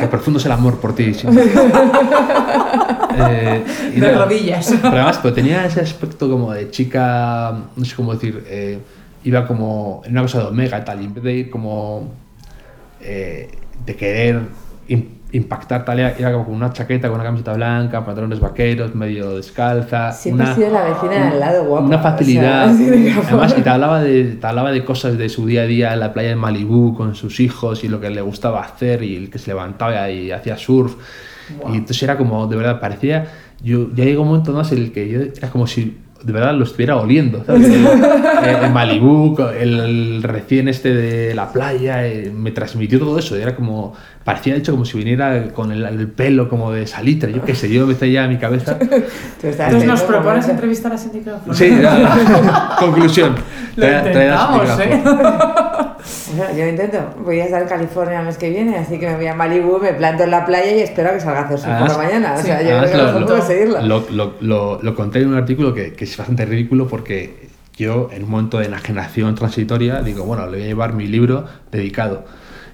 [0.00, 1.12] que profundo es el amor por ti.
[1.14, 1.26] Sí.
[3.18, 3.64] eh,
[3.96, 4.74] de rodillas.
[4.80, 8.78] Pero además, pues, tenía ese aspecto como de chica, no sé cómo decir, eh,
[9.24, 12.12] iba como en una cosa de omega y tal, y en vez de ir como...
[13.02, 13.50] Eh,
[13.86, 14.42] de querer
[15.32, 20.12] impactar tal, era como con una chaqueta, con una camiseta blanca, pantalones vaqueros, medio descalza.
[20.12, 21.86] Siempre una, ha sido la vecina del lado guapa.
[21.86, 22.68] Una facilidad.
[23.28, 26.00] además, y te hablaba, de, te hablaba de cosas de su día a día en
[26.00, 29.30] la playa de Malibú con sus hijos y lo que le gustaba hacer y el
[29.30, 30.96] que se levantaba y hacía surf.
[31.72, 33.26] Y entonces era como, de verdad, parecía.
[33.62, 36.54] Yo, ya llegó un momento más en el que yo era como si de verdad
[36.54, 37.44] lo estuviera oliendo.
[37.44, 37.66] ¿sabes?
[38.62, 43.36] El, Malibú, el, recién este de la playa, eh, me transmitió todo eso.
[43.36, 43.94] Era como,
[44.24, 47.86] parecía hecho como si viniera con el, pelo como de salitre, yo qué sé, yo
[47.86, 48.78] me está ya en mi cabeza.
[49.42, 51.22] Entonces nos propones entrevistar a Cindy.
[51.52, 51.78] Sí,
[52.78, 53.34] conclusión.
[53.76, 55.02] Lo intentamos, ¿eh?
[56.56, 57.14] yo intento.
[57.24, 59.78] Voy a estar en California el mes que viene, así que me voy a Malibu,
[59.78, 62.34] me planto en la playa y espero que salga a hacer surf por la mañana.
[62.38, 63.82] O sea, yo creo que lo, puedo seguirlo.
[63.82, 68.24] Lo, lo, lo, conté en un artículo que, que es bastante ridículo porque yo, en
[68.24, 72.24] un momento de enajenación transitoria, digo, bueno, le voy a llevar mi libro dedicado.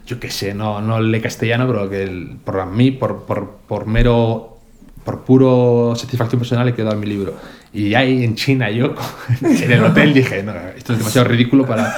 [0.06, 3.86] Yo qué sé, no, no lee castellano, pero que el, por mí, por, por, por
[3.86, 4.56] mero
[5.06, 7.34] por puro satisfacción personal he quedado mi libro.
[7.72, 8.94] Y ahí en China yo,
[9.42, 11.94] en el hotel, dije, no, esto es demasiado ridículo para,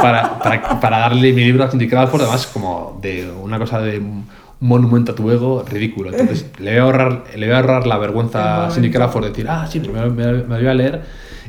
[0.00, 3.98] para, para, para darle mi libro a Cindy Crawford, además como de una cosa de
[3.98, 4.26] un
[4.60, 6.10] monumento a tu ego ridículo.
[6.10, 9.30] Entonces le voy a ahorrar, le voy a ahorrar la vergüenza a Cindy Crawford de
[9.30, 11.02] decir, ah, sí, me, me, me voy a leer.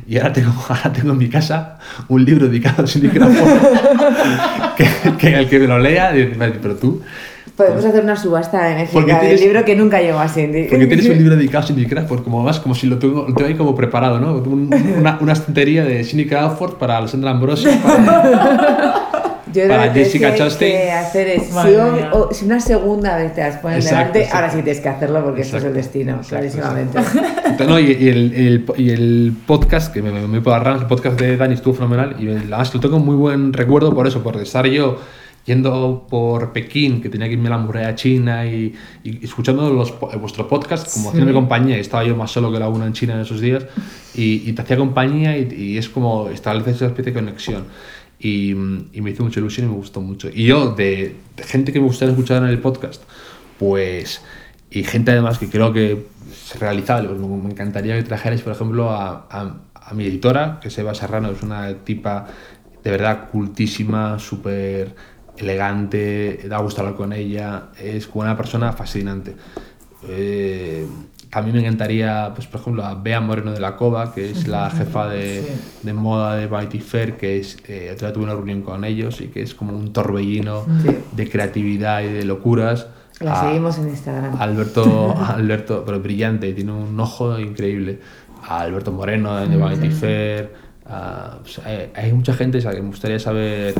[0.06, 1.78] Y ahora tengo, ahora tengo en mi casa
[2.08, 6.76] un libro dedicado a Cindy Crawford, que, que el que me lo lea, dice, pero
[6.76, 7.02] tú
[7.56, 10.64] Podemos hacer una subasta en México del libro que nunca llegó a Cindy.
[10.64, 13.34] Porque tienes un libro dedicado a Cindy Crawford, como más como si lo tengo, lo
[13.34, 14.34] tengo ahí como preparado, ¿no?
[14.38, 19.08] Una, una estantería de Cindy Crawford para Alessandra Ambrosio, para,
[19.52, 20.72] Yo para Jessica Chastain.
[20.72, 21.50] Que hacer es,
[22.32, 25.58] si, una segunda vez te las pones delante, ahora sí tienes que hacerlo porque eso
[25.58, 26.98] es el destino, clarísimamente.
[27.68, 30.86] No, y, y, el, el, y, el, podcast, que me, me, me puedo agarrar, el
[30.86, 34.36] podcast de Dani estuvo fenomenal y además lo tengo muy buen recuerdo por eso, por
[34.38, 34.98] estar yo
[35.44, 39.94] yendo por Pekín, que tenía que irme a la muralla china y, y escuchando los,
[40.18, 43.20] vuestro podcast, como haciendo compañía, estaba yo más solo que la una en China en
[43.20, 43.66] esos días,
[44.14, 47.64] y, te hacía compañía y, es como establecer esa especie de conexión.
[48.18, 50.30] Y, y, me hizo mucha ilusión y me gustó mucho.
[50.32, 53.02] Y yo, de, gente que me gustaría escuchar en el podcast,
[53.58, 54.22] pues,
[54.70, 58.90] y gente además que creo que es realizable, pues me encantaría que trajerais, por ejemplo,
[58.90, 62.26] a, a, a mi editora, que es Eva Serrano, es una tipa
[62.82, 64.94] de verdad cultísima, súper
[65.36, 69.34] elegante, da gusto hablar con ella, es una persona fascinante.
[70.08, 70.86] Eh,
[71.32, 74.46] a mí me encantaría, pues, por ejemplo, a Bea Moreno de la Cova, que es
[74.46, 75.44] la jefa de,
[75.82, 79.42] de moda de Vanity Fair, que es, eh, tuve una reunión con ellos y que
[79.42, 80.64] es como un torbellino
[81.12, 82.86] de creatividad y de locuras.
[83.18, 84.40] La seguimos en Instagram.
[84.40, 87.98] Alberto, Alberto, pero brillante, tiene un ojo increíble.
[88.46, 90.52] A Alberto Moreno de Vanity Fair.
[91.42, 93.74] Pues, hay, hay, mucha gente que me gustaría saber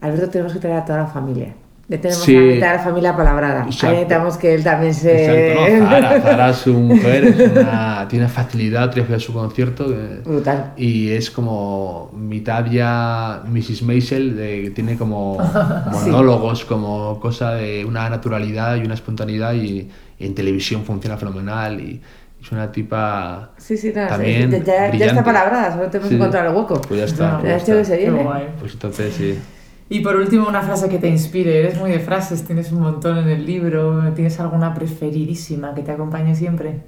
[0.00, 1.54] Alberto tenemos que traer a toda la familia.
[1.88, 3.60] Le tenemos que traer a la familia palabrada.
[3.62, 5.52] Ahí necesitamos que él también se.
[5.52, 9.86] Exacto, Zara, su mujer, es una, tiene facilidad, triunfa su concierto.
[10.24, 10.72] Brutal.
[10.76, 13.82] Y es como mitad ya Mrs.
[13.82, 15.38] Maisel, de, tiene como
[15.92, 21.80] monólogos, como cosa de una naturalidad y una espontaneidad, y, en televisión funciona fenomenal.
[21.80, 22.00] Y,
[22.42, 25.06] es una tipa Sí, sí, no, también sí, ya, ya brillante.
[25.06, 26.14] está palabrada, solo tenemos que Sí.
[26.16, 26.80] encontrar el hueco.
[26.80, 27.32] Pues ya está.
[27.32, 27.94] No, pues Ya ya sé que está.
[27.94, 28.28] se viene.
[28.58, 29.38] Pues entonces sí.
[29.88, 31.60] Y por último, una frase que te inspire.
[31.60, 34.12] Eres muy de frases, tienes un montón en el libro.
[34.14, 36.80] ¿Tienes alguna preferidísima que te acompañe siempre?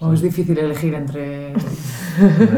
[0.00, 1.52] ¿O es difícil elegir entre...?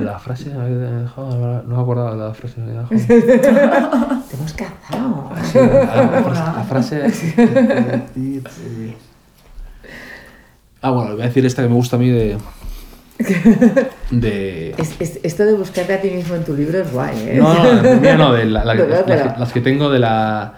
[0.03, 4.23] La frase me había dejado, no me acordaba de la frase que me había dejado.
[4.31, 5.31] Te hemos cazado.
[5.43, 8.03] Sí, la, frase- la frase.
[10.81, 12.39] Ah, bueno, voy a decir esta que me gusta a mí de.
[14.11, 14.75] De.
[14.79, 17.39] Es- es- esto de buscarte a ti mismo en tu libro es guay, ¿eh?
[17.41, 20.55] No, no, mía no, de la- la- las, pero- las que tengo de la.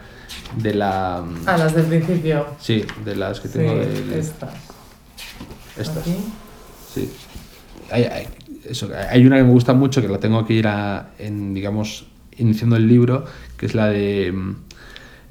[0.57, 1.25] De la.
[1.47, 2.47] Ah, las del principio.
[2.59, 4.19] Sí, de las que Sí, tengo de.
[4.19, 4.51] estas.
[5.79, 5.99] Estas.
[5.99, 6.17] Aquí.
[6.95, 7.11] Sí.
[7.91, 8.29] Hay, hay-
[8.69, 12.07] eso, hay una que me gusta mucho, que la tengo que ir a, en, digamos,
[12.37, 13.25] iniciando el libro,
[13.57, 14.57] que es la de mm,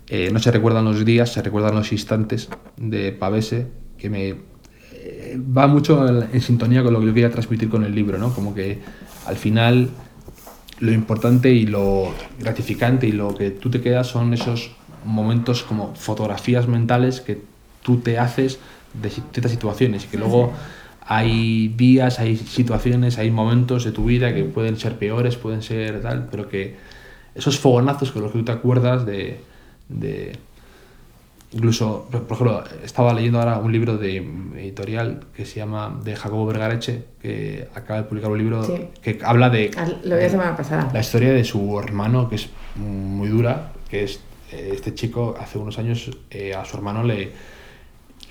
[0.08, 2.48] eh, No se recuerdan los días, se recuerdan los instantes,
[2.78, 4.36] de Pavese, que me
[5.08, 8.18] eh, va mucho en, en sintonía con lo que yo quería transmitir con el libro,
[8.18, 8.34] ¿no?
[8.34, 8.80] Como que
[9.28, 9.90] al final
[10.80, 14.72] lo importante y lo gratificante y lo que tú te quedas son esos
[15.04, 17.40] momentos como fotografías mentales que
[17.84, 18.58] tú te haces
[19.00, 20.54] de ciertas situaciones y que luego
[21.02, 26.02] hay días, hay situaciones, hay momentos de tu vida que pueden ser peores, pueden ser
[26.02, 26.78] tal, pero que
[27.36, 29.40] esos fogonazos con los que tú te acuerdas de...
[29.88, 30.34] de
[31.56, 34.18] incluso, por ejemplo, estaba leyendo ahora un libro de
[34.58, 38.74] editorial que se llama de Jacobo Vergareche, que acaba de publicar un libro Sí.
[39.02, 40.90] que habla de Ah, Lo vi la semana pasada.
[40.94, 44.20] la historia de su hermano, que es muy dura, que es
[44.52, 47.32] eh, este chico, hace unos años eh, a su hermano le,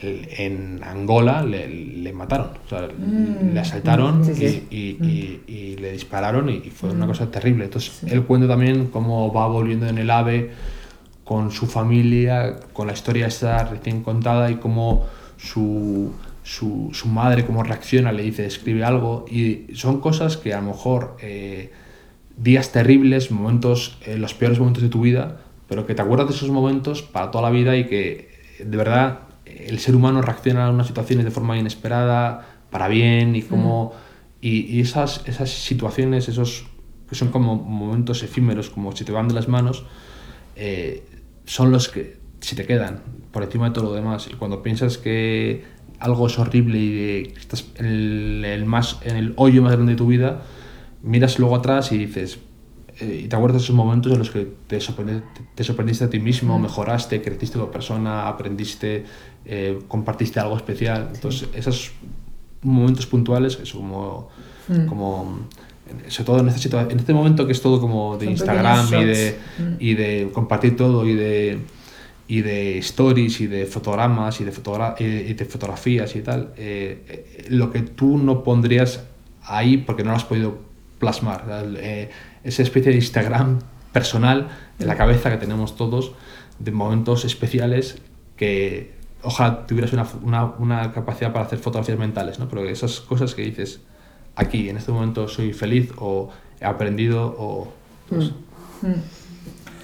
[0.03, 4.67] le- en Angola le, le mataron, o sea, le asaltaron Sí, sí.
[4.71, 7.65] y, y- y- y le dispararon y, y fue una cosa terrible.
[7.65, 10.51] Entonces, él cuenta también cómo va volviendo en el AVE
[11.25, 15.07] con su familia, con la historia esta recién contada y cómo
[15.37, 20.61] su, su, su madre cómo reacciona, le dice, escribe algo y son cosas que a
[20.61, 21.73] lo mejor eh,
[22.37, 26.35] días terribles, momentos, eh, los peores momentos de tu vida, pero que te acuerdas de
[26.35, 28.29] esos momentos para toda la vida y que
[28.59, 33.43] de verdad el ser humano reacciona a unas situaciones de forma inesperada, para bien y
[33.43, 33.93] como...
[34.41, 36.67] Y, y esas, esas situaciones, esos
[37.09, 39.87] que son como momentos efímeros, como si te van de las manos,
[40.57, 41.05] eh,
[41.45, 43.03] son los que se te quedan
[43.33, 44.29] por encima de todo lo demás.
[44.31, 45.65] Y cuando piensas que
[45.99, 49.93] algo es horrible y que estás en el, el más, en el hoyo más grande
[49.93, 50.43] de tu vida,
[51.03, 52.39] miras luego atrás y dices,
[53.01, 56.59] eh, y te acuerdas de esos momentos en los que te, sorprendiste a ti mismo,
[56.59, 59.05] mejoraste, creciste como persona, aprendiste,
[59.45, 61.11] eh, compartiste algo especial.
[61.13, 61.93] Entonces, esos
[62.63, 64.29] momentos puntuales, eso como,
[64.89, 65.41] como
[66.09, 68.87] sobre todo en este, situa- en este momento que es todo como de Son Instagram
[68.89, 69.15] y de,
[69.59, 69.77] shots.
[69.81, 71.59] y de compartir todo y de
[72.27, 76.55] y de stories y de fotogramas y de, fotogra- y y de fotografías y tal,
[76.57, 79.05] eh, eh, lo que tú no pondrías
[79.43, 80.59] ahí porque no lo has podido
[80.99, 81.45] plasmar.
[81.77, 82.09] Eh,
[82.45, 83.59] esa especie de Instagram
[83.93, 84.49] personal
[84.79, 86.13] en la cabeza que tenemos todos
[86.59, 87.99] de momentos especiales
[88.37, 88.93] que
[89.23, 92.49] ojalá tuvieras una, una, una capacidad para hacer fotografías mentales, ¿no?
[92.49, 93.81] pero esas cosas que dices
[94.37, 96.31] aquí, en este momento soy feliz o
[96.61, 97.73] he aprendido o...
[98.09, 98.33] pues,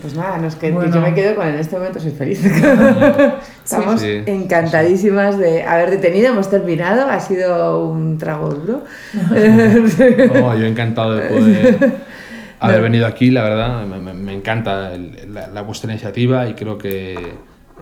[0.02, 0.94] Pues nada, no es que Bueno.
[0.94, 2.42] yo me quedo con en este momento soy feliz.
[3.64, 4.22] Estamos Sí.
[4.26, 8.84] encantadísimas de haber detenido, hemos terminado, ha sido un trago duro.
[10.34, 11.92] No, yo encantado de poder
[12.60, 16.54] haber venido aquí, la verdad, me, me- me encanta el- la, la vuestra iniciativa y
[16.54, 17.16] creo que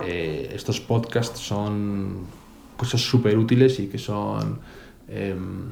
[0.05, 2.27] eh, estos podcasts son
[2.77, 4.59] cosas súper útiles y que son
[5.09, 5.71] em,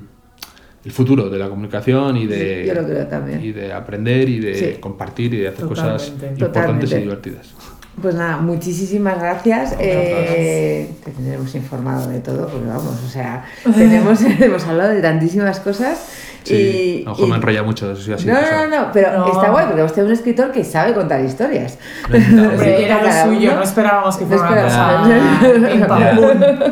[0.86, 3.42] el futuro de la comunicación y de, Sí, yo lo creo también.
[3.44, 4.76] y de aprender y de Sí.
[4.80, 6.26] compartir y de hacer cosas Totalmente.
[6.44, 6.96] importantes Totalmente.
[6.96, 7.54] y divertidas.
[8.00, 9.74] Pues nada, muchísimas gracias.
[9.80, 13.44] Eh, te tendremos informado de todo, porque vamos, o sea,
[13.74, 15.98] tenemos, hemos hablado de tantísimas cosas.
[16.44, 18.26] Sí, y, a lo mejor y- me enrolla mucho, soy así.
[18.28, 19.26] no, no, no, no, pero No.
[19.32, 21.76] está guay porque usted es un escritor que sabe contar historias.
[22.08, 22.68] necesitaba- Sí.
[22.68, 25.02] Era lo suyo, uno- no esperábamos que No fuera una cosa.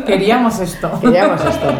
[0.06, 1.00] Queríamos esto.
[1.00, 1.72] Queríamos esto.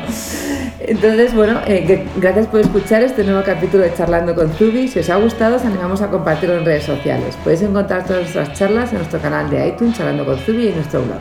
[0.87, 4.89] Entonces, bueno, eh, gracias por escuchar este nuevo capítulo de Charlando con Zubi.
[4.89, 7.37] Si os ha gustado, os animamos a compartirlo en redes sociales.
[7.43, 10.77] Podéis encontrar todas nuestras charlas en nuestro canal de iTunes, Charlando con Zubi y en
[10.77, 11.21] nuestro blog.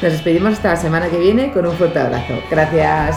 [0.00, 2.34] Nos despedimos hasta la semana que viene con un fuerte abrazo.
[2.50, 3.16] Gracias.